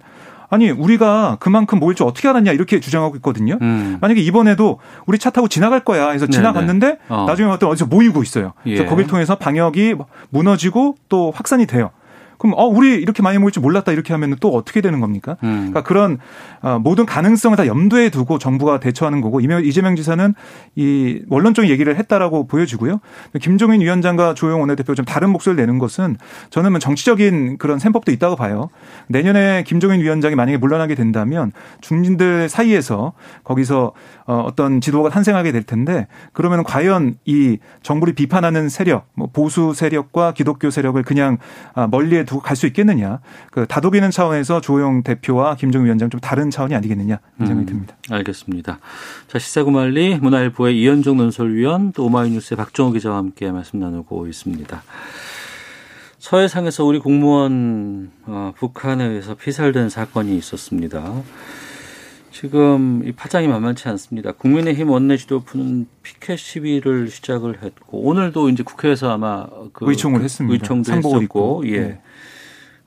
아니 0.50 0.70
우리가 0.70 1.38
그만큼 1.40 1.80
모일 1.80 1.96
줄 1.96 2.06
어떻게 2.06 2.28
알았냐 2.28 2.52
이렇게 2.52 2.78
주장하고 2.78 3.16
있거든요. 3.16 3.58
음. 3.62 3.98
만약에 4.00 4.20
이번에도 4.20 4.78
우리 5.06 5.18
차 5.18 5.30
타고 5.30 5.48
지나갈 5.48 5.80
거야. 5.80 6.10
해서 6.10 6.26
지나갔는데 6.28 6.98
어. 7.08 7.24
나중에 7.26 7.50
어떤 7.50 7.70
어디서 7.70 7.86
모이고 7.86 8.22
있어요. 8.22 8.52
그래서 8.62 8.84
예. 8.84 8.86
거길 8.86 9.06
통해서 9.08 9.34
방역이 9.34 9.96
무너지고 10.30 10.94
또 11.08 11.32
확산이 11.34 11.66
돼요. 11.66 11.90
그럼 12.38 12.54
어 12.56 12.66
우리 12.66 12.94
이렇게 12.94 13.22
많이 13.22 13.38
모일 13.38 13.52
줄 13.52 13.62
몰랐다 13.62 13.92
이렇게 13.92 14.12
하면 14.12 14.36
또 14.40 14.50
어떻게 14.54 14.80
되는 14.80 15.00
겁니까? 15.00 15.36
음. 15.42 15.70
그러니까 15.70 15.82
그런 15.82 16.18
어, 16.62 16.78
모든 16.78 17.06
가능성을 17.06 17.56
다 17.56 17.66
염두에 17.66 18.10
두고 18.10 18.38
정부가 18.38 18.80
대처하는 18.80 19.20
거고 19.20 19.40
이재명 19.40 19.96
지사는 19.96 20.34
이 20.76 21.22
원론적인 21.28 21.70
얘기를 21.70 21.96
했다라고 21.96 22.46
보여지고요. 22.46 23.00
김종인 23.40 23.80
위원장과 23.80 24.34
조영 24.34 24.60
원내대표 24.60 24.94
좀 24.94 25.04
다른 25.04 25.30
목소리를 25.30 25.62
내는 25.62 25.78
것은 25.78 26.16
저는 26.50 26.72
뭐 26.72 26.78
정치적인 26.78 27.58
그런 27.58 27.78
셈법도 27.78 28.12
있다고 28.12 28.36
봐요. 28.36 28.70
내년에 29.08 29.64
김종인 29.66 30.00
위원장이 30.00 30.34
만약에 30.34 30.56
물러나게 30.56 30.94
된다면 30.94 31.52
중진들 31.80 32.48
사이에서 32.48 33.12
거기서 33.44 33.92
어, 34.26 34.42
어떤 34.46 34.80
지도가 34.80 35.10
탄생하게 35.10 35.52
될 35.52 35.62
텐데 35.62 36.06
그러면 36.32 36.64
과연 36.64 37.16
이 37.26 37.58
정부를 37.82 38.14
비판하는 38.14 38.68
세력, 38.68 39.06
뭐 39.14 39.28
보수 39.30 39.74
세력과 39.74 40.32
기독교 40.32 40.70
세력을 40.70 41.02
그냥 41.02 41.38
아, 41.74 41.86
멀리에 41.86 42.24
두고 42.24 42.40
갈 42.40 42.54
수 42.54 42.66
있겠느냐. 42.68 43.18
그 43.50 43.66
다독이는 43.66 44.10
차원에서 44.12 44.60
조영 44.60 45.02
대표와 45.02 45.56
김정은 45.56 45.86
위원장 45.86 46.08
좀 46.08 46.20
다른 46.20 46.50
차원이 46.50 46.74
아니겠느냐 46.74 47.18
이 47.42 47.46
생각이 47.46 47.60
음, 47.60 47.66
듭니다. 47.66 47.96
알겠습니다. 48.10 48.78
자 49.26 49.38
시사구말리 49.38 50.18
문화일보의 50.20 50.80
이현종 50.80 51.16
논설위원 51.16 51.92
또 51.92 52.06
오마이뉴스의 52.06 52.56
박정호 52.56 52.92
기자와 52.92 53.16
함께 53.16 53.50
말씀 53.50 53.80
나누고 53.80 54.28
있습니다. 54.28 54.82
서해상에서 56.18 56.84
우리 56.84 57.00
공무원 57.00 58.10
어, 58.26 58.52
북한에 58.56 59.04
의해서 59.04 59.34
피살된 59.34 59.90
사건이 59.90 60.36
있었습니다. 60.38 61.12
지금 62.34 63.02
이 63.06 63.12
파장이 63.12 63.46
만만치 63.46 63.88
않습니다. 63.90 64.32
국민의힘 64.32 64.90
원내지도부는 64.90 65.86
피켓 66.02 66.36
시위를 66.36 67.08
시작을 67.08 67.62
했고 67.62 68.00
오늘도 68.00 68.48
이제 68.48 68.64
국회에서 68.64 69.12
아마 69.12 69.46
그 69.72 69.88
의총을 69.88 70.20
했습니다. 70.20 70.52
의총도 70.52 70.92
했었고, 70.94 71.62
예. 71.66 71.80
네. 71.80 72.00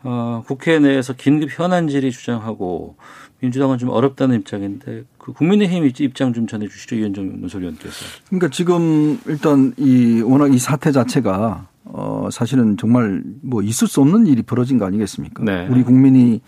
어, 0.04 0.44
국회 0.46 0.80
내에서 0.80 1.14
긴급 1.14 1.50
현안 1.50 1.88
질의 1.88 2.12
주장하고 2.12 2.98
민주당은 3.40 3.78
좀 3.78 3.90
어렵다는 3.90 4.36
입장인데 4.36 5.06
그 5.18 5.32
국민의힘 5.32 5.90
입장 6.02 6.34
좀 6.34 6.46
전해 6.46 6.68
주시죠 6.68 6.98
이현정 6.98 7.40
논설위원께서. 7.40 8.06
그러니까 8.28 8.50
지금 8.50 9.18
일단 9.28 9.74
이 9.78 10.22
워낙 10.26 10.54
이 10.54 10.58
사태 10.58 10.92
자체가 10.92 11.70
어 11.86 12.28
사실은 12.34 12.76
정말 12.76 13.24
뭐 13.42 13.62
있을 13.62 13.88
수 13.88 14.02
없는 14.02 14.28
일이 14.28 14.42
벌어진 14.42 14.78
거 14.78 14.86
아니겠습니까? 14.86 15.42
네. 15.46 15.68
우리 15.70 15.84
국민이 15.84 16.42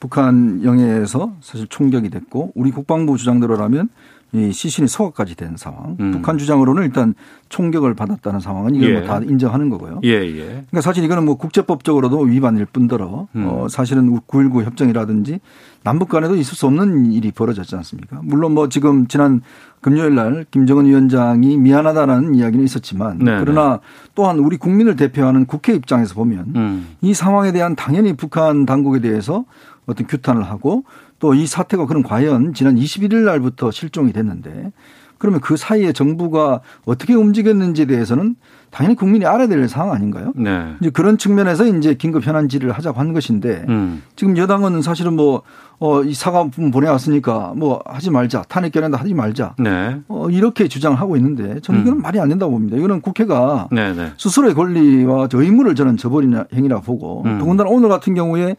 북한 0.00 0.62
영해에서 0.64 1.32
사실 1.40 1.66
총격이 1.68 2.10
됐고 2.10 2.52
우리 2.54 2.70
국방부 2.70 3.16
주장대로라면 3.16 3.88
이 4.32 4.52
시신이 4.52 4.88
소각까지 4.88 5.36
된 5.36 5.56
상황. 5.56 5.96
음. 6.00 6.10
북한 6.10 6.36
주장으로는 6.36 6.82
일단 6.82 7.14
총격을 7.48 7.94
받았다는 7.94 8.40
상황은 8.40 8.74
이걸 8.74 8.92
뭐 8.92 9.02
예. 9.02 9.06
뭐다 9.06 9.24
인정하는 9.24 9.70
거고요. 9.70 10.00
예, 10.04 10.10
예. 10.10 10.44
그러니까 10.44 10.80
사실 10.80 11.04
이거는 11.04 11.24
뭐 11.24 11.36
국제법적으로도 11.36 12.20
위반일 12.20 12.66
뿐더러 12.66 13.28
음. 13.36 13.46
어 13.46 13.68
사실은 13.68 14.10
9.19 14.26 14.64
협정이라든지 14.64 15.40
남북 15.84 16.08
간에도 16.08 16.34
있을 16.34 16.56
수 16.56 16.66
없는 16.66 17.12
일이 17.12 17.30
벌어졌지 17.30 17.76
않습니까? 17.76 18.20
물론 18.24 18.52
뭐 18.52 18.68
지금 18.68 19.06
지난 19.06 19.42
금요일 19.80 20.16
날 20.16 20.44
김정은 20.50 20.86
위원장이 20.86 21.56
미안하다는 21.58 22.34
이야기는 22.34 22.64
있었지만 22.64 23.18
네네. 23.18 23.38
그러나 23.38 23.74
네. 23.74 23.78
또한 24.16 24.40
우리 24.40 24.56
국민을 24.56 24.96
대표하는 24.96 25.46
국회 25.46 25.72
입장에서 25.72 26.14
보면 26.14 26.52
음. 26.56 26.88
이 27.00 27.14
상황에 27.14 27.52
대한 27.52 27.76
당연히 27.76 28.14
북한 28.14 28.66
당국에 28.66 28.98
대해서 28.98 29.44
어떤 29.86 30.06
규탄을 30.06 30.42
하고 30.42 30.84
또 31.18 31.34
이 31.34 31.46
사태가 31.46 31.86
그럼 31.86 32.02
과연 32.02 32.54
지난 32.54 32.76
21일 32.76 33.24
날부터 33.24 33.70
실종이 33.70 34.12
됐는데 34.12 34.72
그러면 35.18 35.40
그 35.40 35.56
사이에 35.56 35.92
정부가 35.92 36.60
어떻게 36.84 37.14
움직였는지에 37.14 37.86
대해서는 37.86 38.36
당연히 38.70 38.94
국민이 38.96 39.24
알아야 39.24 39.46
될 39.48 39.66
상황 39.66 39.92
아닌가요? 39.94 40.34
네. 40.36 40.74
이제 40.80 40.90
그런 40.90 41.16
측면에서 41.16 41.64
이제 41.64 41.94
긴급 41.94 42.26
현안 42.26 42.50
질의를 42.50 42.74
하자고 42.74 43.00
한 43.00 43.14
것인데 43.14 43.64
음. 43.68 44.02
지금 44.14 44.36
여당은 44.36 44.82
사실은 44.82 45.14
뭐 45.14 45.40
어, 45.78 46.02
이 46.02 46.12
사과품 46.12 46.70
보내왔으니까 46.70 47.54
뭐 47.56 47.82
하지 47.86 48.10
말자. 48.10 48.42
탄핵 48.48 48.72
결연다 48.72 48.98
하지 48.98 49.14
말자. 49.14 49.54
네. 49.58 49.98
어, 50.08 50.28
이렇게 50.28 50.68
주장을 50.68 50.98
하고 51.00 51.16
있는데 51.16 51.60
저는 51.60 51.80
이거는 51.80 51.98
음. 52.00 52.02
말이 52.02 52.20
안 52.20 52.28
된다고 52.28 52.52
봅니다. 52.52 52.76
이거는 52.76 53.00
국회가 53.00 53.68
네네. 53.70 53.94
네. 53.94 54.12
스스로의 54.18 54.52
권리와 54.54 55.28
의무를 55.32 55.74
저는 55.74 55.96
저버리는 55.96 56.44
행위라고 56.52 56.82
보고 56.82 57.22
음. 57.24 57.38
더군다나 57.38 57.70
오늘 57.70 57.88
같은 57.88 58.14
경우에 58.14 58.56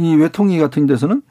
이 0.00 0.14
외통위 0.14 0.58
같은 0.58 0.86
데서는 0.86 1.22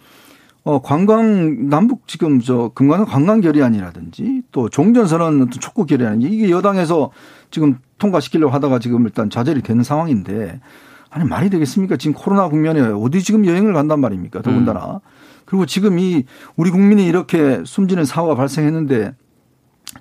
어, 0.63 0.82
관광, 0.82 1.70
남북 1.70 2.07
지금 2.07 2.39
저 2.39 2.72
금관 2.76 3.05
관광 3.05 3.41
결의안이라든지 3.41 4.43
또 4.51 4.70
종전선언 4.70 5.49
촉구 5.49 5.86
결의안 5.86 6.22
이게 6.22 6.49
여당에서 6.49 7.11
지금 7.49 7.80
통과시키려고 7.97 8.53
하다가 8.53 8.80
지금 8.80 9.03
일단 9.05 9.30
좌절이 9.30 9.61
되는 9.61 9.84
상황인데 9.84 10.59
아니 11.09 11.26
말이 11.28 11.49
되겠습니까? 11.49 11.97
지금 11.97 12.13
코로나 12.13 12.49
국면에 12.49 12.82
어디 12.82 13.24
지금 13.24 13.45
여행을 13.45 13.74
간단 13.74 13.99
말입니까? 13.99 14.41
더군다나. 14.41 14.95
음. 14.95 14.99
그리고 15.45 15.65
지금 15.65 15.97
이 15.97 16.26
우리 16.55 16.70
국민이 16.70 17.07
이렇게 17.07 17.63
숨지는 17.65 18.05
사고가 18.05 18.36
발생했는데 18.36 19.15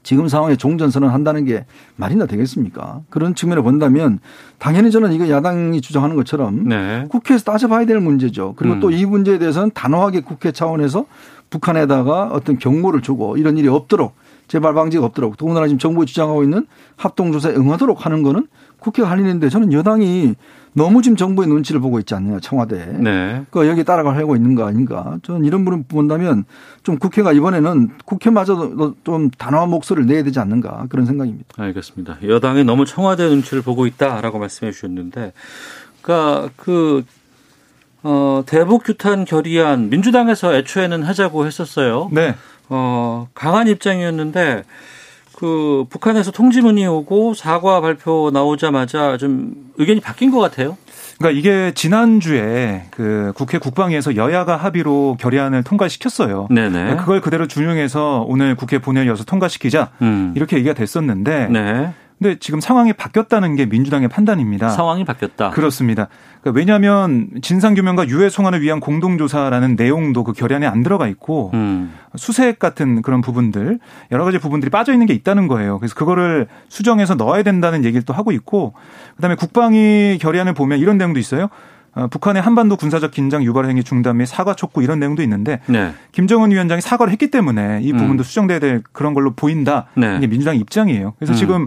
지금 0.02 0.28
상황에 0.28 0.56
종전선언 0.56 1.10
한다는 1.10 1.44
게 1.44 1.64
말이나 1.96 2.26
되겠습니까? 2.26 3.00
그런 3.08 3.34
측면을 3.34 3.62
본다면 3.62 4.18
당연히 4.58 4.90
저는 4.90 5.12
이거 5.12 5.28
야당이 5.28 5.80
주장하는 5.80 6.14
것처럼 6.16 6.68
네. 6.68 7.06
국회에서 7.08 7.44
따져봐야 7.44 7.86
될 7.86 8.00
문제죠. 8.00 8.54
그리고 8.56 8.74
음. 8.74 8.80
또이 8.80 9.06
문제에 9.06 9.38
대해서는 9.38 9.70
단호하게 9.72 10.20
국회 10.20 10.52
차원에서 10.52 11.06
북한에다가 11.50 12.28
어떤 12.32 12.58
경고를 12.58 13.00
주고 13.00 13.36
이런 13.36 13.56
일이 13.56 13.68
없도록 13.68 14.14
재발 14.48 14.74
방지가 14.74 15.04
없도록 15.06 15.36
더군다나 15.36 15.66
지금 15.66 15.78
정부가 15.78 16.06
주장하고 16.06 16.42
있는 16.42 16.66
합동조사에 16.96 17.54
응하도록 17.54 18.04
하는 18.04 18.22
거는 18.22 18.46
국회가 18.78 19.10
할 19.10 19.20
일인데 19.20 19.48
저는 19.48 19.72
여당이 19.72 20.34
너무 20.72 21.02
지금 21.02 21.16
정부의 21.16 21.48
눈치를 21.48 21.80
보고 21.80 21.98
있지 21.98 22.14
않느냐 22.14 22.38
청와대. 22.40 22.86
네. 23.00 23.44
그 23.50 23.66
여기 23.66 23.82
따라가려고 23.84 24.36
있는 24.36 24.54
거 24.54 24.66
아닌가. 24.66 25.18
저는 25.22 25.44
이런 25.44 25.64
부분 25.64 25.84
본다면 25.84 26.44
좀 26.82 26.98
국회가 26.98 27.32
이번에는 27.32 27.90
국회마저도 28.04 28.94
좀 29.02 29.30
단호한 29.30 29.70
목소리를 29.70 30.06
내야 30.06 30.22
되지 30.22 30.38
않는가 30.38 30.86
그런 30.88 31.06
생각입니다. 31.06 31.46
알겠습니다. 31.56 32.18
여당이 32.22 32.64
너무 32.64 32.84
청와대 32.84 33.28
눈치를 33.28 33.62
보고 33.62 33.86
있다라고 33.86 34.38
말씀해 34.38 34.70
주셨는데, 34.70 35.32
그러니까 36.02 36.50
그 36.56 37.04
어, 38.02 38.44
대북 38.46 38.84
규탄 38.84 39.24
결의안 39.24 39.90
민주당에서 39.90 40.54
애초에는 40.54 41.02
하자고 41.02 41.46
했었어요. 41.46 42.08
네. 42.12 42.36
어, 42.68 43.28
강한 43.34 43.66
입장이었는데 43.66 44.62
그 45.38 45.84
북한에서 45.88 46.32
통지문이 46.32 46.84
오고 46.88 47.34
사과 47.34 47.80
발표 47.80 48.30
나오자마자 48.32 49.16
좀 49.18 49.54
의견이 49.76 50.00
바뀐 50.00 50.32
것 50.32 50.40
같아요. 50.40 50.76
그러니까 51.16 51.38
이게 51.38 51.72
지난주에 51.74 52.86
그 52.90 53.32
국회 53.36 53.58
국방위에서 53.58 54.16
여야가 54.16 54.56
합의로 54.56 55.16
결의안을 55.20 55.62
통과시켰어요. 55.62 56.48
네네. 56.50 56.96
그걸 56.96 57.20
그대로 57.20 57.46
준용해서 57.46 58.24
오늘 58.26 58.56
국회 58.56 58.80
본회의 58.80 59.06
여서 59.06 59.22
통과시키자 59.22 59.90
음. 60.02 60.32
이렇게 60.34 60.56
얘기가 60.56 60.74
됐었는데 60.74 61.46
네. 61.52 61.94
근데 62.18 62.36
지금 62.40 62.60
상황이 62.60 62.92
바뀌었다는 62.92 63.54
게 63.54 63.66
민주당의 63.66 64.08
판단입니다. 64.08 64.70
상황이 64.70 65.04
바뀌었다. 65.04 65.50
그렇습니다. 65.50 66.08
그러니까 66.40 66.58
왜냐하면 66.58 67.28
진상규명과 67.42 68.08
유해 68.08 68.28
송환을 68.28 68.60
위한 68.60 68.80
공동조사라는 68.80 69.76
내용도 69.76 70.24
그 70.24 70.32
결의안에 70.32 70.66
안 70.66 70.82
들어가 70.82 71.06
있고 71.06 71.52
음. 71.54 71.94
수색 72.16 72.58
같은 72.58 73.02
그런 73.02 73.20
부분들 73.20 73.78
여러 74.10 74.24
가지 74.24 74.38
부분들이 74.38 74.70
빠져 74.70 74.92
있는 74.92 75.06
게 75.06 75.14
있다는 75.14 75.46
거예요. 75.46 75.78
그래서 75.78 75.94
그거를 75.94 76.48
수정해서 76.68 77.14
넣어야 77.14 77.44
된다는 77.44 77.84
얘기를 77.84 78.02
또 78.04 78.12
하고 78.12 78.32
있고 78.32 78.74
그다음에 79.16 79.36
국방위 79.36 80.18
결의안을 80.20 80.54
보면 80.54 80.80
이런 80.80 80.98
내용도 80.98 81.20
있어요. 81.20 81.48
어, 81.94 82.06
북한의 82.08 82.42
한반도 82.42 82.76
군사적 82.76 83.12
긴장 83.12 83.42
유발 83.44 83.66
행위 83.66 83.82
중단 83.82 84.18
및 84.18 84.26
사과 84.26 84.54
촉구 84.54 84.82
이런 84.82 84.98
내용도 85.00 85.22
있는데 85.22 85.60
네. 85.66 85.92
김정은 86.12 86.50
위원장이 86.50 86.80
사과를 86.80 87.12
했기 87.12 87.30
때문에 87.30 87.80
이 87.82 87.92
부분도 87.92 88.22
음. 88.22 88.24
수정돼야 88.24 88.58
될 88.58 88.82
그런 88.92 89.14
걸로 89.14 89.32
보인다. 89.32 89.86
네. 89.94 90.16
이게 90.16 90.26
민주당 90.26 90.56
입장이에요. 90.56 91.14
그래서 91.18 91.32
음. 91.32 91.36
지금 91.36 91.66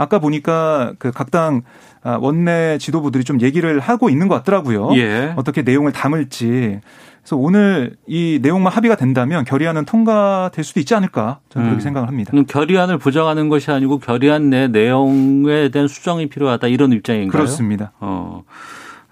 아까 0.00 0.18
보니까 0.18 0.94
그 0.98 1.10
각당 1.10 1.60
아, 2.02 2.16
원내 2.18 2.78
지도부들이 2.78 3.22
좀 3.22 3.42
얘기를 3.42 3.80
하고 3.80 4.08
있는 4.08 4.28
것 4.28 4.34
같더라고요. 4.36 4.96
예. 4.96 5.34
어떻게 5.36 5.60
내용을 5.60 5.92
담을지. 5.92 6.80
그래서 7.20 7.36
오늘 7.36 7.96
이 8.06 8.38
내용만 8.40 8.72
합의가 8.72 8.96
된다면 8.96 9.44
결의안은 9.44 9.84
통과될 9.84 10.64
수도 10.64 10.80
있지 10.80 10.94
않을까 10.94 11.40
저는 11.50 11.66
그렇게 11.66 11.80
음. 11.80 11.84
생각을 11.84 12.08
합니다. 12.08 12.32
결의안을 12.48 12.96
부정하는 12.96 13.50
것이 13.50 13.70
아니고 13.70 13.98
결의안 13.98 14.48
내 14.48 14.68
내용에 14.68 15.68
대한 15.68 15.86
수정이 15.86 16.30
필요하다 16.30 16.68
이런 16.68 16.92
입장인가요? 16.92 17.30
그렇습니다. 17.30 17.92
어, 18.00 18.44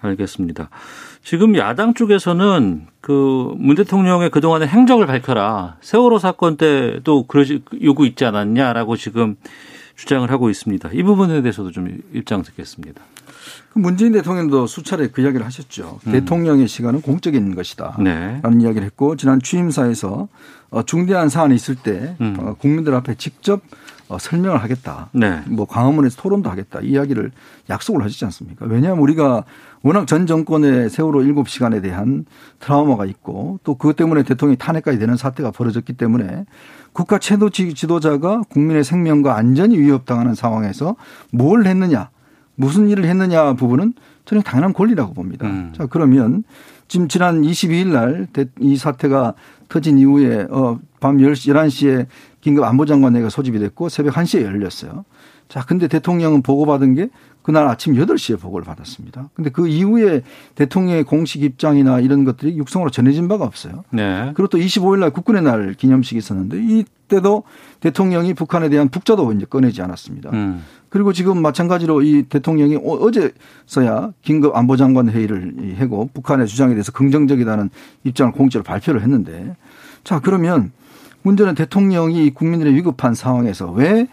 알겠습니다. 0.00 0.70
지금 1.22 1.54
야당 1.56 1.92
쪽에서는 1.92 2.86
그 3.02 3.52
문 3.58 3.76
대통령의 3.76 4.30
그동안의 4.30 4.68
행적을 4.68 5.06
밝혀라. 5.06 5.76
세월호 5.82 6.18
사건 6.18 6.56
때도 6.56 7.26
그러지 7.26 7.62
요구 7.82 8.06
있지 8.06 8.24
않았냐라고 8.24 8.96
지금 8.96 9.36
주장을 9.98 10.30
하고 10.30 10.48
있습니다. 10.48 10.90
이 10.92 11.02
부분에 11.02 11.42
대해서도 11.42 11.72
좀 11.72 11.98
입장 12.12 12.42
듣겠습니다. 12.44 13.02
그 13.72 13.80
문재인 13.80 14.12
대통령도 14.12 14.68
수차례 14.68 15.08
그 15.08 15.22
이야기를 15.22 15.44
하셨죠. 15.44 15.98
음. 16.06 16.12
대통령의 16.12 16.68
시간은 16.68 17.02
공적인 17.02 17.56
것이다. 17.56 17.96
네. 17.98 18.38
라는 18.42 18.60
이야기를 18.60 18.84
했고 18.86 19.16
지난 19.16 19.42
취임사에서 19.42 20.28
어, 20.70 20.82
중대한 20.84 21.28
사안이 21.28 21.54
있을 21.56 21.74
때 21.74 22.16
음. 22.20 22.36
어, 22.38 22.54
국민들 22.54 22.94
앞에 22.94 23.16
직접 23.16 23.60
어, 24.08 24.18
설명을 24.18 24.62
하겠다. 24.62 25.10
네. 25.12 25.42
뭐 25.46 25.66
광화문에서 25.66 26.22
토론도 26.22 26.48
하겠다. 26.48 26.80
이 26.80 26.90
이야기를 26.90 27.32
약속을 27.68 28.04
하시지 28.04 28.24
않습니까? 28.24 28.66
왜냐하면 28.66 29.02
우리가 29.02 29.44
워낙 29.82 30.06
전 30.06 30.26
정권의 30.26 30.90
세월호 30.90 31.20
7시간에 31.20 31.82
대한 31.82 32.24
트라우마가 32.60 33.04
있고 33.06 33.58
또 33.64 33.74
그것 33.74 33.96
때문에 33.96 34.22
대통령이 34.22 34.56
탄핵까지 34.58 34.98
되는 34.98 35.16
사태가 35.16 35.50
벌어졌기 35.50 35.94
때문에 35.94 36.46
국가 36.98 37.20
최도 37.20 37.50
지도자가 37.50 38.42
국민의 38.48 38.82
생명과 38.82 39.36
안전이 39.36 39.78
위협당하는 39.78 40.34
상황에서 40.34 40.96
뭘 41.30 41.64
했느냐, 41.64 42.10
무슨 42.56 42.88
일을 42.88 43.04
했느냐 43.04 43.52
부분은 43.52 43.92
저는 44.24 44.42
당연한 44.42 44.72
권리라고 44.72 45.14
봅니다. 45.14 45.46
음. 45.46 45.72
자, 45.76 45.86
그러면 45.86 46.42
지금 46.88 47.06
지난 47.06 47.42
22일 47.42 47.92
날 47.92 48.26
이 48.58 48.76
사태가 48.76 49.34
터진 49.68 49.96
이후에 49.98 50.48
어, 50.50 50.80
밤 50.98 51.18
10시, 51.18 51.54
11시에 51.54 52.06
긴급 52.40 52.64
안보장관회가 52.64 53.28
소집이 53.28 53.60
됐고 53.60 53.88
새벽 53.88 54.14
1시에 54.14 54.42
열렸어요. 54.42 55.04
자, 55.48 55.64
근데 55.64 55.86
대통령은 55.86 56.42
보고받은 56.42 56.94
게 56.94 57.10
그날 57.48 57.66
아침 57.66 57.94
8시에 57.94 58.38
보고를 58.38 58.66
받았습니다. 58.66 59.30
근데 59.32 59.48
그 59.48 59.68
이후에 59.68 60.20
대통령의 60.54 61.04
공식 61.04 61.42
입장이나 61.42 61.98
이런 61.98 62.26
것들이 62.26 62.58
육성으로 62.58 62.90
전해진 62.90 63.26
바가 63.26 63.46
없어요. 63.46 63.84
네. 63.90 64.32
그리고 64.34 64.48
또 64.48 64.58
25일 64.58 64.98
날 64.98 65.10
국군의 65.10 65.40
날 65.40 65.72
기념식이 65.72 66.18
있었는데 66.18 66.58
이때도 66.62 67.44
대통령이 67.80 68.34
북한에 68.34 68.68
대한 68.68 68.90
북자도 68.90 69.32
이제 69.32 69.46
꺼내지 69.46 69.80
않았습니다. 69.80 70.28
음. 70.34 70.62
그리고 70.90 71.14
지금 71.14 71.40
마찬가지로 71.40 72.02
이 72.02 72.24
대통령이 72.24 72.76
어, 72.76 72.80
어제서야 72.80 74.12
긴급 74.20 74.54
안보장관 74.54 75.08
회의를 75.08 75.74
하고 75.78 76.10
북한의 76.12 76.48
주장에 76.48 76.74
대해서 76.74 76.92
긍정적이다는 76.92 77.70
입장을 78.04 78.30
공적으로 78.32 78.62
발표를 78.64 79.00
했는데 79.00 79.56
자 80.04 80.20
그러면 80.20 80.70
문제는 81.22 81.54
대통령이 81.54 82.28
국민들의 82.34 82.74
위급한 82.74 83.14
상황에서 83.14 83.70
왜 83.70 84.06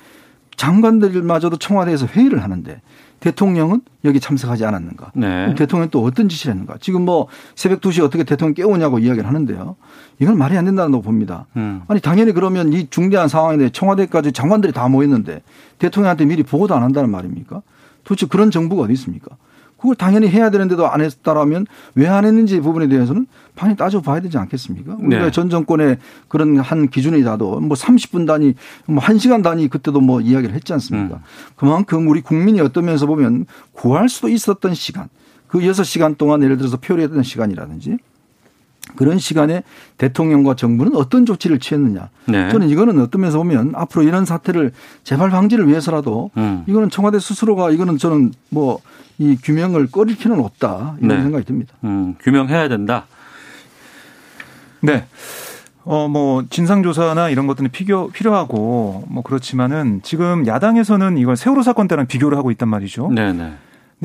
장관들마저도 0.55 1.57
청와대에서 1.57 2.05
회의를 2.05 2.41
하는데 2.41 2.81
대통령은 3.25 3.81
여기 4.03 4.19
참석하지 4.19 4.65
않았는가? 4.65 5.11
네. 5.15 5.55
대통령 5.55 5.89
또 5.89 6.03
어떤 6.03 6.29
지시를 6.29 6.53
했는가? 6.53 6.75
지금 6.79 7.05
뭐 7.05 7.27
새벽 7.55 7.81
2시에 7.81 8.03
어떻게 8.03 8.23
대통령 8.23 8.53
깨우냐고 8.53 8.99
이야기를 8.99 9.27
하는데요. 9.27 9.75
이건 10.19 10.37
말이 10.37 10.55
안 10.55 10.65
된다고 10.65 11.01
봅니다. 11.01 11.47
음. 11.55 11.81
아니 11.87 11.99
당연히 11.99 12.33
그러면 12.33 12.71
이 12.71 12.87
중대한 12.91 13.27
상황에 13.27 13.57
대해 13.57 13.71
청와대까지 13.71 14.31
장관들이 14.31 14.73
다 14.73 14.87
모였는데 14.87 15.41
대통령한테 15.79 16.25
미리 16.25 16.43
보고도 16.43 16.75
안 16.75 16.83
한다는 16.83 17.09
말입니까? 17.09 17.63
도대체 18.03 18.27
그런 18.27 18.51
정부가 18.51 18.83
어디 18.83 18.93
있습니까? 18.93 19.35
그걸 19.85 19.95
당연히 19.95 20.27
해야 20.27 20.49
되는데도 20.49 20.87
안 20.87 21.01
했다라면 21.01 21.67
왜 21.93 22.15
안 22.15 22.25
했는지 22.25 22.59
부분에 22.59 22.87
대해서는 22.87 23.27
반이 23.55 23.75
따져봐야 23.75 24.21
되지 24.21 24.37
않겠습니까? 24.37 24.95
우리가 24.99 25.25
네. 25.25 25.31
전 25.31 25.49
정권의 25.49 25.97
그런 26.27 26.57
한 26.59 26.87
기준이라도 26.89 27.59
뭐 27.59 27.75
30분 27.75 28.25
단위, 28.25 28.55
뭐 28.85 29.03
1시간 29.03 29.43
단위 29.43 29.67
그때도 29.67 30.01
뭐 30.01 30.21
이야기를 30.21 30.55
했지 30.55 30.73
않습니까? 30.73 31.15
음. 31.17 31.21
그만큼 31.55 32.07
우리 32.07 32.21
국민이 32.21 32.59
어떤 32.61 32.85
면에서 32.85 33.05
보면 33.05 33.45
구할 33.73 34.09
수도 34.09 34.29
있었던 34.29 34.73
시간, 34.73 35.09
그 35.47 35.59
6시간 35.59 36.17
동안 36.17 36.41
예를 36.41 36.57
들어서 36.57 36.77
표류했던 36.77 37.21
시간이라든지 37.23 37.97
그런 38.95 39.17
시간에 39.19 39.63
대통령과 39.97 40.55
정부는 40.55 40.95
어떤 40.95 41.25
조치를 41.25 41.59
취했느냐. 41.59 42.09
네. 42.27 42.49
저는 42.49 42.69
이거는 42.69 42.99
어떤 42.99 43.21
면에서 43.21 43.37
보면 43.37 43.73
앞으로 43.75 44.03
이런 44.03 44.25
사태를 44.25 44.71
재발 45.03 45.29
방지를 45.29 45.67
위해서라도 45.67 46.31
음. 46.37 46.63
이거는 46.67 46.89
청와대 46.89 47.19
스스로가 47.19 47.71
이거는 47.71 47.97
저는 47.97 48.31
뭐 48.49 48.79
이 49.17 49.37
규명을 49.41 49.87
꺼릴 49.87 50.17
필요는 50.17 50.43
없다 50.43 50.95
이런 50.99 51.17
네. 51.17 51.23
생각이 51.23 51.45
듭니다. 51.45 51.73
음, 51.83 52.15
규명해야 52.19 52.67
된다. 52.67 53.05
네. 54.81 55.05
어, 55.83 56.07
뭐, 56.07 56.43
진상조사나 56.49 57.29
이런 57.29 57.45
것들은 57.45 57.69
필요, 57.69 58.09
필요하고, 58.09 59.03
뭐, 59.07 59.21
그렇지만은 59.23 60.01
지금 60.03 60.47
야당에서는 60.47 61.19
이걸 61.19 61.35
세월호 61.35 61.61
사건 61.61 61.87
때랑 61.87 62.07
비교를 62.07 62.37
하고 62.39 62.49
있단 62.49 62.67
말이죠. 62.67 63.09
네네. 63.11 63.53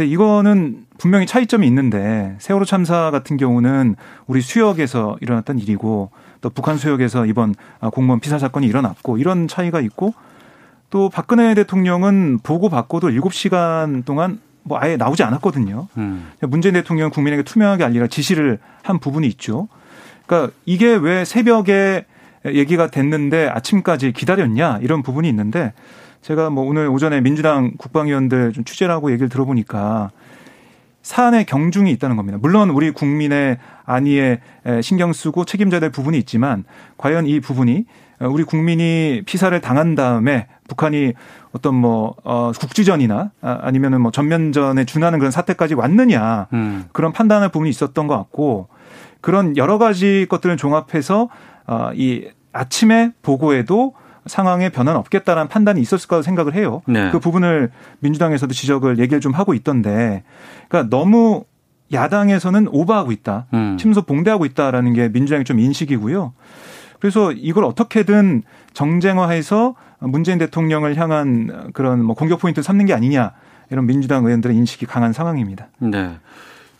네. 0.01 0.07
근데 0.07 0.07
이거는 0.07 0.87
분명히 0.97 1.27
차이점이 1.27 1.67
있는데 1.67 2.35
세월호 2.39 2.65
참사 2.65 3.11
같은 3.11 3.37
경우는 3.37 3.97
우리 4.27 4.41
수역에서 4.41 5.19
일어났던 5.21 5.59
일이고 5.59 6.11
또 6.41 6.49
북한 6.49 6.79
수역에서 6.79 7.27
이번 7.27 7.55
공무원 7.93 8.19
피살 8.19 8.41
사건이 8.41 8.67
일어났고 8.67 9.19
이런 9.19 9.47
차이가 9.47 9.81
있고 9.83 10.15
또 10.89 11.11
박근혜 11.11 11.53
대통령은 11.55 12.39
보고 12.43 12.71
받고도 12.71 13.11
7시간 13.11 14.07
동안 14.07 14.41
뭐 14.63 14.79
아예 14.81 14.97
나오지 14.97 15.23
않았거든요. 15.23 15.89
음. 15.99 16.31
문재인 16.49 16.73
대통령은 16.73 17.11
국민에게 17.11 17.43
투명하게 17.43 17.85
알리라 17.85 18.07
지시를 18.07 18.59
한 18.83 18.99
부분이 19.01 19.27
있죠. 19.29 19.69
그러니까 20.25 20.53
이게 20.65 20.95
왜 20.95 21.27
새벽에 21.27 22.07
얘기가 22.47 22.87
됐는데 22.87 23.49
아침까지 23.49 24.13
기다렸냐 24.13 24.79
이런 24.81 25.03
부분이 25.03 25.29
있는데 25.29 25.75
제가 26.23 26.51
뭐 26.51 26.64
오늘 26.64 26.89
오전에 26.89 27.21
민주당 27.21 27.73
국방위원들 27.79 28.53
좀 28.53 28.64
취재를 28.64 28.95
하고 28.95 29.11
얘기를 29.11 29.29
들어보니까 29.29 30.11
사안의 31.03 31.47
경중이 31.47 31.91
있다는 31.93 32.16
겁니다. 32.16 32.39
물론 32.41 32.71
우리 32.71 32.91
국민의 32.91 33.59
안위에 33.87 34.41
신경 34.83 35.12
쓰고 35.14 35.47
책임져야 35.47 35.81
될 35.81 35.91
부분이 35.91 36.18
있지만 36.18 36.64
과연 36.99 37.27
이 37.27 37.41
부분이 37.41 37.87
우리 38.21 38.45
국민이 38.45 39.23
피살을 39.25 39.62
당한 39.62 39.95
다음에 39.95 40.47
북한이 40.68 41.14
어떤 41.53 41.75
뭐, 41.75 42.14
어, 42.23 42.53
국지전이나 42.53 43.31
아, 43.41 43.59
아니면은 43.62 44.03
뭐 44.03 44.12
전면전에 44.12 44.85
준하는 44.85 45.18
그런 45.18 45.33
사태까지 45.33 45.75
왔느냐 45.75 46.49
음. 46.53 46.85
그런 46.93 47.12
판단할 47.12 47.49
부분이 47.49 47.71
있었던 47.71 48.07
것 48.07 48.16
같고 48.16 48.68
그런 49.23 49.57
여러 49.57 49.79
가지 49.79 50.27
것들을 50.29 50.59
종합해서 50.59 51.31
어, 51.66 51.91
이 51.95 52.29
아침에 52.53 53.12
보고에도 53.23 53.95
상황에 54.27 54.68
변화는 54.68 54.99
없겠다라는 55.01 55.49
판단이 55.49 55.81
있었을 55.81 56.09
거라고 56.09 56.23
생각을 56.23 56.55
해요. 56.55 56.83
네. 56.87 57.11
그 57.11 57.18
부분을 57.18 57.71
민주당에서도 58.01 58.53
지적을 58.53 58.99
얘기를 58.99 59.21
좀 59.21 59.33
하고 59.33 59.55
있던데, 59.55 60.23
그러니까 60.68 60.95
너무 60.95 61.45
야당에서는 61.93 62.68
오버하고 62.71 63.12
있다, 63.12 63.47
음. 63.55 63.77
침소 63.79 64.03
봉대하고 64.03 64.45
있다라는 64.45 64.93
게 64.95 65.09
민주당의 65.09 65.45
좀 65.45 65.59
인식이고요. 65.59 66.33
그래서 67.01 67.33
이걸 67.33 67.64
어떻게든 67.64 68.43
정쟁화해서 68.75 69.75
문재인 70.01 70.39
대통령을 70.39 70.97
향한 70.97 71.71
그런 71.73 72.05
뭐 72.05 72.14
공격 72.14 72.41
포인트를 72.41 72.62
삼는 72.62 72.87
게 72.87 72.95
아니냐 72.95 73.33
이런 73.71 73.87
민주당 73.87 74.25
의원들의 74.25 74.57
인식이 74.57 74.87
강한 74.87 75.12
상황입니다. 75.12 75.68
네. 75.79 76.16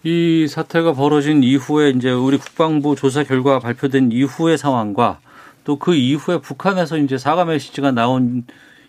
이 0.03 0.47
사태가 0.49 0.95
벌어진 0.95 1.43
이후에 1.43 1.91
이제 1.91 2.11
우리 2.11 2.39
국방부 2.39 2.97
조사 2.97 3.23
결과 3.23 3.59
발표된 3.59 4.13
이후의 4.13 4.57
상황과 4.57 5.19
또 5.65 5.79
그 5.79 5.95
이후에 5.95 6.39
북한에서 6.41 6.99
이제 6.99 7.19
사과 7.19 7.45
메시지가 7.45 7.93
나온 7.93 8.45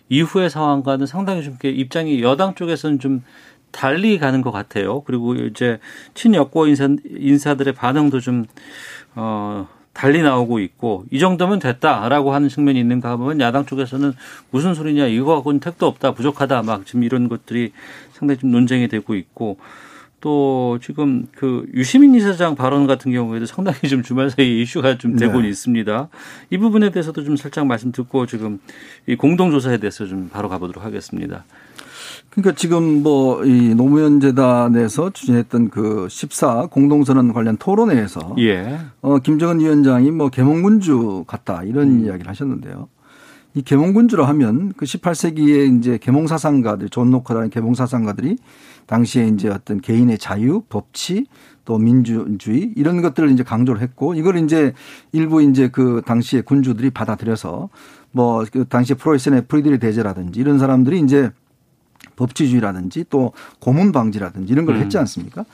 이후의 0.08 0.50
상황과는 0.50 1.06
상당히 1.06 1.42
좀 1.42 1.56
입장이 1.62 2.22
여당 2.22 2.54
쪽에서는 2.54 2.98
좀 2.98 3.22
달리 3.70 4.18
가는 4.18 4.42
것 4.42 4.50
같아요. 4.50 5.02
그리고 5.02 5.34
이제 5.34 5.80
친여권 6.14 6.68
인사, 6.68 6.88
인사들의 7.08 7.74
반응도 7.74 8.20
좀, 8.20 8.44
어, 9.14 9.66
달리 9.92 10.22
나오고 10.22 10.58
있고 10.60 11.04
이 11.10 11.18
정도면 11.18 11.58
됐다라고 11.58 12.32
하는 12.32 12.48
측면이 12.48 12.80
있는가 12.80 13.10
하면 13.10 13.40
야당 13.40 13.66
쪽에서는 13.66 14.14
무슨 14.50 14.74
소리냐 14.74 15.06
이거하고는 15.06 15.60
택도 15.60 15.86
없다 15.86 16.12
부족하다 16.12 16.62
막 16.62 16.86
지금 16.86 17.02
이런 17.02 17.28
것들이 17.28 17.72
상당히 18.12 18.40
좀 18.40 18.50
논쟁이 18.50 18.88
되고 18.88 19.14
있고 19.14 19.58
또 20.22 20.78
지금 20.80 21.26
그 21.36 21.66
유시민 21.74 22.14
이사장 22.14 22.54
발언 22.54 22.86
같은 22.86 23.12
경우에도 23.12 23.44
상당히 23.44 23.80
좀 23.90 24.02
주말 24.02 24.30
사이 24.30 24.62
이슈가 24.62 24.96
좀 24.96 25.16
되고 25.16 25.42
네. 25.42 25.48
있습니다. 25.48 26.08
이 26.48 26.56
부분에 26.56 26.90
대해서도 26.90 27.24
좀 27.24 27.36
살짝 27.36 27.66
말씀 27.66 27.92
듣고 27.92 28.24
지금 28.24 28.58
이 29.06 29.16
공동조사에 29.16 29.76
대해서 29.76 30.06
좀 30.06 30.30
바로 30.32 30.48
가보도록 30.48 30.82
하겠습니다. 30.84 31.44
그러니까 32.30 32.54
지금 32.56 33.02
뭐 33.02 33.42
이 33.44 33.74
노무현 33.74 34.20
재단에서 34.20 35.10
추진했던 35.10 35.70
그 35.70 36.06
14 36.08 36.66
공동선언 36.70 37.32
관련 37.32 37.56
토론회에서 37.56 38.36
예. 38.38 38.78
어 39.00 39.18
김정은 39.18 39.60
위원장이 39.60 40.10
뭐 40.10 40.28
개몽군주 40.28 41.24
같다 41.26 41.62
이런 41.64 41.88
음. 41.88 42.04
이야기를 42.04 42.28
하셨는데요. 42.28 42.88
이 43.54 43.62
계몽군주로 43.62 44.24
하면 44.24 44.72
그 44.76 44.84
18세기에 44.86 45.78
이제 45.78 45.98
계몽사상가들 45.98 46.88
존 46.88 47.10
로크라는 47.10 47.50
계몽사상가들이 47.50 48.38
당시에 48.86 49.28
이제 49.28 49.48
어떤 49.48 49.80
개인의 49.80 50.18
자유, 50.18 50.62
법치, 50.68 51.26
또 51.64 51.78
민주주의 51.78 52.72
이런 52.76 53.02
것들을 53.02 53.30
이제 53.30 53.42
강조를 53.42 53.80
했고 53.82 54.14
이걸 54.14 54.38
이제 54.38 54.72
일부 55.12 55.42
이제 55.42 55.68
그 55.68 56.02
당시에 56.04 56.40
군주들이 56.40 56.90
받아들여서 56.90 57.68
뭐 58.10 58.44
그 58.50 58.66
당시 58.68 58.94
프로이센의 58.94 59.46
프리드리히 59.46 59.78
대제라든지 59.78 60.40
이런 60.40 60.58
사람들이 60.58 61.00
이제 61.00 61.30
법치주의라든지 62.16 63.06
또 63.10 63.32
고문 63.58 63.92
방지라든지 63.92 64.52
이런 64.52 64.66
걸 64.66 64.76
음. 64.76 64.80
했지 64.82 64.98
않습니까? 64.98 65.44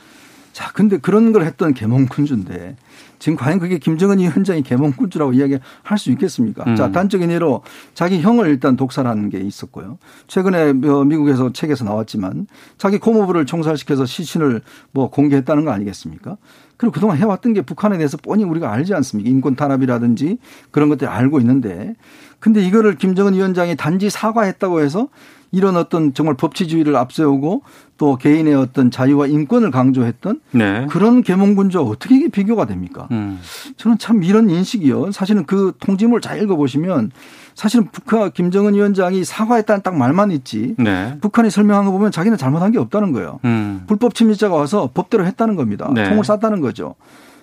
자, 0.52 0.72
근데 0.72 0.98
그런 0.98 1.32
걸 1.32 1.44
했던 1.44 1.72
계몽군주인데 1.72 2.76
지금 3.18 3.36
과연 3.36 3.58
그게 3.58 3.78
김정은 3.78 4.18
위원장이 4.18 4.62
개몽군주라고 4.62 5.32
이야기할 5.32 5.98
수 5.98 6.10
있겠습니까? 6.12 6.64
음. 6.66 6.76
자, 6.76 6.92
단적인 6.92 7.30
예로 7.30 7.62
자기 7.94 8.20
형을 8.20 8.48
일단 8.48 8.76
독살하는 8.76 9.28
게 9.30 9.38
있었고요. 9.38 9.98
최근에 10.26 10.72
뭐 10.74 11.04
미국에서 11.04 11.52
책에서 11.52 11.84
나왔지만 11.84 12.46
자기 12.76 12.98
고모부를 12.98 13.46
총살시켜서 13.46 14.06
시신을 14.06 14.62
뭐 14.92 15.10
공개했다는 15.10 15.64
거 15.64 15.70
아니겠습니까? 15.72 16.36
그리고 16.76 16.92
그동안 16.92 17.16
해왔던 17.16 17.54
게 17.54 17.62
북한에 17.62 17.96
대해서 17.98 18.16
뻔히 18.16 18.44
우리가 18.44 18.72
알지 18.72 18.94
않습니까? 18.94 19.28
인권 19.28 19.56
탄압이라든지 19.56 20.38
그런 20.70 20.88
것들 20.88 21.08
알고 21.08 21.40
있는데 21.40 21.94
근데 22.38 22.64
이거를 22.64 22.96
김정은 22.96 23.34
위원장이 23.34 23.76
단지 23.76 24.10
사과했다고 24.10 24.80
해서 24.80 25.08
이런 25.50 25.76
어떤 25.76 26.12
정말 26.14 26.34
법치주의를 26.36 26.96
앞세우고 26.96 27.62
또 27.96 28.16
개인의 28.16 28.54
어떤 28.54 28.90
자유와 28.90 29.26
인권을 29.26 29.70
강조했던 29.70 30.40
네. 30.52 30.86
그런 30.88 31.22
계몽군주와 31.22 31.84
어떻게 31.84 32.16
이게 32.16 32.28
비교가 32.28 32.66
됩니까? 32.66 33.08
음. 33.10 33.40
저는 33.76 33.98
참 33.98 34.22
이런 34.22 34.50
인식이요. 34.50 35.10
사실은 35.12 35.46
그 35.46 35.72
통지문을 35.80 36.20
잘 36.20 36.42
읽어보시면 36.42 37.10
사실은 37.54 37.88
북한 37.90 38.30
김정은 38.30 38.74
위원장이 38.74 39.24
사과했다는 39.24 39.82
딱 39.82 39.96
말만 39.96 40.30
있지 40.30 40.76
네. 40.78 41.16
북한이 41.20 41.50
설명한 41.50 41.86
거 41.86 41.92
보면 41.92 42.12
자기는 42.12 42.38
잘못한 42.38 42.70
게 42.70 42.78
없다는 42.78 43.12
거예요. 43.12 43.40
음. 43.44 43.82
불법 43.86 44.14
침입자가 44.14 44.54
와서 44.54 44.90
법대로 44.94 45.26
했다는 45.26 45.56
겁니다. 45.56 45.90
네. 45.92 46.08
총을 46.08 46.24
쐈다는 46.24 46.60
거죠. 46.60 46.94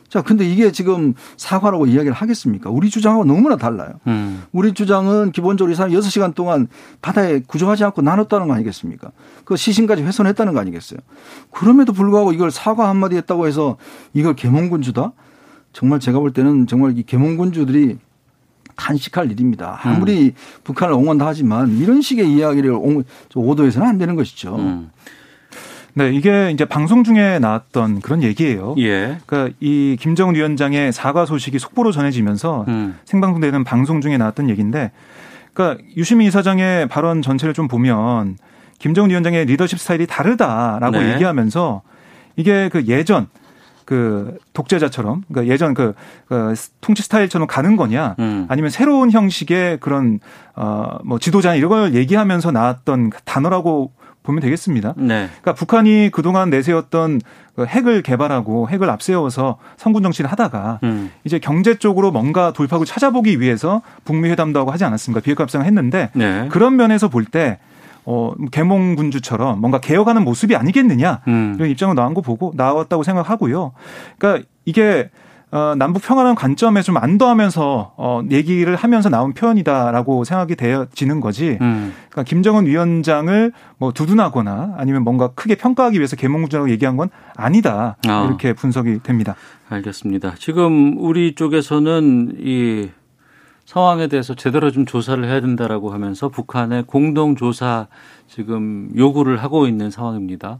자, 0.09 0.21
근데 0.21 0.45
이게 0.45 0.71
지금 0.71 1.13
사과라고 1.37 1.87
이야기를 1.87 2.13
하겠습니까? 2.13 2.69
우리 2.69 2.89
주장하고 2.89 3.25
너무나 3.25 3.57
달라요. 3.57 3.93
음. 4.07 4.43
우리 4.51 4.73
주장은 4.73 5.31
기본적으로 5.31 5.71
이 5.71 5.75
사람 5.75 5.91
6시간 5.91 6.35
동안 6.35 6.67
바다에 7.01 7.41
구조하지 7.45 7.83
않고 7.85 8.01
나눴다는 8.01 8.47
거 8.47 8.53
아니겠습니까? 8.53 9.11
그 9.43 9.55
시신까지 9.55 10.03
훼손했다는 10.03 10.53
거 10.53 10.59
아니겠어요? 10.59 10.99
그럼에도 11.51 11.91
불구하고 11.91 12.33
이걸 12.33 12.51
사과 12.51 12.87
한마디 12.89 13.15
했다고 13.17 13.47
해서 13.47 13.77
이걸 14.13 14.35
개몽군주다? 14.35 15.11
정말 15.73 15.99
제가 15.99 16.19
볼 16.19 16.31
때는 16.31 16.67
정말 16.67 16.97
이 16.97 17.03
개몽군주들이 17.03 17.97
탄식할 18.75 19.31
일입니다. 19.31 19.79
아무리 19.83 20.27
음. 20.27 20.31
북한을 20.63 20.93
옹호한다 20.93 21.25
하지만 21.25 21.77
이런 21.77 22.01
식의 22.01 22.31
이야기를 22.31 22.77
오도해서는 23.35 23.87
안 23.87 23.97
되는 23.97 24.15
것이죠. 24.15 24.55
음. 24.55 24.91
네, 25.97 26.11
이게 26.11 26.51
이제 26.51 26.65
방송 26.65 27.05
중에 27.05 27.39
나왔던 27.39 28.01
그런 28.01 28.21
얘기예요. 28.21 28.75
예. 28.79 29.17
그러니까 29.25 29.55
이 29.61 29.95
김정은 29.99 30.35
위원장의 30.35 30.91
사과 30.91 31.25
소식이 31.25 31.57
속보로 31.57 31.93
전해지면서 31.93 32.65
음. 32.67 32.99
생방송되는 33.05 33.63
방송 33.63 34.01
중에 34.01 34.17
나왔던 34.17 34.49
얘기인데, 34.49 34.91
그러니까 35.53 35.81
유시민 35.95 36.27
이사장의 36.27 36.89
발언 36.89 37.21
전체를 37.21 37.53
좀 37.53 37.69
보면 37.69 38.37
김정은 38.77 39.09
위원장의 39.09 39.45
리더십 39.45 39.79
스타일이 39.79 40.05
다르다라고 40.05 40.97
네. 40.97 41.13
얘기하면서 41.13 41.81
이게 42.35 42.67
그 42.67 42.85
예전 42.87 43.27
그 43.85 44.37
독재자처럼 44.51 45.23
그러니까 45.29 45.53
예전 45.53 45.73
그, 45.73 45.93
그 46.27 46.53
통치 46.81 47.03
스타일처럼 47.03 47.47
가는 47.47 47.77
거냐 47.77 48.15
음. 48.19 48.47
아니면 48.49 48.69
새로운 48.69 49.11
형식의 49.11 49.79
그런 49.79 50.19
어뭐 50.55 51.19
지도자 51.19 51.55
이런 51.55 51.69
걸 51.69 51.93
얘기하면서 51.93 52.51
나왔던 52.51 53.11
단어라고 53.23 53.93
보면 54.25 54.41
되겠습니다. 54.41 54.93
네. 54.97 55.27
그러니까 55.27 55.53
북한이 55.53 56.09
그동안 56.11 56.49
내세웠던 56.49 57.21
그 57.55 57.65
핵을 57.65 58.01
개발하고 58.01 58.69
핵을 58.69 58.89
앞세워서 58.89 59.57
성군 59.77 60.03
정치를 60.03 60.29
하다가 60.31 60.79
음. 60.83 61.11
이제 61.23 61.39
경제 61.39 61.77
쪽으로 61.77 62.11
뭔가 62.11 62.51
돌파구를 62.51 62.85
찾아보기 62.85 63.39
위해서 63.39 63.81
북미 64.03 64.29
회담도 64.29 64.59
하고 64.59 64.71
하지 64.71 64.83
않았습니까? 64.83 65.21
비핵화 65.21 65.43
협상을 65.43 65.65
했는데 65.65 66.09
네. 66.13 66.47
그런 66.49 66.75
면에서 66.75 67.07
볼때 67.07 67.59
어, 68.05 68.33
개몽군주처럼 68.51 69.59
뭔가 69.59 69.79
개혁하는 69.79 70.23
모습이 70.23 70.55
아니겠느냐 70.55 71.21
음. 71.27 71.53
이런 71.57 71.69
입장을 71.69 71.95
나온 71.95 72.13
거 72.13 72.21
보고 72.21 72.51
나왔다고 72.55 73.03
생각하고요. 73.03 73.71
그러니까 74.17 74.47
이게 74.65 75.09
어, 75.55 75.73
남북 75.73 76.03
평화라는 76.03 76.35
관점에 76.35 76.81
좀 76.81 76.97
안도하면서 76.97 77.93
어, 77.95 78.21
얘기를 78.29 78.75
하면서 78.75 79.07
나온 79.07 79.33
표현이다라고 79.33 80.25
생각이 80.25 80.57
되어지는 80.57 81.21
거지. 81.21 81.57
음. 81.61 81.93
그러니까 82.09 82.23
김정은 82.23 82.65
위원장을 82.65 83.53
뭐 83.77 83.93
두둔하거나 83.93 84.75
아니면 84.77 85.03
뭔가 85.05 85.29
크게 85.29 85.55
평가하기 85.55 85.97
위해서 85.97 86.17
개몽군주라고 86.17 86.69
얘기한 86.71 86.97
건 86.97 87.09
아니다. 87.37 87.95
아. 88.05 88.25
이렇게 88.27 88.51
분석이 88.51 88.99
됩니다. 89.03 89.35
알겠습니다. 89.69 90.35
지금 90.37 90.97
우리 90.97 91.35
쪽에서는 91.35 92.35
이 92.39 92.89
상황에 93.63 94.07
대해서 94.07 94.35
제대로 94.35 94.71
좀 94.71 94.85
조사를 94.85 95.23
해야 95.23 95.39
된다라고 95.39 95.93
하면서 95.93 96.27
북한의 96.27 96.83
공동 96.85 97.37
조사 97.37 97.87
지금 98.27 98.89
요구를 98.97 99.37
하고 99.37 99.67
있는 99.67 99.89
상황입니다. 99.89 100.59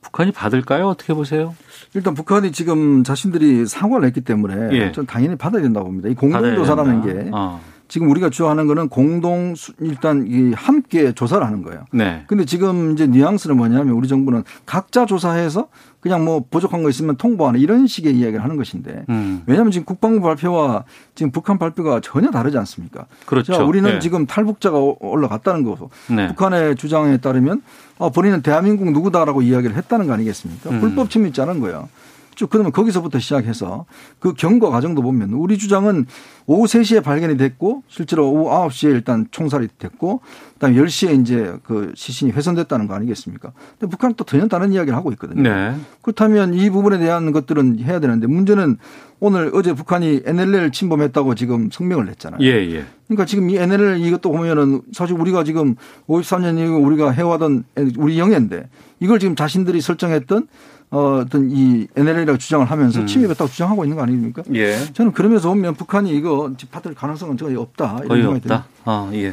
북한이 0.00 0.30
받을까요? 0.32 0.88
어떻게 0.88 1.12
보세요? 1.12 1.54
일단 1.94 2.14
북한이 2.14 2.52
지금 2.52 3.04
자신들이 3.04 3.66
사과를 3.66 4.06
했기 4.06 4.20
때문에 4.22 4.70
예. 4.72 4.92
전 4.92 5.06
당연히 5.06 5.36
받아야 5.36 5.62
된다고 5.62 5.86
봅니다. 5.86 6.08
이 6.08 6.14
공동조사라는 6.14 7.02
게 7.02 7.30
어. 7.32 7.60
지금 7.92 8.08
우리가 8.08 8.30
주장하는 8.30 8.66
거는 8.66 8.88
공동 8.88 9.52
일단 9.80 10.24
이 10.26 10.54
함께 10.54 11.12
조사를 11.12 11.46
하는 11.46 11.62
거예요. 11.62 11.84
네. 11.92 12.24
근데 12.26 12.46
지금 12.46 12.92
이제 12.92 13.06
뉘앙스는 13.06 13.54
뭐냐면 13.54 13.92
우리 13.92 14.08
정부는 14.08 14.44
각자 14.64 15.04
조사해서 15.04 15.68
그냥 16.00 16.24
뭐 16.24 16.42
부족한 16.50 16.82
거 16.82 16.88
있으면 16.88 17.16
통보하는 17.16 17.60
이런 17.60 17.86
식의 17.86 18.16
이야기를 18.16 18.42
하는 18.42 18.56
것인데 18.56 19.04
음. 19.10 19.42
왜냐하면 19.44 19.72
지금 19.72 19.84
국방부 19.84 20.22
발표와 20.22 20.84
지금 21.14 21.30
북한 21.32 21.58
발표가 21.58 22.00
전혀 22.00 22.30
다르지 22.30 22.56
않습니까? 22.56 23.04
그렇죠. 23.26 23.52
자, 23.52 23.62
우리는 23.62 23.88
네. 23.90 23.98
지금 23.98 24.24
탈북자가 24.24 24.78
올라갔다는 24.98 25.62
거고 25.62 25.90
네. 26.08 26.28
북한의 26.28 26.76
주장에 26.76 27.18
따르면 27.18 27.60
아, 27.91 27.91
본인은 28.10 28.42
대한민국 28.42 28.90
누구다라고 28.92 29.42
이야기를 29.42 29.76
했다는 29.76 30.06
거 30.06 30.14
아니겠습니까? 30.14 30.70
음. 30.70 30.80
불법 30.80 31.10
침입자는 31.10 31.60
거예요. 31.60 31.88
쭉 32.34 32.48
그러면 32.50 32.72
거기서부터 32.72 33.18
시작해서 33.18 33.84
그 34.18 34.34
경과 34.34 34.70
과정도 34.70 35.02
보면 35.02 35.30
우리 35.32 35.58
주장은 35.58 36.06
오후 36.46 36.64
3시에 36.64 37.02
발견이 37.02 37.36
됐고 37.36 37.82
실제로 37.88 38.30
오후 38.30 38.50
9시에 38.50 38.90
일단 38.90 39.26
총살이 39.30 39.68
됐고 39.78 40.20
그다음에 40.54 40.76
10시에 40.76 41.20
이제 41.20 41.54
그 41.64 41.92
시신이 41.94 42.32
훼손됐다는 42.32 42.88
거 42.88 42.94
아니겠습니까? 42.94 43.52
근데 43.78 43.90
북한은 43.90 44.14
또 44.16 44.24
전혀 44.24 44.46
다른 44.48 44.72
이야기를 44.72 44.96
하고 44.96 45.12
있거든요. 45.12 45.42
네. 45.42 45.76
그렇다면 46.00 46.54
이 46.54 46.70
부분에 46.70 46.98
대한 46.98 47.32
것들은 47.32 47.80
해야 47.80 48.00
되는데 48.00 48.26
문제는 48.26 48.78
오늘 49.20 49.52
어제 49.54 49.72
북한이 49.72 50.22
NLL 50.24 50.72
침범했다고 50.72 51.36
지금 51.36 51.70
성명을 51.70 52.06
냈잖아요. 52.06 52.40
예, 52.40 52.48
예. 52.74 52.84
그러니까 53.06 53.24
지금 53.24 53.50
이 53.50 53.56
NLL 53.56 54.00
이것도 54.00 54.32
보면은 54.32 54.82
사실 54.92 55.14
우리가 55.16 55.44
지금 55.44 55.76
53년 56.08 56.58
이후 56.58 56.78
우리가 56.78 57.12
해와던 57.12 57.64
우리 57.98 58.18
영예인데 58.18 58.68
이걸 58.98 59.20
지금 59.20 59.36
자신들이 59.36 59.80
설정했던 59.80 60.48
어, 60.92 61.22
어떤 61.24 61.50
이 61.50 61.86
NLL이라고 61.96 62.36
주장을 62.38 62.70
하면서 62.70 63.00
음. 63.00 63.06
침입했다고 63.06 63.50
주장하고 63.50 63.84
있는 63.84 63.96
거 63.96 64.02
아닙니까? 64.02 64.42
예. 64.54 64.76
저는 64.92 65.12
그러면서 65.12 65.48
보면 65.48 65.74
북한이 65.74 66.10
이거 66.14 66.52
받을 66.70 66.94
가능성은 66.94 67.38
거의 67.38 67.56
없다. 67.56 68.02
거의 68.06 68.24
없다. 68.26 68.66
아, 68.84 69.10
예. 69.14 69.32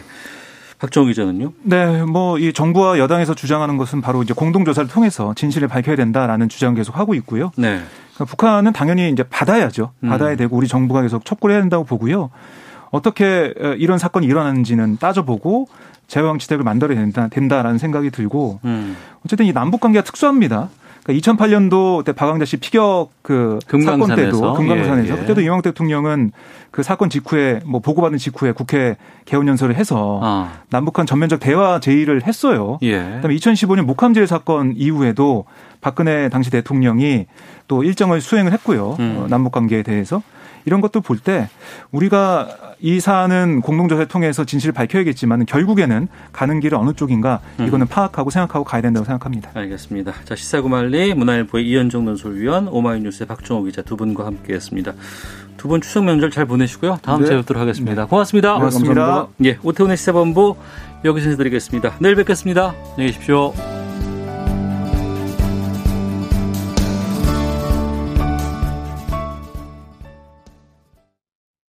박정우 0.79 1.07
기자는요? 1.07 1.51
네, 1.63 2.03
뭐 2.03 2.39
이 2.39 2.53
정부와 2.53 2.97
여당에서 2.97 3.35
주장하는 3.35 3.75
것은 3.77 3.99
바로 3.99 4.23
이제 4.23 4.33
공동조사를 4.33 4.89
통해서 4.89 5.33
진실을 5.35 5.67
밝혀야 5.67 5.97
된다라는 5.97 6.47
주장 6.47 6.73
계속 6.75 6.97
하고 6.97 7.13
있고요. 7.15 7.51
네. 7.57 7.81
그러니까 8.13 8.25
북한은 8.25 8.71
당연히 8.71 9.09
이제 9.09 9.23
받아야죠. 9.23 9.91
음. 10.05 10.09
받아야 10.09 10.37
되고 10.37 10.55
우리 10.55 10.69
정부가 10.69 11.01
계속 11.01 11.25
촉구를 11.25 11.55
해야 11.55 11.61
된다고 11.61 11.83
보고요. 11.83 12.29
어떻게 12.91 13.53
이런 13.77 13.97
사건이 13.97 14.25
일어났는지는 14.25 14.97
따져보고 14.97 15.67
제왕지대를 16.07 16.63
만들어야 16.63 16.97
된다, 16.97 17.27
된다라는 17.27 17.77
생각이 17.77 18.09
들고 18.11 18.61
음. 18.63 18.95
어쨌든 19.25 19.45
이 19.45 19.51
남북 19.53 19.81
관계가 19.81 20.05
특수합니다. 20.05 20.69
그러니까 21.09 21.33
2008년도 21.33 22.05
때 22.05 22.11
박광자 22.11 22.45
씨 22.45 22.57
피격 22.57 23.09
그 23.23 23.57
사건 23.83 24.15
때도 24.15 24.53
금강산에서 24.53 25.07
예, 25.07 25.11
예. 25.11 25.21
그때도 25.21 25.41
이명박 25.41 25.63
대통령은 25.63 26.31
그 26.69 26.83
사건 26.83 27.09
직후에 27.09 27.61
뭐 27.65 27.79
보고받은 27.79 28.19
직후에 28.19 28.51
국회 28.51 28.95
개원 29.25 29.47
연설을 29.47 29.75
해서 29.75 30.19
아. 30.21 30.51
남북한 30.69 31.07
전면적 31.07 31.39
대화 31.39 31.79
제의를 31.79 32.27
했어요. 32.27 32.77
예. 32.83 32.99
그다음에 32.99 33.35
2015년 33.35 33.81
목함질 33.81 34.27
사건 34.27 34.73
이후에도 34.77 35.45
박근혜 35.81 36.29
당시 36.29 36.51
대통령이 36.51 37.25
또 37.67 37.83
일정을 37.83 38.21
수행을 38.21 38.53
했고요. 38.53 38.95
음. 38.99 39.15
어, 39.17 39.27
남북 39.27 39.51
관계에 39.51 39.81
대해서 39.81 40.21
이런 40.65 40.81
것도 40.81 41.01
볼 41.01 41.19
때 41.19 41.49
우리가 41.91 42.47
이 42.81 42.99
사안은 42.99 43.61
공동조사를 43.61 44.07
통해서 44.07 44.45
진실을 44.45 44.71
밝혀야겠지만 44.73 45.45
결국에는 45.45 46.07
가는 46.31 46.59
길은 46.59 46.77
어느 46.77 46.93
쪽인가 46.93 47.41
음. 47.59 47.67
이거는 47.67 47.87
파악하고 47.87 48.29
생각하고 48.29 48.63
가야 48.63 48.81
된다고 48.81 49.05
생각합니다. 49.05 49.51
알겠습니다. 49.53 50.13
자 50.23 50.35
시사구말리 50.35 51.13
문화일보의 51.13 51.67
이현정 51.67 52.05
논설위원 52.05 52.67
오마이뉴스의 52.69 53.27
박종호 53.27 53.63
기자 53.63 53.81
두 53.81 53.97
분과 53.97 54.25
함께했습니다. 54.25 54.93
두 55.57 55.67
분 55.67 55.81
추석 55.81 56.05
명절 56.05 56.31
잘 56.31 56.45
보내시고요. 56.45 56.99
다음 57.01 57.19
네. 57.21 57.27
주에 57.27 57.35
뵙도록 57.37 57.59
하겠습니다. 57.61 58.03
네. 58.03 58.07
고맙습니다. 58.07 58.53
고맙습니다. 58.55 59.27
예, 59.43 59.57
오태훈의 59.61 59.97
시사본부 59.97 60.55
여기서 61.03 61.31
해드리겠습니다. 61.31 61.95
내일 61.99 62.15
뵙겠습니다. 62.15 62.73
안녕히 62.93 63.11
계십시오. 63.11 63.78